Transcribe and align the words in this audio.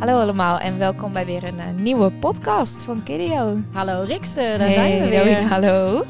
Hallo 0.00 0.20
allemaal 0.20 0.58
en 0.58 0.78
welkom 0.78 1.12
bij 1.12 1.26
weer 1.26 1.44
een 1.44 1.58
eh, 1.58 1.70
nieuwe 1.70 2.10
podcast 2.10 2.82
van 2.82 3.02
Kidio. 3.02 3.58
Hallo 3.72 4.02
Rikste, 4.02 4.54
daar 4.58 4.70
zijn 4.70 5.02
we 5.02 5.08
weer. 5.08 5.42
Hallo. 5.42 6.04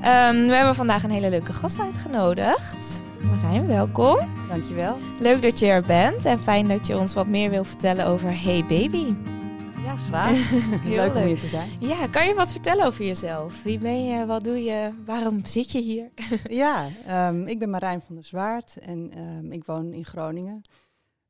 Ehm, 0.00 0.46
we 0.46 0.54
hebben 0.54 0.74
vandaag 0.74 1.02
een 1.02 1.10
hele 1.10 1.30
leuke 1.30 1.52
gast 1.52 1.80
uitgenodigd. 1.80 3.00
Marijn, 3.20 3.66
welkom. 3.66 4.18
Dankjewel. 4.48 4.98
Leuk 5.18 5.42
dat 5.42 5.58
je 5.58 5.66
er 5.66 5.82
bent 5.82 6.24
en 6.24 6.38
fijn 6.38 6.68
dat 6.68 6.86
je 6.86 6.98
ons 6.98 7.14
wat 7.14 7.26
meer 7.26 7.50
wil 7.50 7.64
vertellen 7.64 8.06
over 8.06 8.42
Hey 8.42 8.64
Baby. 8.68 9.14
Ja, 9.84 9.96
graag. 10.08 10.50
Heel 10.82 10.96
leuk 11.04 11.14
om 11.14 11.22
hier 11.22 11.38
te 11.38 11.46
zijn. 11.46 11.70
Ja, 11.78 12.06
kan 12.06 12.26
je 12.26 12.34
wat 12.34 12.52
vertellen 12.52 12.86
over 12.86 13.04
jezelf? 13.04 13.62
Wie 13.62 13.78
ben 13.78 14.04
je? 14.04 14.26
Wat 14.26 14.44
doe 14.44 14.64
je? 14.64 14.90
Waarom 15.04 15.40
zit 15.44 15.72
je 15.72 15.80
hier? 15.80 16.10
Ja, 16.48 16.86
ehm, 17.06 17.46
ik 17.46 17.58
ben 17.58 17.70
Marijn 17.70 18.00
van 18.00 18.14
der 18.14 18.24
Zwaard 18.24 18.76
en 18.80 19.10
ehm, 19.14 19.52
ik 19.52 19.64
woon 19.64 19.92
in 19.92 20.04
Groningen. 20.04 20.62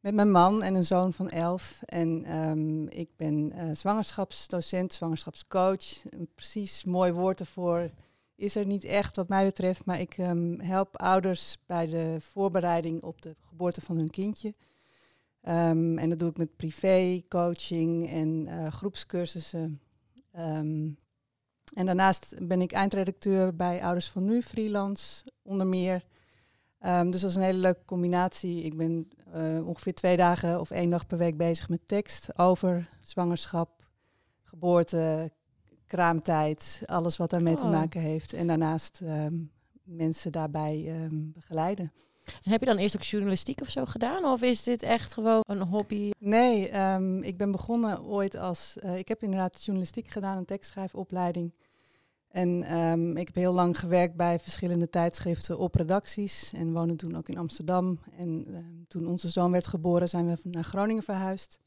Met 0.07 0.15
mijn 0.15 0.31
man 0.31 0.63
en 0.63 0.75
een 0.75 0.85
zoon 0.85 1.13
van 1.13 1.31
elf. 1.31 1.81
En 1.85 2.25
ehm, 2.25 2.87
ik 2.87 3.09
ben 3.17 3.53
eh, 3.53 3.71
zwangerschapsdocent, 3.73 4.93
zwangerschapscoach. 4.93 6.05
Een 6.11 6.29
precies 6.35 6.85
mooi 6.85 7.13
woord 7.13 7.41
ervoor 7.41 7.91
is 8.37 8.57
er 8.57 8.67
niet 8.67 8.85
echt 8.85 9.17
wat 9.17 9.29
mij 9.29 9.45
betreft. 9.45 9.85
Maar 9.85 10.01
ik 10.01 10.19
ehm, 10.19 10.61
help 10.61 10.97
ouders 10.97 11.59
bij 11.67 11.87
de 11.87 12.17
voorbereiding 12.21 13.03
op 13.03 13.23
de 13.23 13.37
geboorte 13.41 13.81
van 13.81 13.97
hun 13.97 14.11
kindje. 14.11 14.55
Ehm, 15.41 15.99
en 15.99 16.09
dat 16.09 16.19
doe 16.19 16.31
ik 16.31 16.37
met 16.37 16.57
privé, 16.57 17.23
coaching 17.29 18.11
en 18.11 18.47
eh, 18.47 18.67
groepscursussen. 18.67 19.81
En 21.75 21.87
daarnaast 21.87 22.35
ben 22.43 22.61
ik 22.61 22.73
eindredacteur 22.73 23.57
bij 23.57 23.83
Ouders 23.83 24.11
van 24.11 24.25
Nu, 24.25 24.43
freelance 24.43 25.25
onder 25.43 25.67
meer. 25.67 26.05
Dus 26.81 27.21
dat 27.21 27.31
is 27.31 27.35
een 27.37 27.43
hele 27.43 27.59
leuke 27.59 27.85
combinatie. 27.85 28.63
Ik 28.63 28.77
ben 28.77 29.09
eh, 29.33 29.67
ongeveer 29.69 29.95
twee 29.95 30.17
dagen 30.17 30.61
of 30.61 30.71
één 30.71 30.91
dag 30.91 31.07
per 31.07 31.19
week 31.19 31.37
bezig 31.37 31.69
met 31.69 31.81
tekst 31.89 32.39
over 32.39 32.89
zwangerschap, 33.01 33.85
geboorte, 34.43 35.31
kraamtijd, 35.87 36.83
alles 36.87 37.17
wat 37.17 37.31
daarmee 37.31 37.55
te 37.57 37.65
Oh. 37.65 37.71
maken 37.71 38.01
heeft. 38.01 38.33
En 38.33 38.47
daarnaast 38.47 39.01
ehm, 39.05 39.35
mensen 39.85 40.33
daarbij 40.33 40.85
ehm, 40.89 41.31
begeleiden. 41.33 41.93
En 42.43 42.51
heb 42.51 42.61
je 42.61 42.67
dan 42.67 42.77
eerst 42.77 42.97
ook 42.97 43.03
journalistiek 43.03 43.61
of 43.61 43.69
zo 43.69 43.85
gedaan? 43.85 44.25
Of 44.25 44.43
is 44.43 44.63
dit 44.63 44.83
echt 44.83 45.13
gewoon 45.15 45.43
een 45.47 45.63
hobby? 45.63 46.11
Nee, 46.19 46.69
ehm, 46.69 47.23
ik 47.23 47.37
ben 47.37 47.51
begonnen 47.51 48.05
ooit 48.05 48.37
als. 48.37 48.77
eh, 48.79 48.99
ik 48.99 49.09
heb 49.09 49.23
inderdaad 49.23 49.63
journalistiek 49.65 50.09
gedaan, 50.09 50.37
een 50.37 50.45
tekstschrijfopleiding. 50.45 51.53
En 52.37 52.63
ehm, 52.63 53.17
ik 53.17 53.27
heb 53.27 53.35
heel 53.35 53.53
lang 53.53 53.79
gewerkt 53.79 54.17
bij 54.17 54.41
verschillende 54.41 54.91
tijdschriften 54.91 55.59
op 55.59 55.75
redacties. 55.75 56.53
En 56.53 56.73
woonde 56.73 56.97
toen 56.97 57.17
ook 57.17 57.29
in 57.29 57.39
Amsterdam. 57.39 57.99
En 58.19 58.47
ehm, 58.49 58.65
toen 58.89 59.07
onze 59.07 59.29
zoon 59.29 59.51
werd 59.51 59.67
geboren, 59.67 60.09
zijn 60.09 60.27
we 60.27 60.39
naar 60.43 60.65
Groningen 60.65 61.03
verhuisd. 61.03 61.61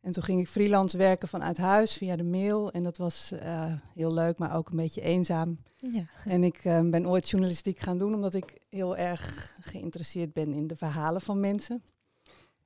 En 0.00 0.12
toen 0.12 0.22
ging 0.22 0.40
ik 0.40 0.48
freelance 0.48 0.98
werken 0.98 1.28
vanuit 1.28 1.56
huis 1.56 1.96
via 1.96 2.16
de 2.16 2.24
mail. 2.24 2.70
En 2.72 2.82
dat 2.82 2.96
was 2.96 3.32
eh, 3.32 3.72
heel 3.94 4.14
leuk, 4.14 4.38
maar 4.38 4.56
ook 4.56 4.70
een 4.70 4.76
beetje 4.76 5.00
eenzaam. 5.00 5.56
Ja. 5.76 6.08
En 6.24 6.44
ik 6.44 6.56
ehm, 6.56 6.90
ben 6.90 7.08
ooit 7.08 7.28
journalistiek 7.28 7.78
gaan 7.78 7.98
doen 7.98 8.14
omdat 8.14 8.34
ik 8.34 8.58
heel 8.68 8.96
erg 8.96 9.54
geïnteresseerd 9.60 10.32
ben 10.32 10.52
in 10.52 10.66
de 10.66 10.76
verhalen 10.76 11.20
van 11.20 11.40
mensen. 11.40 11.82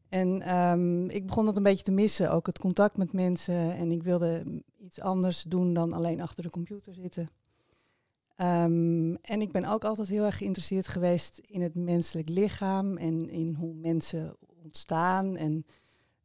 En 0.09 1.11
ik 1.11 1.27
begon 1.27 1.45
dat 1.45 1.57
een 1.57 1.63
beetje 1.63 1.85
te 1.85 1.93
missen, 1.93 2.33
ook 2.33 2.47
het 2.47 2.59
contact 2.59 2.97
met 2.97 3.13
mensen. 3.13 3.77
En 3.77 3.91
ik 3.91 4.03
wilde 4.03 4.63
iets 4.81 5.01
anders 5.01 5.43
doen 5.43 5.75
dan 5.75 5.93
alleen 5.93 6.21
achter 6.21 6.43
de 6.43 6.51
computer 6.51 6.95
zitten. 6.95 7.29
Ehm, 8.37 9.15
en 9.15 9.41
ik 9.41 9.53
ben 9.53 9.65
ook 9.65 9.85
altijd 9.85 10.09
heel 10.09 10.25
erg 10.25 10.37
geïnteresseerd 10.37 10.89
geweest 10.89 11.39
in 11.39 11.63
het 11.63 11.75
menselijk 11.75 12.29
lichaam 12.29 12.97
en 12.97 13.29
in 13.29 13.55
hoe 13.55 13.75
mensen 13.75 14.37
ontstaan. 14.65 15.37
En 15.37 15.67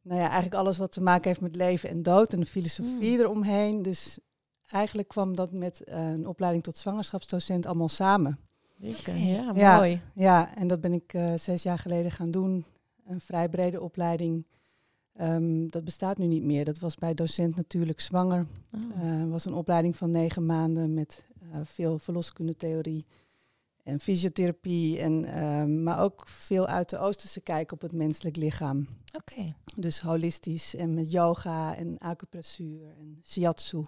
nou 0.02 0.18
ja, 0.20 0.24
eigenlijk 0.26 0.54
alles 0.54 0.78
wat 0.78 0.92
te 0.92 1.00
maken 1.00 1.28
heeft 1.28 1.40
met 1.40 1.56
leven 1.56 1.88
en 1.88 2.02
dood 2.02 2.32
en 2.32 2.40
de 2.40 2.46
filosofie 2.46 3.18
eromheen. 3.18 3.82
Dus 3.82 4.18
eigenlijk 4.66 5.08
kwam 5.08 5.34
dat 5.36 5.52
met 5.52 5.84
eh, 5.84 6.10
een 6.10 6.26
opleiding 6.26 6.64
tot 6.64 6.76
zwangerschapsdocent 6.76 7.66
allemaal 7.66 7.88
samen. 7.88 8.38
Ja, 9.26 9.52
Ja. 9.54 9.76
mooi. 9.76 10.00
Ja, 10.14 10.54
en 10.56 10.66
dat 10.68 10.80
ben 10.80 10.92
ik 10.92 11.12
eh, 11.14 11.34
zes 11.34 11.62
jaar 11.62 11.78
geleden 11.78 12.10
gaan 12.10 12.30
doen. 12.30 12.64
Een 13.06 13.20
vrij 13.20 13.48
brede 13.48 13.80
opleiding. 13.80 14.46
Ehm, 15.16 15.68
dat 15.68 15.84
bestaat 15.84 16.18
nu 16.18 16.26
niet 16.26 16.42
meer. 16.42 16.64
Dat 16.64 16.78
was 16.78 16.94
bij 16.94 17.14
docent 17.14 17.56
natuurlijk 17.56 18.00
zwanger. 18.00 18.46
Oh. 18.74 19.30
Was 19.30 19.44
een 19.44 19.54
opleiding 19.54 19.96
van 19.96 20.10
negen 20.10 20.46
maanden 20.46 20.94
met 20.94 21.24
eh, 21.52 21.60
veel 21.64 21.98
verloskundetheorie 21.98 23.06
en 23.82 24.00
fysiotherapie. 24.00 24.98
En, 24.98 25.24
ehm, 25.24 25.82
maar 25.82 26.00
ook 26.00 26.28
veel 26.28 26.66
uit 26.66 26.90
de 26.90 26.98
Oosterse 26.98 27.40
kijk 27.40 27.72
op 27.72 27.80
het 27.80 27.92
menselijk 27.92 28.36
lichaam. 28.36 28.86
Oké. 29.16 29.54
Dus 29.76 30.00
holistisch 30.00 30.74
en 30.74 30.94
met 30.94 31.12
yoga 31.12 31.76
en 31.76 31.98
acupressuur 31.98 32.80
en 32.98 33.20
shiatsu. 33.24 33.84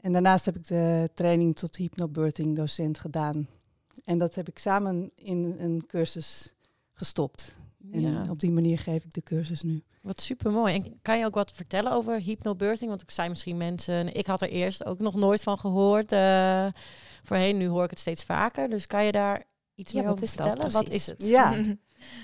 En 0.00 0.12
daarnaast 0.12 0.44
heb 0.44 0.56
ik 0.56 0.66
de 0.66 1.10
training 1.14 1.56
tot 1.56 1.76
hypnobirthing 1.76 2.56
docent 2.56 2.98
gedaan. 2.98 3.48
En 4.04 4.18
dat 4.18 4.34
heb 4.34 4.48
ik 4.48 4.58
samen 4.58 5.10
in 5.14 5.56
een 5.58 5.86
cursus 5.86 6.54
gestopt. 6.92 7.54
En 7.92 8.00
ja. 8.00 8.26
op 8.30 8.40
die 8.40 8.50
manier 8.50 8.78
geef 8.78 9.04
ik 9.04 9.12
de 9.12 9.22
cursus 9.22 9.62
nu. 9.62 9.82
Wat 10.00 10.20
super 10.20 10.50
mooi. 10.52 10.74
En 10.74 10.98
kan 11.02 11.18
je 11.18 11.24
ook 11.24 11.34
wat 11.34 11.52
vertellen 11.52 11.92
over 11.92 12.20
hypnobirthing? 12.20 12.90
Want 12.90 13.02
ik 13.02 13.10
zei 13.10 13.28
misschien 13.28 13.56
mensen, 13.56 14.14
ik 14.14 14.26
had 14.26 14.42
er 14.42 14.48
eerst 14.48 14.84
ook 14.84 14.98
nog 14.98 15.14
nooit 15.14 15.42
van 15.42 15.58
gehoord. 15.58 16.12
eh, 16.12 16.66
voorheen, 17.22 17.56
nu 17.56 17.66
hoor 17.66 17.84
ik 17.84 17.90
het 17.90 17.98
steeds 17.98 18.24
vaker. 18.24 18.68
Dus 18.68 18.86
kan 18.86 19.04
je 19.04 19.12
daar 19.12 19.44
iets 19.74 19.92
Ja, 19.92 19.98
meer 19.98 20.08
wat 20.08 20.14
over 20.22 20.28
vertellen? 20.28 20.70
Wat 20.72 20.88
is 20.88 21.06
het? 21.06 21.26
Ja. 21.26 21.54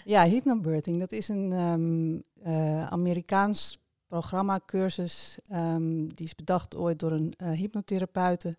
Ja, 0.04 0.24
hypnobirthing, 0.24 0.98
dat 0.98 1.12
is 1.12 1.28
een 1.28 1.52
ehm, 1.52 2.18
eh, 2.52 2.86
Amerikaans 2.86 3.78
programma-cursus. 4.06 5.38
ehm, 5.50 6.06
die 6.06 6.26
is 6.26 6.34
bedacht 6.34 6.76
ooit 6.76 6.98
door 6.98 7.12
een 7.12 7.34
eh, 7.36 7.50
hypnotherapeute. 7.50 8.54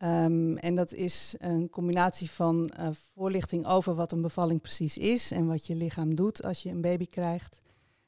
Ehm, 0.00 0.56
en 0.56 0.74
dat 0.74 0.92
is 0.92 1.34
een 1.38 1.70
combinatie 1.70 2.30
van 2.30 2.66
eh, 2.68 2.88
voorlichting 2.92 3.66
over 3.66 3.94
wat 3.94 4.12
een 4.12 4.20
bevalling 4.20 4.60
precies 4.60 4.98
is 4.98 5.30
en 5.30 5.46
wat 5.46 5.66
je 5.66 5.74
lichaam 5.74 6.14
doet 6.14 6.44
als 6.44 6.62
je 6.62 6.70
een 6.70 6.80
baby 6.80 7.06
krijgt. 7.06 7.58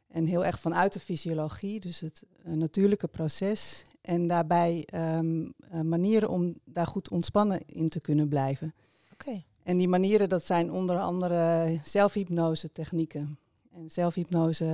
En 0.09 0.27
heel 0.27 0.45
erg 0.45 0.61
vanuit 0.61 0.93
de 0.93 1.01
fysiologie, 1.01 1.81
dus 1.81 2.01
het 2.01 2.23
eh, 2.45 2.53
natuurlijke 2.53 3.09
proces. 3.09 3.83
En 4.01 4.27
daarbij 4.27 4.83
ehm, 4.87 5.47
eh, 5.71 5.81
manieren 5.81 6.29
om 6.29 6.55
daar 6.65 6.87
goed 6.87 7.11
ontspannen 7.11 7.61
in 7.67 7.89
te 7.89 8.01
kunnen 8.01 8.29
blijven. 8.29 8.75
Oké. 9.13 9.43
En 9.63 9.77
die 9.77 9.89
manieren, 9.89 10.29
dat 10.29 10.45
zijn 10.45 10.71
onder 10.71 10.99
andere 10.99 11.79
zelfhypnose 11.83 12.73
technieken. 12.73 13.39
En 13.75 13.91
zelfhypnose 13.91 14.65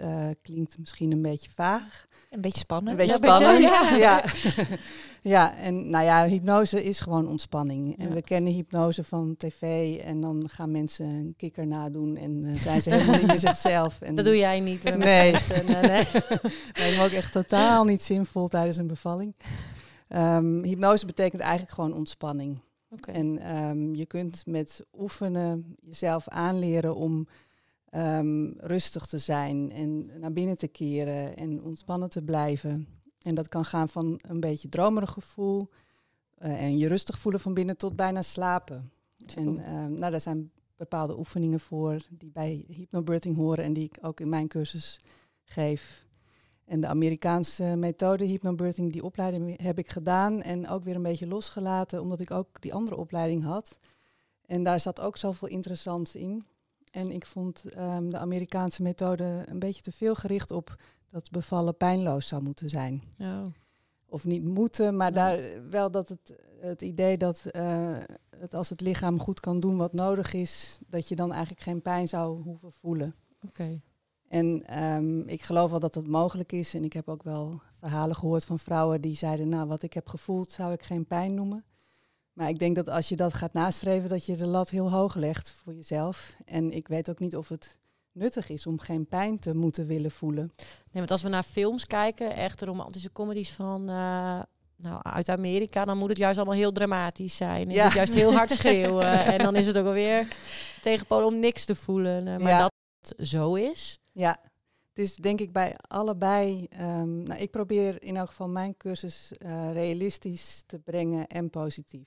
eh, 0.00 0.26
klinkt 0.42 0.78
misschien 0.78 1.12
een 1.12 1.22
beetje 1.22 1.50
vaag. 1.50 2.06
Een 2.30 2.40
beetje 2.40 2.58
spannend. 2.58 2.90
Een 3.00 3.06
beetje 3.06 3.26
Ja, 3.26 3.36
spannend. 3.36 3.62
ja. 3.62 3.96
Ja. 3.96 4.24
ja, 5.34 5.56
en 5.56 5.90
nou 5.90 6.04
ja, 6.04 6.26
hypnose 6.26 6.84
is 6.84 7.00
gewoon 7.00 7.28
ontspanning. 7.28 7.98
En 7.98 8.08
Ja. 8.08 8.14
we 8.14 8.22
kennen 8.22 8.52
hypnose 8.52 9.04
van 9.04 9.34
tv 9.36 9.96
en 9.98 10.20
dan 10.20 10.48
gaan 10.48 10.70
mensen 10.70 11.06
een 11.06 11.34
kikker 11.36 11.66
nadoen 11.66 12.16
en 12.16 12.44
eh, 12.44 12.54
zijn 12.60 12.82
ze 12.82 12.90
helemaal 12.90 13.16
niet 13.18 13.26
meer 13.26 13.38
zichzelf. 13.48 14.00
En 14.00 14.14
Dat 14.14 14.24
doe 14.24 14.36
jij 14.36 14.60
niet. 14.60 14.84
eh, 14.84 14.96
Nee. 14.96 15.32
mensen. 15.32 15.64
nee, 16.74 17.00
ook 17.04 17.10
echt 17.10 17.32
totaal 17.32 17.84
niet 17.84 18.02
zinvol 18.02 18.48
tijdens 18.48 18.76
een 18.76 18.86
bevalling. 18.86 19.34
Ehm, 20.08 20.62
hypnose 20.62 21.06
betekent 21.06 21.42
eigenlijk 21.42 21.72
gewoon 21.72 21.92
ontspanning. 21.94 22.60
Oké. 22.90 23.10
En 23.10 23.38
ehm, 23.38 23.94
je 23.94 24.06
kunt 24.06 24.42
met 24.46 24.80
oefenen 24.98 25.76
jezelf 25.80 26.28
aanleren 26.28 26.94
om 26.96 27.26
ehm, 27.94 28.50
rustig 28.56 29.06
te 29.06 29.18
zijn 29.18 29.72
en 29.72 30.10
naar 30.20 30.32
binnen 30.32 30.58
te 30.58 30.68
keren 30.68 31.36
en 31.36 31.62
ontspannen 31.62 32.08
te 32.08 32.22
blijven. 32.22 32.86
En 33.20 33.34
dat 33.34 33.48
kan 33.48 33.64
gaan 33.64 33.88
van 33.88 34.20
een 34.22 34.40
beetje 34.40 34.68
dromerig 34.68 35.10
gevoel 35.10 35.68
eh, 36.34 36.62
en 36.62 36.78
je 36.78 36.88
rustig 36.88 37.18
voelen 37.18 37.40
van 37.40 37.54
binnen 37.54 37.76
tot 37.76 37.96
bijna 37.96 38.22
slapen. 38.22 38.90
En 39.36 39.58
ehm, 39.58 39.98
nou, 39.98 40.10
daar 40.10 40.20
zijn 40.20 40.50
bepaalde 40.76 41.18
oefeningen 41.18 41.60
voor 41.60 42.00
die 42.10 42.30
bij 42.30 42.64
hypnobirthing 42.68 43.36
horen 43.36 43.64
en 43.64 43.72
die 43.72 43.84
ik 43.84 43.98
ook 44.00 44.20
in 44.20 44.28
mijn 44.28 44.48
cursus 44.48 45.00
geef. 45.44 46.06
En 46.64 46.80
de 46.80 46.86
Amerikaanse 46.86 47.76
methode 47.76 48.24
hypnobirthing, 48.24 48.92
die 48.92 49.04
opleiding 49.04 49.62
heb 49.62 49.78
ik 49.78 49.90
gedaan 49.90 50.42
en 50.42 50.68
ook 50.68 50.84
weer 50.84 50.94
een 50.94 51.02
beetje 51.02 51.26
losgelaten, 51.26 52.00
omdat 52.00 52.20
ik 52.20 52.30
ook 52.30 52.60
die 52.60 52.74
andere 52.74 52.96
opleiding 52.96 53.42
had. 53.42 53.78
En 54.46 54.62
daar 54.62 54.80
zat 54.80 55.00
ook 55.00 55.16
zoveel 55.16 55.48
interessants 55.48 56.14
in. 56.14 56.44
En 56.94 57.10
ik 57.10 57.26
vond 57.26 57.64
ehm, 57.64 58.08
de 58.08 58.18
Amerikaanse 58.18 58.82
methode 58.82 59.44
een 59.46 59.58
beetje 59.58 59.82
te 59.82 59.92
veel 59.92 60.14
gericht 60.14 60.50
op 60.50 60.76
dat 61.10 61.30
bevallen 61.30 61.76
pijnloos 61.76 62.28
zou 62.28 62.42
moeten 62.42 62.68
zijn. 62.68 63.02
Oh. 63.18 63.44
Of 64.06 64.24
niet 64.24 64.44
moeten, 64.44 64.96
maar 64.96 65.12
daar 65.12 65.40
wel 65.70 65.90
dat 65.90 66.08
het, 66.08 66.34
het 66.60 66.82
idee 66.82 67.16
dat 67.16 67.46
eh, 67.46 67.92
het 68.38 68.54
als 68.54 68.68
het 68.68 68.80
lichaam 68.80 69.20
goed 69.20 69.40
kan 69.40 69.60
doen 69.60 69.76
wat 69.76 69.92
nodig 69.92 70.32
is, 70.32 70.78
dat 70.86 71.08
je 71.08 71.16
dan 71.16 71.32
eigenlijk 71.32 71.62
geen 71.62 71.82
pijn 71.82 72.08
zou 72.08 72.42
hoeven 72.42 72.72
voelen. 72.72 73.14
Oké. 73.46 73.80
En 74.28 74.66
ehm, 74.66 75.20
ik 75.20 75.42
geloof 75.42 75.70
wel 75.70 75.80
dat 75.80 75.94
dat 75.94 76.06
mogelijk 76.06 76.52
is. 76.52 76.74
En 76.74 76.84
ik 76.84 76.92
heb 76.92 77.08
ook 77.08 77.22
wel 77.22 77.60
verhalen 77.78 78.16
gehoord 78.16 78.44
van 78.44 78.58
vrouwen 78.58 79.00
die 79.00 79.16
zeiden, 79.16 79.48
nou 79.48 79.68
wat 79.68 79.82
ik 79.82 79.92
heb 79.92 80.08
gevoeld 80.08 80.50
zou 80.52 80.72
ik 80.72 80.82
geen 80.82 81.06
pijn 81.06 81.34
noemen. 81.34 81.64
Maar 82.34 82.48
ik 82.48 82.58
denk 82.58 82.76
dat 82.76 82.88
als 82.88 83.08
je 83.08 83.16
dat 83.16 83.34
gaat 83.34 83.52
nastreven, 83.52 84.08
dat 84.08 84.26
je 84.26 84.36
de 84.36 84.46
lat 84.46 84.70
heel 84.70 84.90
hoog 84.90 85.14
legt 85.14 85.54
voor 85.62 85.74
jezelf. 85.74 86.36
En 86.44 86.70
ik 86.72 86.88
weet 86.88 87.10
ook 87.10 87.18
niet 87.18 87.36
of 87.36 87.48
het 87.48 87.76
nuttig 88.12 88.48
is 88.48 88.66
om 88.66 88.78
geen 88.78 89.06
pijn 89.06 89.38
te 89.38 89.54
moeten 89.54 89.86
willen 89.86 90.10
voelen. 90.10 90.52
want 90.92 91.10
als 91.10 91.22
we 91.22 91.28
naar 91.28 91.42
films 91.42 91.86
kijken, 91.86 92.34
echte 92.34 92.64
romantische 92.64 93.12
comedies 93.12 93.50
van 93.50 93.80
eh, 93.88 94.40
nou, 94.76 95.02
uit 95.02 95.28
Amerika, 95.28 95.84
dan 95.84 95.98
moet 95.98 96.08
het 96.08 96.18
juist 96.18 96.36
allemaal 96.38 96.56
heel 96.56 96.72
dramatisch 96.72 97.36
zijn. 97.36 97.68
Is 97.70 97.74
Ja. 97.76 97.84
het 97.84 97.92
juist 97.92 98.14
heel 98.14 98.32
hard 98.34 98.50
schreeuwen. 98.60 99.24
en 99.24 99.38
dan 99.38 99.56
is 99.56 99.66
het 99.66 99.78
ook 99.78 99.86
alweer 99.86 100.28
tegenpolen 100.82 101.26
om 101.26 101.38
niks 101.38 101.64
te 101.64 101.74
voelen. 101.74 102.26
Eh, 102.28 102.36
maar 102.38 102.52
Ja. 102.52 102.58
dat 102.58 102.72
het 103.00 103.26
zo 103.28 103.54
is. 103.54 103.98
Ja, 104.12 104.36
het 104.88 104.98
is 105.04 105.16
denk 105.16 105.40
ik 105.40 105.52
bij 105.52 105.74
allebei. 105.88 106.66
ehm, 106.70 107.22
nou, 107.22 107.40
ik 107.40 107.50
probeer 107.50 108.02
in 108.02 108.16
elk 108.16 108.28
geval 108.28 108.48
mijn 108.48 108.76
cursus 108.76 109.32
eh, 109.38 109.72
realistisch 109.72 110.62
te 110.66 110.78
brengen 110.78 111.26
en 111.26 111.50
positief. 111.50 112.06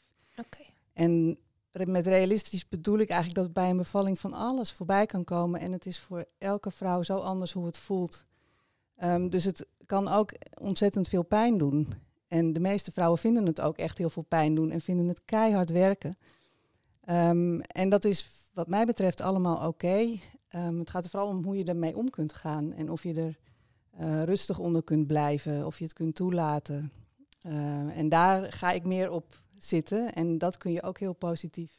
En 0.94 1.38
met 1.86 2.08
realistisch 2.08 2.68
bedoel 2.68 2.98
ik 2.98 3.10
eigenlijk 3.10 3.40
dat 3.42 3.54
bij 3.54 3.70
een 3.70 3.78
bevalling 3.78 4.20
van 4.20 4.34
alles 4.34 4.72
voorbij 4.72 5.06
kan 5.06 5.24
komen. 5.24 5.60
En 5.60 5.72
het 5.72 5.86
is 5.86 6.00
voor 6.00 6.26
elke 6.38 6.72
vrouw 6.72 7.04
zo 7.04 7.18
anders 7.18 7.52
hoe 7.52 7.66
het 7.66 7.78
voelt. 7.78 8.26
Ehm, 8.96 9.30
dus 9.30 9.44
het 9.44 9.68
kan 9.86 10.08
ook 10.08 10.32
ontzettend 10.60 11.08
veel 11.08 11.24
pijn 11.24 11.58
doen. 11.58 11.94
En 12.28 12.54
de 12.54 12.60
meeste 12.60 12.92
vrouwen 12.92 13.20
vinden 13.20 13.46
het 13.46 13.62
ook 13.62 13.78
echt 13.78 13.98
heel 13.98 14.10
veel 14.10 14.24
pijn 14.24 14.56
doen 14.56 14.72
en 14.72 14.82
vinden 14.82 15.08
het 15.08 15.22
keihard 15.26 15.70
werken. 15.70 16.16
Ehm, 17.04 17.60
en 17.60 17.90
dat 17.90 18.06
is 18.06 18.28
wat 18.54 18.68
mij 18.68 18.86
betreft 18.86 19.22
allemaal 19.22 19.68
oké. 19.68 20.20
Ehm, 20.48 20.78
het 20.80 20.90
gaat 20.90 21.04
er 21.04 21.10
vooral 21.10 21.30
om 21.30 21.44
hoe 21.44 21.58
je 21.58 21.64
ermee 21.64 21.98
om 21.98 22.10
kunt 22.10 22.34
gaan 22.34 22.74
en 22.74 22.92
of 22.92 23.04
je 23.04 23.14
er 23.14 23.38
eh, 23.92 24.24
rustig 24.24 24.60
onder 24.60 24.84
kunt 24.84 25.08
blijven, 25.08 25.66
of 25.66 25.78
je 25.78 25.84
het 25.84 25.94
kunt 25.94 26.16
toelaten. 26.16 26.92
En 27.94 28.10
daar 28.10 28.52
ga 28.52 28.72
ik 28.72 28.84
meer 28.84 29.12
op 29.12 29.26
zitten. 29.58 30.14
En 30.14 30.38
dat 30.38 30.58
kun 30.58 30.72
je 30.72 30.84
ook 30.84 31.00
heel 31.00 31.14
positief 31.14 31.72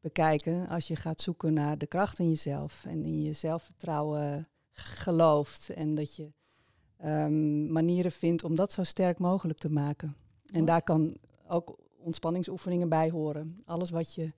bekijken 0.00 0.68
als 0.68 0.88
je 0.88 0.96
gaat 0.96 1.20
zoeken 1.20 1.52
naar 1.52 1.78
de 1.78 1.86
kracht 1.86 2.18
in 2.18 2.28
jezelf 2.28 2.84
en 2.84 3.04
in 3.04 3.22
je 3.22 3.32
zelfvertrouwen 3.32 4.46
gelooft. 4.72 5.70
En 5.70 5.94
dat 5.94 6.16
je 6.16 6.32
ehm, 6.96 7.72
manieren 7.72 8.12
vindt 8.12 8.44
om 8.44 8.54
dat 8.54 8.72
zo 8.72 8.84
sterk 8.84 9.18
mogelijk 9.18 9.58
te 9.58 9.70
maken. 9.70 10.16
En 10.52 10.64
daar 10.64 10.82
kan 10.82 11.16
ook 11.48 11.78
ontspanningsoefeningen 11.98 12.88
bij 12.88 13.10
horen. 13.10 13.58
Alles 13.64 13.90
wat 13.90 14.14
je 14.14 14.28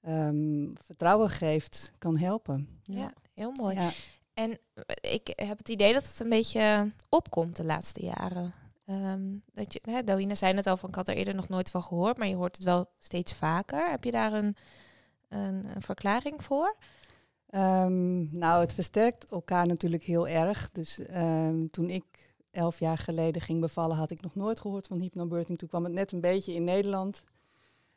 ehm, 0.00 0.68
vertrouwen 0.84 1.30
geeft, 1.30 1.92
kan 1.98 2.16
helpen. 2.16 2.68
Ja. 2.82 3.12
heel 3.34 3.52
mooi. 3.52 3.74
Ja. 3.74 3.90
En 4.34 4.58
eh, 4.74 5.12
ik 5.12 5.32
heb 5.36 5.58
het 5.58 5.68
idee 5.68 5.92
dat 5.92 6.06
het 6.08 6.20
een 6.20 6.28
beetje 6.28 6.92
opkomt 7.08 7.56
de 7.56 7.64
laatste 7.64 8.04
jaren. 8.04 8.54
Ehm, 8.84 9.36
dat 9.52 9.72
je, 9.72 9.80
hè, 9.82 10.34
zei 10.34 10.54
het 10.54 10.66
al 10.66 10.76
van, 10.76 10.88
ik 10.88 10.94
had 10.94 11.08
er 11.08 11.16
eerder 11.16 11.34
nog 11.34 11.48
nooit 11.48 11.70
van 11.70 11.82
gehoord, 11.82 12.16
maar 12.16 12.28
je 12.28 12.36
hoort 12.36 12.56
het 12.56 12.64
wel 12.64 12.86
steeds 12.98 13.34
vaker. 13.34 13.90
Heb 13.90 14.04
je 14.04 14.10
daar 14.10 14.32
een, 14.32 14.56
een, 15.28 15.64
verklaring 15.78 16.42
voor? 16.44 16.76
Ehm, 17.46 18.38
nou, 18.38 18.60
het 18.60 18.74
versterkt 18.74 19.30
elkaar 19.30 19.66
natuurlijk 19.66 20.02
heel 20.02 20.28
erg. 20.28 20.70
Dus 20.70 20.98
ehm, 20.98 21.66
toen 21.70 21.90
ik 21.90 22.34
elf 22.50 22.78
jaar 22.78 22.98
geleden 22.98 23.42
ging 23.42 23.60
bevallen, 23.60 23.96
had 23.96 24.10
ik 24.10 24.20
nog 24.20 24.34
nooit 24.34 24.60
gehoord 24.60 24.86
van 24.86 25.00
hypnobirthing. 25.00 25.58
Toen 25.58 25.68
kwam 25.68 25.84
het 25.84 25.92
net 25.92 26.12
een 26.12 26.20
beetje 26.20 26.54
in 26.54 26.64
Nederland. 26.64 27.24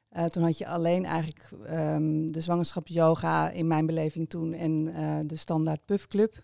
Eh, 0.10 0.26
toen 0.26 0.44
had 0.44 0.58
je 0.58 0.68
alleen 0.68 1.06
eigenlijk 1.06 1.52
ehm, 1.66 2.32
de 2.32 2.42
zwangerschapsyoga 2.42 3.50
in 3.50 3.68
mijn 3.68 3.86
beleving 3.86 4.30
toen 4.30 4.54
en 4.54 4.94
eh, 4.96 5.20
de 5.26 5.36
standaard 5.36 5.86
puffclub. 5.86 6.44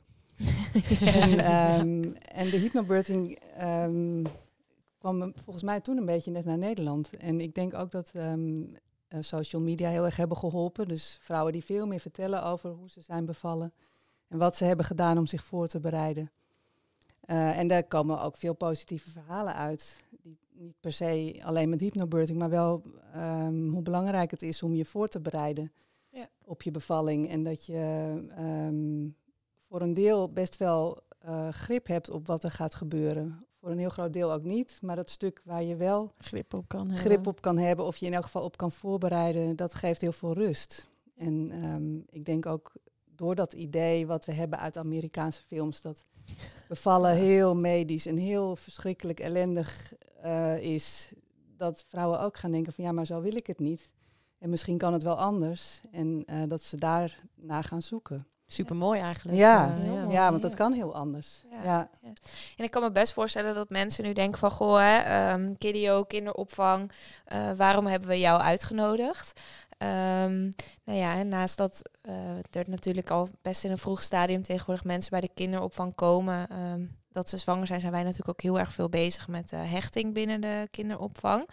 en, 1.22 1.40
ehm, 1.54 2.12
en 2.32 2.50
de 2.50 2.58
hypnobirthing 2.58 3.40
ehm, 3.58 4.24
kwam 4.98 5.34
volgens 5.36 5.64
mij 5.64 5.82
toen 5.82 5.98
een 5.98 6.06
beetje 6.06 6.32
net 6.32 6.46
naar 6.46 6.58
Nederland. 6.58 7.18
En 7.18 7.42
ik 7.42 7.56
denk 7.56 7.74
ook 7.74 7.92
dat 7.92 8.10
ehm, 8.14 8.64
eh, 9.08 9.22
social 9.22 9.62
media 9.62 9.90
heel 9.90 10.06
erg 10.06 10.16
hebben 10.16 10.38
geholpen. 10.38 10.88
Dus 10.88 11.18
vrouwen 11.22 11.54
die 11.54 11.64
veel 11.64 11.88
meer 11.88 12.00
vertellen 12.00 12.44
over 12.44 12.70
hoe 12.70 12.90
ze 12.90 13.02
zijn 13.02 13.26
bevallen 13.26 13.74
en 14.28 14.38
wat 14.38 14.56
ze 14.58 14.64
hebben 14.66 14.86
gedaan 14.86 15.18
om 15.18 15.28
zich 15.28 15.44
voor 15.44 15.68
te 15.68 15.80
bereiden. 15.80 16.32
Eh, 17.22 17.58
en 17.58 17.68
daar 17.68 17.84
komen 17.84 18.22
ook 18.22 18.38
veel 18.38 18.54
positieve 18.54 19.10
verhalen 19.10 19.56
uit. 19.56 20.04
Die 20.22 20.38
niet 20.52 20.76
per 20.80 20.94
se 20.94 21.40
alleen 21.44 21.70
met 21.70 21.80
hypnobirthing, 21.82 22.40
maar 22.40 22.50
wel 22.50 22.84
hoe 23.72 23.82
belangrijk 23.82 24.32
het 24.32 24.42
is 24.42 24.64
om 24.64 24.74
je 24.76 24.86
voor 24.86 25.08
te 25.08 25.22
bereiden 25.22 25.72
Ja. 26.10 26.28
op 26.46 26.62
je 26.62 26.72
bevalling. 26.72 27.30
En 27.30 27.44
dat 27.44 27.66
je 27.66 27.76
voor 29.72 29.82
een 29.82 29.94
deel 29.94 30.30
best 30.30 30.58
wel 30.58 31.00
eh, 31.20 31.50
grip 31.50 31.88
hebt 31.88 32.10
op 32.10 32.28
wat 32.28 32.44
er 32.44 32.52
gaat 32.52 32.76
gebeuren. 32.76 33.46
Voor 33.60 33.70
een 33.70 33.78
heel 33.78 33.90
groot 33.90 34.14
deel 34.14 34.34
ook 34.34 34.44
niet. 34.44 34.80
Maar 34.82 34.96
dat 34.96 35.10
stuk 35.10 35.42
waar 35.46 35.64
je 35.64 35.76
wel 35.76 36.12
Grip 36.18 36.54
op 36.54 36.68
kan 36.68 36.98
grip 36.98 37.12
hebben. 37.12 37.32
op 37.32 37.42
kan 37.42 37.58
hebben, 37.58 37.86
of 37.86 37.98
je 37.98 38.06
in 38.06 38.14
elk 38.14 38.24
geval 38.24 38.44
op 38.44 38.58
kan 38.58 38.72
voorbereiden, 38.72 39.56
dat 39.56 39.74
geeft 39.74 40.02
heel 40.02 40.12
veel 40.12 40.34
rust. 40.34 40.88
En 41.16 41.52
ehm, 41.52 42.18
ik 42.18 42.26
denk 42.26 42.46
ook 42.46 42.72
door 43.16 43.36
dat 43.36 43.54
idee 43.54 44.08
wat 44.08 44.26
we 44.26 44.34
hebben 44.34 44.60
uit 44.60 44.78
Amerikaanse 44.78 45.44
films, 45.44 45.82
dat 45.82 46.04
bevallen 46.68 47.16
heel 47.16 47.56
medisch 47.56 48.06
en 48.06 48.18
heel 48.18 48.56
verschrikkelijk 48.56 49.20
ellendig 49.20 49.94
eh, 50.22 50.64
is, 50.64 51.12
dat 51.58 51.86
vrouwen 51.88 52.20
ook 52.20 52.38
gaan 52.38 52.52
denken 52.52 52.74
van 52.74 52.84
ja, 52.84 52.92
maar 52.92 53.06
zo 53.06 53.22
wil 53.22 53.36
ik 53.36 53.48
het 53.48 53.60
niet. 53.60 53.92
En 54.38 54.50
misschien 54.50 54.78
kan 54.78 54.94
het 54.94 55.04
wel 55.04 55.18
anders. 55.18 55.82
En 55.92 56.24
eh, 56.26 56.42
dat 56.48 56.64
ze 56.64 56.78
daar 56.78 57.20
gaan 57.64 57.82
zoeken. 57.82 58.26
Super 58.52 58.76
mooi 58.76 59.00
eigenlijk. 59.00 59.38
Ja, 59.38 59.76
Eh, 59.80 60.12
ja. 60.12 60.30
want 60.30 60.42
dat 60.42 60.54
kan 60.54 60.74
heel 60.74 60.96
anders. 60.96 61.42
Ja. 61.52 61.64
Ja. 61.64 61.90
En 62.58 62.64
ik 62.64 62.72
kan 62.72 62.82
me 62.82 62.92
best 62.92 63.14
voorstellen 63.14 63.54
dat 63.54 63.70
mensen 63.70 64.04
nu 64.04 64.14
denken 64.14 64.40
van... 64.40 64.52
Goh, 64.52 64.78
hè, 64.78 64.98
ehm 64.98 65.54
kidio, 65.58 66.04
kinderopvang, 66.04 66.92
eh, 67.26 67.52
waarom 67.56 67.86
hebben 67.88 68.10
we 68.10 68.20
jou 68.20 68.42
uitgenodigd? 68.42 69.40
Ehm, 69.78 70.42
nou 70.84 71.00
ja, 71.00 71.16
en 71.16 71.28
naast 71.28 71.58
dat 71.58 71.82
eh, 72.02 72.38
er 72.52 72.66
natuurlijk 72.70 73.10
al 73.10 73.28
best 73.42 73.64
in 73.64 73.72
een 73.72 73.78
vroeg 73.78 74.02
stadium 74.02 74.44
tegenwoordig 74.44 74.84
mensen 74.84 75.12
bij 75.12 75.22
de 75.22 75.30
kinderopvang 75.34 75.96
komen... 75.96 76.48
ehm, 76.50 76.86
dat 77.12 77.30
ze 77.30 77.38
zwanger 77.38 77.68
zijn, 77.68 77.80
zijn 77.80 77.92
wij 77.92 78.04
natuurlijk 78.04 78.30
ook 78.30 78.42
heel 78.42 78.60
erg 78.60 78.74
veel 78.74 78.90
bezig 78.90 79.28
met 79.28 79.52
eh, 79.52 79.72
hechting 79.72 80.14
binnen 80.14 80.42
de 80.42 80.68
kinderopvang. 80.72 81.50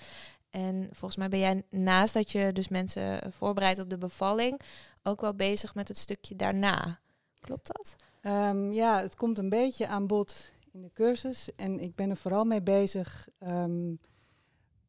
En 0.50 0.88
volgens 0.90 1.16
mij 1.16 1.28
ben 1.28 1.38
jij 1.38 1.62
naast 1.70 2.14
dat 2.14 2.30
je 2.30 2.52
dus 2.52 2.68
mensen 2.68 3.32
voorbereidt 3.32 3.80
op 3.80 3.90
de 3.90 3.98
bevalling... 3.98 4.60
ook 5.02 5.20
wel 5.20 5.34
bezig 5.34 5.74
met 5.74 5.88
het 5.88 5.96
stukje 5.96 6.36
daarna. 6.36 7.00
Klopt 7.40 7.66
dat? 7.66 7.96
Ehm, 8.20 8.72
ja, 8.72 9.00
het 9.00 9.14
komt 9.16 9.38
een 9.38 9.48
beetje 9.48 9.86
aan 9.86 10.06
bod 10.06 10.52
in 10.72 10.82
de 10.82 10.90
cursus. 10.94 11.48
En 11.56 11.80
ik 11.80 11.94
ben 11.94 12.10
er 12.10 12.16
vooral 12.16 12.44
mee 12.44 12.62
bezig. 12.62 13.28
ehm, 13.38 13.94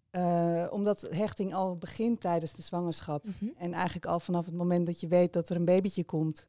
eh, 0.10 0.68
omdat 0.72 1.08
hechting 1.10 1.54
al 1.54 1.78
begint 1.78 2.22
tijdens 2.22 2.54
de 2.54 2.62
zwangerschap. 2.62 3.26
En 3.58 3.74
eigenlijk 3.74 4.06
al 4.06 4.20
vanaf 4.20 4.46
het 4.46 4.54
moment 4.54 4.86
dat 4.86 5.00
je 5.00 5.08
weet 5.08 5.34
dat 5.34 5.50
er 5.50 5.56
een 5.56 5.66
babytje 5.66 6.04
komt. 6.04 6.48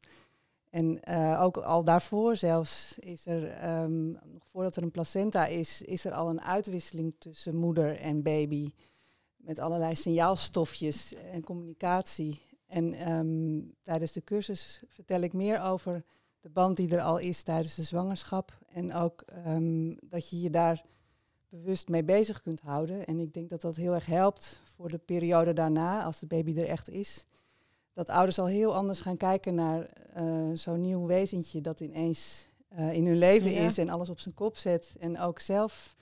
En 0.69 1.01
eh, 1.03 1.41
ook 1.41 1.57
al 1.57 1.83
daarvoor 1.83 2.35
zelfs 2.35 2.99
is 2.99 3.25
er, 3.25 3.47
ehm, 3.47 4.11
nog 4.11 4.47
voordat 4.51 4.75
er 4.75 4.83
een 4.83 4.91
placenta 4.91 5.45
is, 5.45 5.81
is 5.81 6.05
er 6.05 6.11
al 6.11 6.29
een 6.29 6.41
uitwisseling 6.41 7.15
tussen 7.17 7.55
moeder 7.55 7.99
en 7.99 8.21
baby. 8.21 8.71
Met 9.41 9.59
allerlei 9.59 9.95
signaalstofjes 9.95 11.13
en 11.31 11.43
communicatie. 11.43 12.41
En 12.67 12.93
ehm, 12.93 13.59
tijdens 13.81 14.11
de 14.11 14.23
cursus 14.23 14.83
vertel 14.87 15.21
ik 15.21 15.33
meer 15.33 15.61
over 15.61 16.03
de 16.39 16.49
band 16.49 16.77
die 16.77 16.95
er 16.95 17.01
al 17.01 17.17
is 17.17 17.43
tijdens 17.43 17.75
de 17.75 17.83
zwangerschap. 17.83 18.57
En 18.67 18.93
ook 18.93 19.21
ehm, 19.21 19.95
dat 19.99 20.29
je 20.29 20.41
je 20.41 20.49
daar 20.49 20.85
bewust 21.49 21.87
mee 21.87 22.03
bezig 22.03 22.41
kunt 22.41 22.61
houden. 22.61 23.05
En 23.05 23.19
ik 23.19 23.33
denk 23.33 23.49
dat 23.49 23.61
dat 23.61 23.75
heel 23.75 23.93
erg 23.93 24.05
helpt 24.05 24.61
voor 24.63 24.89
de 24.89 24.97
periode 24.97 25.53
daarna, 25.53 26.03
als 26.03 26.19
de 26.19 26.25
baby 26.25 26.57
er 26.57 26.67
echt 26.67 26.89
is. 26.89 27.25
Dat 27.93 28.09
ouders 28.09 28.39
al 28.39 28.45
heel 28.45 28.75
anders 28.75 28.99
gaan 28.99 29.17
kijken 29.17 29.55
naar 29.55 29.83
eh, 30.13 30.51
zo'n 30.53 30.81
nieuw 30.81 31.05
wezentje 31.05 31.61
dat 31.61 31.79
ineens 31.79 32.47
eh, 32.67 32.93
in 32.93 33.05
hun 33.05 33.17
leven 33.17 33.51
Ja. 33.51 33.61
is 33.61 33.77
en 33.77 33.89
alles 33.89 34.09
op 34.09 34.19
zijn 34.19 34.33
kop 34.33 34.57
zet. 34.57 34.95
En 34.99 35.19
ook 35.19 35.39
zelf 35.39 35.95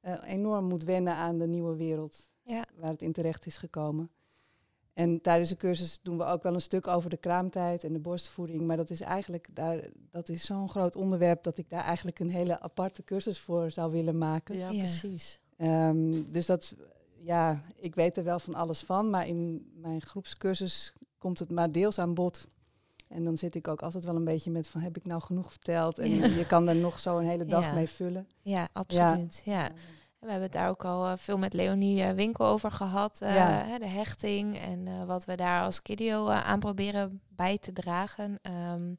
eh, 0.00 0.14
enorm 0.24 0.64
moet 0.64 0.84
wennen 0.84 1.14
aan 1.14 1.38
de 1.38 1.46
nieuwe 1.46 1.76
wereld 1.76 2.30
Ja. 2.46 2.64
waar 2.76 2.90
het 2.90 3.02
in 3.02 3.12
terecht 3.12 3.46
is 3.46 3.56
gekomen. 3.56 4.10
En 4.92 5.20
tijdens 5.20 5.48
de 5.48 5.56
cursus 5.56 5.98
doen 6.02 6.16
we 6.18 6.24
ook 6.24 6.42
wel 6.42 6.54
een 6.54 6.60
stuk 6.60 6.86
over 6.86 7.10
de 7.10 7.16
kraamtijd 7.16 7.84
en 7.84 7.92
de 7.92 7.98
borstvoeding. 7.98 8.60
Maar 8.66 8.76
dat 8.76 8.90
is 8.90 9.00
eigenlijk 9.00 9.48
daar, 9.52 9.80
dat 10.10 10.28
is 10.28 10.44
zo'n 10.46 10.68
groot 10.68 10.96
onderwerp 10.96 11.42
dat 11.42 11.58
ik 11.58 11.70
daar 11.70 11.84
eigenlijk 11.84 12.18
een 12.18 12.30
hele 12.30 12.60
aparte 12.60 13.04
cursus 13.04 13.38
voor 13.38 13.70
zou 13.70 13.90
willen 13.90 14.18
maken. 14.18 14.56
Ja, 14.58 14.70
Ja. 14.70 14.78
precies. 14.78 15.40
Ehm, 15.56 16.22
dus 16.30 16.46
dat, 16.46 16.74
ja, 17.20 17.60
ik 17.76 17.94
weet 17.94 18.16
er 18.16 18.24
wel 18.24 18.38
van 18.38 18.54
alles 18.54 18.80
van, 18.80 19.10
maar 19.10 19.26
in 19.26 19.70
mijn 19.80 20.02
groepscursus 20.02 20.92
komt 21.18 21.38
het 21.38 21.50
maar 21.50 21.72
deels 21.72 21.98
aan 21.98 22.14
bod. 22.14 22.46
En 23.08 23.24
dan 23.24 23.36
zit 23.36 23.54
ik 23.54 23.68
ook 23.68 23.82
altijd 23.82 24.04
wel 24.04 24.16
een 24.16 24.24
beetje 24.24 24.50
met 24.50 24.68
van, 24.68 24.80
heb 24.80 24.96
ik 24.96 25.04
nou 25.04 25.20
genoeg 25.22 25.50
verteld? 25.50 25.98
En 25.98 26.10
Ja. 26.10 26.26
je 26.26 26.46
kan 26.46 26.68
er 26.68 26.76
nog 26.76 27.00
zo 27.00 27.18
een 27.18 27.26
hele 27.26 27.44
dag 27.44 27.64
Ja. 27.64 27.72
mee 27.72 27.88
vullen. 27.88 28.26
Ja, 28.42 28.68
absoluut. 28.72 29.42
Ja. 29.44 29.70
We 30.18 30.26
hebben 30.32 30.42
het 30.42 30.52
daar 30.52 30.68
ook 30.68 30.84
al 30.84 31.06
eh, 31.06 31.12
veel 31.16 31.38
met 31.38 31.52
Leonie 31.52 32.02
eh, 32.02 32.12
Winkel 32.14 32.46
over 32.46 32.70
gehad. 32.70 33.20
eh, 33.20 33.34
Ja. 33.34 33.78
de 33.78 33.86
hechting 33.86 34.58
en 34.58 35.06
wat 35.06 35.24
we 35.24 35.34
daar 35.36 35.62
als 35.62 35.82
Kidio 35.82 36.28
aan 36.28 36.60
proberen 36.60 37.20
bij 37.28 37.58
te 37.58 37.72
dragen. 37.72 38.38
Ehm, 38.42 38.94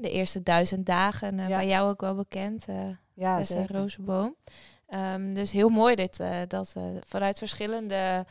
de 0.00 0.10
eerste 0.10 0.42
duizend 0.42 0.86
dagen, 0.86 1.38
Ja. 1.38 1.46
bij 1.46 1.66
jou 1.66 1.90
ook 1.90 2.00
wel 2.00 2.14
bekend, 2.14 2.68
eh 2.68 2.88
Ja, 3.14 3.36
Tessa. 3.38 3.64
Rozenboom. 3.66 4.36
Ehm, 4.86 5.34
dus 5.34 5.50
heel 5.50 5.68
mooi 5.68 5.94
dit, 5.94 6.20
dat 6.48 6.72
vanuit 7.06 7.38
verschillende 7.38 8.26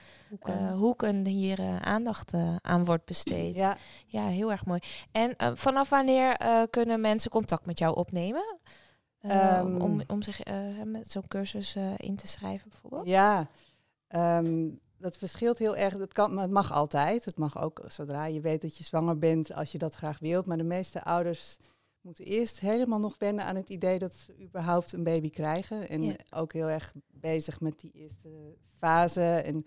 hoeken 0.74 1.25
hier 1.25 1.60
aandacht 1.82 2.34
aan 2.62 2.86
wordt 2.86 3.05
besteed. 3.05 3.55
Ja, 3.55 3.77
Ja, 4.08 4.27
heel 4.27 4.51
erg 4.51 4.65
mooi. 4.65 4.79
En 5.12 5.36
vanaf 5.58 5.89
wanneer 5.89 6.38
kunnen 6.70 7.01
mensen 7.01 7.32
contact 7.32 7.65
met 7.65 7.79
jou 7.79 7.96
opnemen? 7.96 8.58
Eh, 9.24 9.58
Ehm. 9.60 9.82
om, 9.82 10.01
om 10.08 10.22
zich 10.22 10.42
eh, 10.42 10.56
met 10.86 11.12
zo'n 11.12 11.27
cursus 11.27 11.75
eh, 11.75 11.92
in 11.98 12.15
te 12.15 12.27
schrijven 12.27 12.70
bijvoorbeeld? 12.70 13.08
Ja, 13.08 13.48
ehm, 14.08 14.70
dat 14.98 15.18
verschilt 15.18 15.58
heel 15.58 15.75
erg. 15.75 15.98
Het, 15.98 16.13
kan, 16.13 16.34
maar 16.34 16.44
het 16.44 16.51
mag 16.51 16.72
altijd. 16.72 17.25
Het 17.25 17.38
mag 17.38 17.62
ook 17.62 17.82
zodra 17.88 18.25
je 18.25 18.42
weet 18.42 18.62
dat 18.62 18.77
je 18.77 18.84
zwanger 18.84 19.18
bent, 19.20 19.53
als 19.53 19.72
je 19.72 19.77
dat 19.77 19.96
graag 19.96 20.20
wilt. 20.20 20.46
Maar 20.46 20.58
de 20.58 20.63
meeste 20.63 21.03
ouders 21.03 21.58
moeten 22.01 22.25
eerst 22.25 22.60
helemaal 22.60 23.00
nog 23.00 23.15
wennen 23.18 23.46
aan 23.46 23.56
het 23.56 23.70
idee 23.70 24.00
dat 24.00 24.13
ze 24.13 24.36
überhaupt 24.42 24.94
een 24.94 25.03
baby 25.03 25.30
krijgen. 25.30 25.89
En 25.89 26.03
Ja. 26.03 26.15
ook 26.36 26.53
heel 26.53 26.70
erg 26.70 26.94
bezig 27.08 27.60
met 27.62 27.80
die 27.80 27.92
eerste 27.92 28.30
fase 28.77 29.24
en 29.36 29.65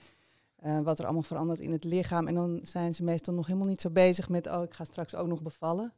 eh, 0.56 0.80
wat 0.80 0.98
er 0.98 1.04
allemaal 1.04 1.22
verandert 1.22 1.60
in 1.60 1.72
het 1.72 1.84
lichaam. 1.84 2.26
En 2.26 2.34
dan 2.34 2.60
zijn 2.62 2.94
ze 2.94 3.02
meestal 3.02 3.34
nog 3.34 3.46
helemaal 3.46 3.68
niet 3.68 3.80
zo 3.80 3.90
bezig 3.90 4.28
met, 4.28 4.46
oh, 4.50 4.62
ik 4.62 4.75
ga 4.75 4.84
straks 4.84 5.14
ook 5.14 5.26
nog 5.26 5.42
bevallen. 5.42 5.92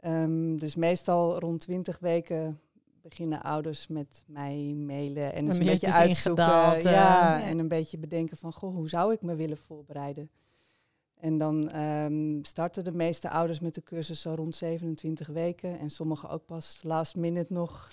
Ehm, 0.00 0.56
dus 0.56 0.74
meestal 0.74 1.38
rond 1.38 1.60
20 1.60 1.98
weken 1.98 2.60
beginnen 3.08 3.42
ouders 3.42 3.86
met 3.86 4.24
mij 4.26 4.74
mailen 4.76 5.32
en 5.32 5.50
een 5.50 5.58
beetje 5.58 5.92
uitzoeken. 5.92 6.44
ingedaald, 6.44 6.74
eh. 6.74 6.82
ja, 6.82 7.38
Ja. 7.38 7.42
en 7.42 7.58
een 7.58 7.68
beetje 7.68 7.98
bedenken 7.98 8.36
van, 8.36 8.52
goh, 8.52 8.74
hoe 8.74 8.88
zou 8.88 9.12
ik 9.12 9.22
me 9.22 9.34
willen 9.34 9.56
voorbereiden? 9.56 10.30
En 11.20 11.38
dan 11.38 11.70
ehm, 11.70 12.42
starten 12.42 12.84
de 12.84 12.92
meeste 12.92 13.30
ouders 13.30 13.60
met 13.60 13.74
de 13.74 13.82
cursus 13.82 14.20
zo 14.20 14.34
rond 14.34 14.54
27 14.54 15.26
weken. 15.26 15.78
En 15.78 15.90
sommigen 15.90 16.28
ook 16.28 16.44
pas 16.46 16.80
last 16.82 17.16
minute 17.16 17.52
nog. 17.52 17.90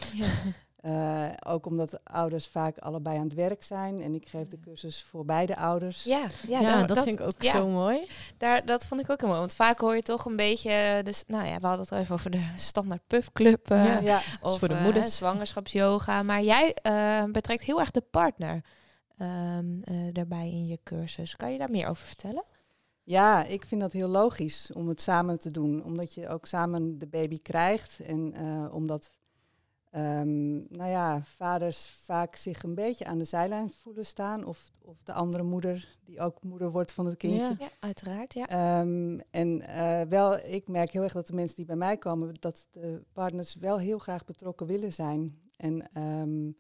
Eh, 0.85 1.25
ook 1.47 1.65
omdat 1.65 1.99
ouders 2.03 2.47
vaak 2.47 2.77
allebei 2.77 3.17
aan 3.17 3.23
het 3.23 3.33
werk 3.33 3.63
zijn. 3.63 4.01
En 4.01 4.13
ik 4.13 4.27
geef 4.27 4.47
de 4.47 4.59
cursus 4.59 5.03
voor 5.03 5.25
beide 5.25 5.55
ouders. 5.57 6.03
Ja, 6.03 6.27
ja, 6.47 6.59
Ja, 6.59 6.71
daar- 6.77 6.87
dat, 6.87 7.03
vind 7.03 7.19
ik 7.19 7.25
ook 7.25 7.41
ja, 7.41 7.51
zo 7.51 7.67
mooi. 7.67 8.07
Daar, 8.37 8.65
dat 8.65 8.85
vond 8.85 9.01
ik 9.01 9.09
ook 9.09 9.19
heel 9.19 9.27
mooi. 9.29 9.39
Want 9.39 9.55
vaak 9.55 9.79
hoor 9.79 9.95
je 9.95 10.01
toch 10.01 10.25
een 10.25 10.35
beetje... 10.35 11.01
Dus, 11.03 11.23
nou 11.27 11.45
ja, 11.47 11.59
we 11.59 11.65
hadden 11.67 11.83
het 11.85 11.91
al 11.91 11.97
even 11.99 12.13
over 12.15 12.29
de 12.31 12.51
standaard 12.55 13.01
puffclub. 13.07 13.69
eh, 13.71 13.83
Ja. 13.83 13.99
Ja, 13.99 14.19
Of 14.41 14.59
voor 14.59 14.67
de 14.67 14.73
eh, 14.73 14.83
moeders. 14.83 15.17
zwangerschapsyoga. 15.17 16.23
Maar 16.23 16.41
jij 16.41 16.73
eh, 16.73 17.23
betrekt 17.31 17.63
heel 17.63 17.79
erg 17.79 17.91
de 17.91 18.01
partner 18.11 18.63
ehm, 19.17 19.81
eh, 19.81 19.95
daarbij 20.13 20.47
in 20.47 20.67
je 20.67 20.79
cursus. 20.83 21.35
Kan 21.35 21.51
je 21.51 21.57
daar 21.57 21.71
meer 21.71 21.87
over 21.87 22.05
vertellen? 22.05 22.43
Ja, 23.03 23.43
ik 23.43 23.65
vind 23.65 23.81
dat 23.81 23.91
heel 23.91 24.07
logisch 24.07 24.71
om 24.73 24.87
het 24.87 25.01
samen 25.01 25.39
te 25.39 25.51
doen. 25.51 25.83
Omdat 25.83 26.13
je 26.13 26.27
ook 26.29 26.45
samen 26.45 26.97
de 26.99 27.07
baby 27.07 27.41
krijgt. 27.41 27.99
En 27.99 28.33
eh, 28.33 28.73
omdat 28.73 29.11
ehm, 29.95 30.55
nou 30.55 30.89
ja, 30.89 31.21
vaders 31.23 31.87
vaak 32.03 32.35
zich 32.35 32.63
een 32.63 32.75
beetje 32.75 33.05
aan 33.05 33.17
de 33.17 33.23
zijlijn 33.23 33.71
voelen 33.71 34.05
staan. 34.05 34.45
Of, 34.45 34.71
of 34.81 34.97
de 35.03 35.13
andere 35.13 35.43
moeder, 35.43 35.97
die 36.03 36.19
ook 36.19 36.43
moeder 36.43 36.71
wordt 36.71 36.91
van 36.91 37.05
het 37.05 37.17
kindje. 37.17 37.39
Ja. 37.39 37.55
Ja, 37.59 37.69
uiteraard. 37.79 38.33
Ja. 38.33 38.47
Ehm, 38.47 39.19
en 39.31 39.61
eh, 39.61 40.01
wel, 40.01 40.37
ik 40.37 40.67
merk 40.67 40.91
heel 40.91 41.03
erg 41.03 41.13
dat 41.13 41.27
de 41.27 41.33
mensen 41.33 41.55
die 41.55 41.65
bij 41.65 41.75
mij 41.75 41.97
komen, 41.97 42.35
dat 42.39 42.67
de 42.71 43.01
partners 43.13 43.55
wel 43.55 43.79
heel 43.79 43.99
graag 43.99 44.25
betrokken 44.25 44.67
willen 44.67 44.93
zijn. 44.93 45.39
En 45.57 45.89
ehm, 45.93 46.51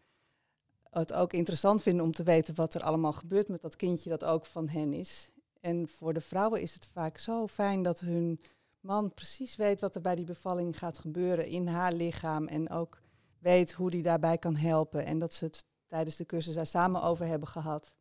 het 0.89 1.13
ook 1.13 1.33
interessant 1.33 1.81
vinden 1.81 2.05
om 2.05 2.11
te 2.11 2.23
weten 2.23 2.55
wat 2.55 2.73
er 2.73 2.83
allemaal 2.83 3.13
gebeurt 3.13 3.47
met 3.47 3.61
dat 3.61 3.75
kindje 3.75 4.09
dat 4.09 4.23
ook 4.23 4.45
van 4.45 4.69
hen 4.69 4.93
is. 4.93 5.31
En 5.59 5.87
voor 5.87 6.13
de 6.13 6.21
vrouwen 6.21 6.61
is 6.61 6.73
het 6.73 6.87
vaak 6.87 7.17
zo 7.17 7.47
fijn 7.47 7.83
dat 7.83 7.99
hun 7.99 8.39
man 8.79 9.13
precies 9.13 9.55
weet 9.55 9.81
wat 9.81 9.95
er 9.95 10.01
bij 10.01 10.15
die 10.15 10.25
bevalling 10.25 10.77
gaat 10.77 10.97
gebeuren 10.97 11.47
in 11.47 11.67
haar 11.67 11.93
lichaam. 11.93 12.47
En 12.47 12.69
ook 12.69 13.03
weet 13.45 13.71
hoe 13.73 13.89
die 13.91 14.01
daarbij 14.01 14.37
kan 14.37 14.55
helpen. 14.55 15.05
En 15.05 15.19
dat 15.19 15.33
ze 15.33 15.45
het 15.45 15.63
tijdens 15.87 16.15
de 16.15 16.25
cursus 16.25 16.55
daar 16.55 16.65
samen 16.65 17.01
over 17.03 17.25
hebben 17.25 17.47
gehad. 17.47 17.91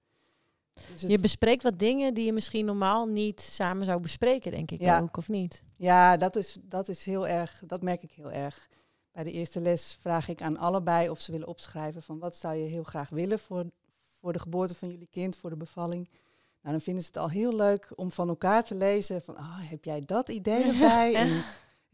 Dus 0.92 1.00
Je 1.00 1.18
bespreekt 1.18 1.62
wat 1.62 1.78
dingen 1.78 2.14
die 2.14 2.24
je 2.24 2.32
misschien 2.32 2.64
normaal 2.64 3.06
niet 3.06 3.40
samen 3.40 3.86
zou 3.86 4.00
bespreken, 4.00 4.50
denk 4.50 4.70
ik 4.70 4.80
Ja. 4.80 5.00
ook, 5.00 5.16
of 5.16 5.28
niet? 5.28 5.62
Ja, 5.76 6.16
dat 6.16 6.36
is, 6.36 6.56
dat 6.62 6.88
is 6.88 7.04
heel 7.04 7.26
erg, 7.28 7.62
dat 7.66 7.82
merk 7.82 8.02
ik 8.02 8.10
heel 8.10 8.32
erg. 8.32 8.68
Bij 9.12 9.24
de 9.24 9.32
eerste 9.32 9.60
les 9.60 9.96
vraag 10.00 10.28
ik 10.28 10.42
aan 10.42 10.56
allebei 10.58 11.10
of 11.10 11.20
ze 11.20 11.32
willen 11.32 11.48
opschrijven 11.48 12.02
van 12.02 12.18
wat 12.18 12.36
zou 12.36 12.54
je 12.54 12.64
heel 12.68 12.82
graag 12.82 13.08
willen 13.08 13.38
voor, 13.38 13.64
voor 14.20 14.32
de 14.32 14.38
geboorte 14.38 14.74
van 14.74 14.88
jullie 14.88 15.08
kind, 15.10 15.36
voor 15.36 15.50
de 15.50 15.56
bevalling. 15.56 16.08
Nou, 16.60 16.74
dan 16.76 16.80
vinden 16.84 17.02
ze 17.02 17.08
het 17.08 17.18
al 17.18 17.30
heel 17.30 17.54
leuk 17.54 17.92
om 17.94 18.12
van 18.12 18.28
elkaar 18.28 18.64
te 18.64 18.74
lezen 18.74 19.22
van, 19.22 19.34
oh, 19.36 19.58
heb 19.70 19.84
jij 19.84 20.02
dat 20.06 20.28
idee 20.28 20.64
erbij? 20.72 21.14
En, 21.14 21.42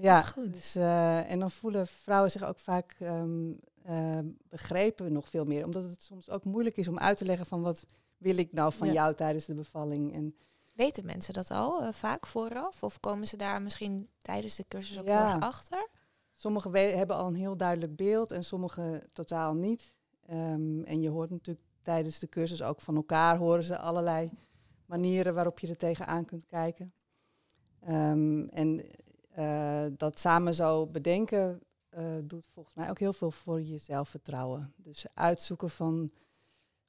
ja, 0.03 0.23
goed. 0.23 0.53
dus, 0.53 0.75
eh, 0.75 1.31
en 1.31 1.39
dan 1.41 1.51
voelen 1.51 1.87
vrouwen 1.87 2.31
zich 2.31 2.43
ook 2.45 2.59
vaak 2.59 2.97
ehm, 2.99 3.53
eh, 3.83 4.19
begrepen 4.49 5.13
nog 5.13 5.29
veel 5.29 5.45
meer. 5.45 5.65
Omdat 5.65 5.83
het 5.83 6.03
soms 6.03 6.31
ook 6.31 6.45
moeilijk 6.45 6.77
is 6.77 6.89
om 6.89 6.99
uit 6.99 7.17
te 7.17 7.25
leggen 7.25 7.47
van 7.47 7.63
wat 7.63 7.87
wil 8.17 8.37
ik 8.37 8.53
nou 8.53 8.73
van 8.73 8.87
Ja. 8.87 8.93
jou 8.93 9.15
tijdens 9.15 9.45
de 9.47 9.55
bevalling. 9.55 10.15
En 10.15 10.35
Weten 10.73 11.05
mensen 11.07 11.35
dat 11.35 11.51
al 11.51 11.83
eh, 11.83 11.93
vaak 11.93 12.27
vooraf? 12.27 12.83
Of 12.83 13.01
komen 13.01 13.27
ze 13.27 13.37
daar 13.37 13.63
misschien 13.63 14.09
tijdens 14.19 14.57
de 14.57 14.65
cursus 14.69 14.99
ook 14.99 15.07
Ja. 15.07 15.25
heel 15.27 15.35
erg 15.35 15.43
achter? 15.45 15.89
Sommigen 16.33 16.97
hebben 16.99 17.17
al 17.17 17.27
een 17.27 17.35
heel 17.35 17.57
duidelijk 17.57 17.97
beeld 17.97 18.31
en 18.33 18.45
sommigen 18.45 19.03
totaal 19.13 19.55
niet. 19.55 19.93
Ehm, 20.27 20.83
en 20.83 21.01
je 21.01 21.09
hoort 21.09 21.31
natuurlijk 21.31 21.67
tijdens 21.83 22.19
de 22.19 22.29
cursus 22.29 22.63
ook 22.63 22.81
van 22.81 22.97
elkaar, 22.97 23.37
horen 23.37 23.65
ze 23.65 23.79
allerlei 23.79 24.31
manieren 24.87 25.35
waarop 25.35 25.59
je 25.59 25.69
er 25.69 25.77
tegenaan 25.77 26.25
kunt 26.25 26.47
kijken. 26.47 26.93
Ehm, 27.81 28.43
en 28.49 28.83
eh, 29.31 29.87
dat 29.97 30.19
samen 30.19 30.55
zo 30.55 30.87
bedenken 30.87 31.61
eh, 31.89 32.17
doet 32.23 32.47
volgens 32.53 32.75
mij 32.75 32.91
ook 32.91 32.99
heel 32.99 33.13
veel 33.13 33.31
voor 33.31 33.63
je 33.63 33.79
zelfvertrouwen. 33.79 34.73
Dus 34.77 35.07
uitzoeken 35.15 35.71
van 35.71 36.11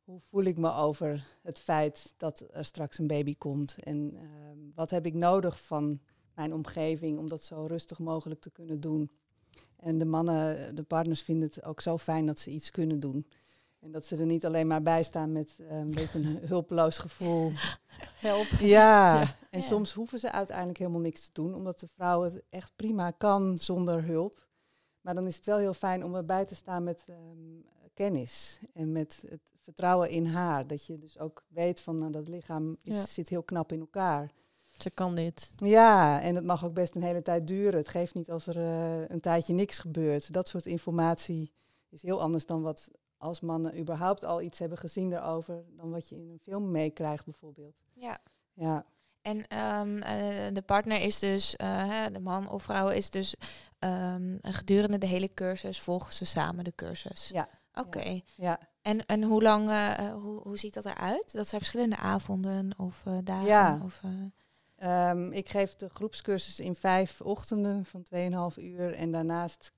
hoe 0.03 0.19
voel 0.19 0.43
ik 0.43 0.57
me 0.57 0.73
over 0.73 1.27
het 1.41 1.59
feit 1.59 2.13
dat 2.17 2.47
er 2.51 2.65
straks 2.65 2.97
een 2.97 3.07
baby 3.07 3.35
komt. 3.37 3.75
En 3.83 4.15
ehm, 4.15 4.57
wat 4.75 4.89
heb 4.89 5.05
ik 5.05 5.13
nodig 5.13 5.61
van 5.61 5.99
mijn 6.35 6.53
omgeving 6.53 7.17
om 7.17 7.29
dat 7.29 7.43
zo 7.43 7.65
rustig 7.65 7.99
mogelijk 7.99 8.41
te 8.41 8.51
kunnen 8.51 8.79
doen. 8.79 9.11
En 9.75 9.97
de 9.97 10.05
mannen, 10.05 10.75
de 10.75 10.83
partners 10.83 11.21
vinden 11.21 11.47
het 11.47 11.63
ook 11.63 11.81
zo 11.81 11.97
fijn 11.97 12.25
dat 12.25 12.39
ze 12.39 12.51
iets 12.51 12.69
kunnen 12.69 12.99
doen. 12.99 13.27
En 13.81 13.91
dat 13.91 14.05
ze 14.05 14.15
er 14.17 14.25
niet 14.25 14.45
alleen 14.45 14.67
maar 14.67 14.81
bij 14.81 15.03
staan 15.03 15.31
met 15.31 15.55
eh, 15.59 15.77
een 15.77 15.91
beetje 15.91 16.19
een 16.19 16.39
hulpeloos 16.47 16.97
gevoel. 16.97 17.51
Help. 18.19 18.45
Ja, 18.59 19.19
Ja. 19.21 19.35
en 19.49 19.59
Ja. 19.59 19.65
soms 19.65 19.93
hoeven 19.93 20.19
ze 20.19 20.31
uiteindelijk 20.31 20.77
helemaal 20.77 20.99
niks 21.01 21.25
te 21.25 21.29
doen, 21.33 21.53
omdat 21.55 21.79
de 21.79 21.87
vrouw 21.87 22.21
het 22.21 22.41
echt 22.49 22.71
prima 22.75 23.11
kan 23.11 23.57
zonder 23.57 24.03
hulp. 24.03 24.47
Maar 25.01 25.13
dan 25.15 25.27
is 25.27 25.35
het 25.35 25.45
wel 25.45 25.57
heel 25.57 25.73
fijn 25.73 26.03
om 26.03 26.15
erbij 26.15 26.45
te 26.45 26.55
staan 26.55 26.83
met 26.83 27.03
ehm, 27.05 27.17
kennis 27.93 28.59
en 28.73 28.91
met 28.91 29.23
het 29.29 29.41
vertrouwen 29.59 30.09
in 30.09 30.25
haar. 30.25 30.67
Dat 30.67 30.85
je 30.85 30.97
dus 30.97 31.19
ook 31.19 31.43
weet 31.47 31.81
van 31.81 31.97
nou, 31.99 32.11
dat 32.11 32.27
lichaam 32.27 32.77
is, 32.83 32.93
Ja. 32.95 33.05
zit 33.05 33.29
heel 33.29 33.43
knap 33.43 33.71
in 33.71 33.79
elkaar. 33.79 34.31
Ze 34.77 34.89
kan 34.89 35.15
dit. 35.15 35.51
Ja, 35.55 36.21
en 36.21 36.35
het 36.35 36.45
mag 36.45 36.65
ook 36.65 36.73
best 36.73 36.95
een 36.95 37.01
hele 37.03 37.21
tijd 37.21 37.47
duren. 37.47 37.79
Het 37.79 37.87
geeft 37.87 38.13
niet 38.13 38.31
als 38.31 38.47
er 38.47 38.57
eh, 38.57 39.09
een 39.09 39.19
tijdje 39.19 39.53
niks 39.53 39.79
gebeurt. 39.79 40.33
Dat 40.33 40.47
soort 40.47 40.65
informatie 40.65 41.51
is 41.89 42.01
heel 42.01 42.21
anders 42.21 42.45
dan 42.45 42.61
wat 42.61 42.89
als 43.21 43.39
mannen 43.39 43.79
überhaupt 43.79 44.23
al 44.25 44.41
iets 44.41 44.59
hebben 44.59 44.77
gezien 44.77 45.09
daarover, 45.09 45.63
dan 45.77 45.91
wat 45.91 46.09
je 46.09 46.15
in 46.15 46.29
een 46.29 46.39
film 46.39 46.71
meekrijgt 46.71 47.25
bijvoorbeeld. 47.25 47.75
Ja. 47.93 48.17
Ja, 48.53 48.85
En 49.21 49.47
ehm, 49.47 49.97
eh, 49.97 50.53
de 50.53 50.61
partner 50.61 51.01
is 51.01 51.19
dus, 51.19 51.55
eh, 51.55 52.05
de 52.11 52.19
man 52.19 52.49
of 52.49 52.63
vrouw 52.63 52.89
is 52.89 53.09
dus 53.09 53.35
ehm, 53.79 54.37
gedurende 54.41 54.97
de 54.97 55.05
hele 55.07 55.33
cursus 55.33 55.81
volgen 55.81 56.13
ze 56.13 56.25
samen 56.25 56.63
de 56.63 56.75
cursus. 56.75 57.29
ja, 57.33 57.49
Oké. 57.73 58.21
ja. 58.35 58.59
En, 58.81 59.05
en 59.05 59.23
hoe 59.23 59.41
lang, 59.41 59.69
eh, 59.69 60.13
hoe, 60.13 60.41
hoe 60.41 60.57
ziet 60.57 60.73
dat 60.73 60.85
eruit? 60.85 61.33
Dat 61.33 61.47
zijn 61.47 61.61
verschillende 61.61 61.97
avonden 61.97 62.73
of 62.77 63.03
dagen? 63.23 63.45
Ja. 63.45 63.79
Of, 63.83 64.01
eh, 64.03 64.09
Ehm, 64.81 65.31
ik 65.31 65.49
geef 65.49 65.75
de 65.75 65.89
groepscursus 65.89 66.59
in 66.59 66.75
vijf 66.75 67.21
ochtenden 67.21 67.85
van 67.85 68.03
2,5 68.03 68.57
uur. 68.57 68.93
En 68.93 69.11
daarnaast 69.11 69.73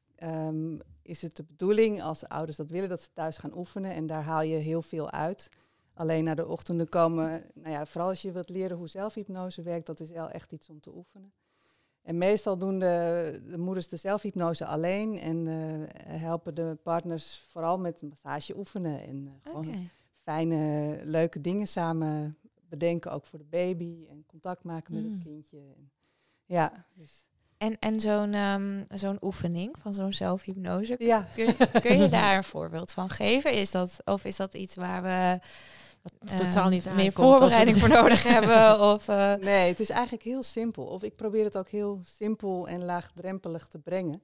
is 1.03 1.21
het 1.21 1.35
de 1.35 1.43
bedoeling, 1.43 2.01
als 2.01 2.19
de 2.19 2.29
ouders 2.29 2.57
dat 2.57 2.69
willen, 2.69 2.89
dat 2.89 3.01
ze 3.01 3.09
thuis 3.13 3.37
gaan 3.37 3.57
oefenen. 3.57 3.91
En 3.93 4.07
daar 4.07 4.23
haal 4.23 4.41
je 4.41 4.55
heel 4.55 4.81
veel 4.81 5.11
uit. 5.11 5.49
Alleen 5.93 6.23
naar 6.23 6.35
de 6.35 6.47
ochtenden 6.47 6.89
komen, 6.89 7.43
nou 7.53 7.69
ja, 7.69 7.85
vooral 7.85 8.09
als 8.09 8.21
je 8.21 8.31
wilt 8.31 8.49
leren 8.49 8.77
hoe 8.77 8.87
zelfhypnose 8.87 9.61
werkt, 9.61 9.85
dat 9.85 9.99
is 9.99 10.09
wel 10.09 10.29
echt 10.29 10.51
iets 10.51 10.69
om 10.69 10.79
te 10.79 10.95
oefenen. 10.95 11.33
En 12.01 12.17
meestal 12.17 12.57
doen 12.57 12.79
de, 12.79 13.41
de 13.49 13.57
moeders 13.57 13.87
de 13.87 13.97
zelfhypnose 13.97 14.65
alleen 14.65 15.19
en 15.19 15.47
eh, 15.47 16.19
helpen 16.19 16.55
de 16.55 16.77
partners 16.83 17.45
vooral 17.51 17.77
met 17.77 18.01
massage 18.01 18.57
oefenen. 18.57 19.01
En 19.03 19.27
eh, 19.27 19.51
gewoon 19.51 19.89
fijne, 20.15 20.97
leuke 21.03 21.41
dingen 21.41 21.67
samen 21.67 22.37
bedenken, 22.69 23.11
ook 23.11 23.25
voor 23.25 23.39
de 23.39 23.45
baby. 23.49 24.05
En 24.09 24.25
contact 24.25 24.63
maken 24.63 24.93
met 24.93 25.03
Mm. 25.03 25.11
het 25.13 25.23
kindje. 25.23 25.57
En, 25.59 25.91
ja, 26.45 26.85
dus, 26.93 27.25
En, 27.63 27.79
en 27.79 27.99
zo'n 27.99 28.33
ehm, 28.33 28.83
zo'n 28.89 29.17
oefening 29.21 29.75
van 29.79 29.93
zo'n 29.93 30.13
zelfhypnose, 30.13 30.95
ja. 30.99 31.27
kun, 31.35 31.55
kun 31.81 31.97
je 31.97 32.09
daar 32.09 32.37
een 32.37 32.43
voorbeeld 32.43 32.91
van 32.91 33.09
geven? 33.09 33.53
Is 33.53 33.71
dat, 33.71 34.01
of 34.05 34.25
is 34.25 34.35
dat 34.35 34.53
iets 34.53 34.75
waar 34.75 35.03
we 35.03 35.39
totaal 36.37 36.69
niet 36.69 36.85
meer 36.85 36.93
aankomt 36.93 37.13
voorbereiding 37.13 37.77
voor 37.77 37.89
nodig 37.89 38.23
hebben? 38.33 38.81
Of, 38.81 39.07
eh, 39.07 39.33
Nee, 39.33 39.69
het 39.69 39.79
is 39.79 39.89
eigenlijk 39.89 40.23
heel 40.23 40.43
simpel. 40.43 40.85
Of 40.85 41.03
ik 41.03 41.15
probeer 41.15 41.43
het 41.43 41.57
ook 41.57 41.67
heel 41.67 41.99
simpel 42.03 42.67
en 42.67 42.85
laagdrempelig 42.85 43.67
te 43.67 43.79
brengen. 43.79 44.21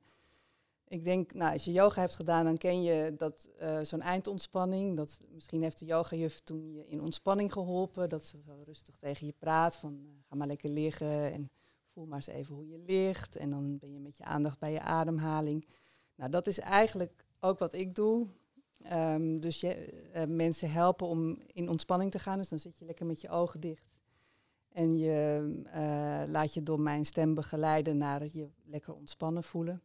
Ik 0.88 1.04
denk, 1.04 1.34
nou, 1.34 1.54
als 1.54 1.64
je 1.64 1.72
yoga 1.72 2.02
hebt 2.02 2.16
gedaan, 2.16 2.46
dan 2.46 2.58
ken 2.58 2.84
je 2.84 3.14
dat 3.18 3.50
eh, 3.60 3.78
zo'n 3.82 4.02
eindontspanning. 4.02 4.98
Dat, 4.98 5.20
misschien 5.34 5.62
heeft 5.62 5.80
de 5.80 5.86
yogajuf 5.86 6.40
toen 6.40 6.74
je 6.74 6.88
in 6.88 7.02
ontspanning 7.02 7.54
geholpen. 7.54 8.10
Dat 8.10 8.26
ze 8.26 8.38
zo 8.46 8.64
rustig 8.66 8.96
tegen 8.98 9.26
je 9.26 9.34
praat 9.38 9.76
van 9.76 10.00
eh, 10.04 10.10
ga 10.30 10.36
maar 10.36 10.48
lekker 10.48 10.70
liggen 10.70 11.34
en 11.34 11.50
voel 12.00 12.08
maar 12.08 12.18
eens 12.28 12.38
even 12.38 12.56
hoe 12.56 12.68
je 12.68 12.78
ligt. 12.78 13.36
En 13.36 13.50
dan 13.50 13.78
ben 13.78 13.94
je 13.94 14.00
met 14.00 14.18
je 14.18 14.24
aandacht 14.24 14.60
bij 14.60 14.72
je 14.72 14.82
ademhaling. 14.82 15.66
Nou, 16.16 16.30
dat 16.30 16.48
is 16.48 16.60
eigenlijk 16.60 17.26
ook 17.40 17.60
wat 17.60 17.74
ik 17.74 17.96
doe. 17.96 18.28
Ehm, 18.82 19.40
dus 19.40 19.60
je, 19.60 19.74
eh, 20.14 20.24
mensen 20.28 20.72
helpen 20.72 21.08
om 21.08 21.38
in 21.54 21.70
ontspanning 21.70 22.12
te 22.12 22.20
gaan. 22.20 22.38
Dus 22.38 22.50
dan 22.50 22.60
zit 22.60 22.78
je 22.78 22.86
lekker 22.86 23.06
met 23.06 23.22
je 23.22 23.30
ogen 23.30 23.60
dicht. 23.60 23.90
En 24.70 24.98
je 24.98 25.52
eh, 25.66 26.24
laat 26.28 26.54
je 26.54 26.64
door 26.64 26.80
mijn 26.80 27.06
stem 27.06 27.34
begeleiden 27.34 27.98
naar 27.98 28.24
je 28.32 28.50
lekker 28.64 28.94
ontspannen 28.94 29.44
voelen. 29.44 29.82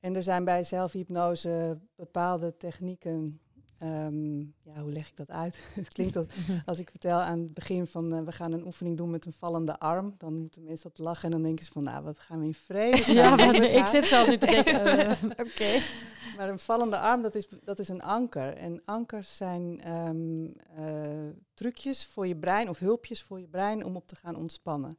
En 0.00 0.16
er 0.16 0.22
zijn 0.22 0.44
bij 0.44 0.64
zelfhypnose 0.64 1.78
bepaalde 1.94 2.56
technieken. 2.56 3.40
Ehm, 3.78 4.38
ja, 4.38 4.80
hoe 4.80 4.92
leg 4.92 5.08
ik 5.08 5.16
dat 5.16 5.30
uit? 5.30 5.58
het 5.74 5.88
klinkt 5.88 6.14
dat 6.14 6.32
als 6.66 6.78
ik 6.78 6.90
vertel 6.90 7.20
aan 7.20 7.38
het 7.38 7.54
begin 7.54 7.86
van 7.86 8.14
eh, 8.14 8.22
we 8.22 8.32
gaan 8.32 8.52
een 8.52 8.66
oefening 8.66 8.96
doen 8.96 9.10
met 9.10 9.26
een 9.26 9.32
vallende 9.32 9.78
arm, 9.78 10.14
dan 10.18 10.34
moeten 10.34 10.64
mensen 10.64 10.90
dat 10.90 10.98
lachen 10.98 11.24
en 11.24 11.30
dan 11.30 11.42
denken 11.42 11.64
ze 11.64 11.72
van 11.72 11.84
nou 11.84 12.04
wat 12.04 12.18
gaan 12.18 12.40
we 12.40 12.46
in 12.46 12.54
vrede 12.54 13.12
Ja, 13.12 13.36
maar 13.36 13.54
ik 13.54 13.86
zit 13.86 14.04
zelfs 14.04 14.28
nu 14.28 14.38
te 14.38 14.46
denken, 14.46 14.82
eh, 14.98 15.22
oké. 15.30 15.80
Maar 16.36 16.48
een 16.48 16.58
vallende 16.58 16.98
arm, 16.98 17.22
dat 17.22 17.34
is, 17.34 17.48
dat 17.62 17.78
is 17.78 17.88
een 17.88 18.02
anker. 18.02 18.54
En 18.56 18.82
ankers 18.84 19.36
zijn 19.36 19.80
ehm, 19.80 20.46
eh, 20.76 21.28
trucjes 21.54 22.06
voor 22.06 22.26
je 22.26 22.36
brein 22.36 22.68
of 22.68 22.78
hulpjes 22.78 23.22
voor 23.22 23.40
je 23.40 23.48
brein 23.48 23.84
om 23.84 23.96
op 23.96 24.06
te 24.06 24.16
gaan 24.16 24.36
ontspannen. 24.36 24.98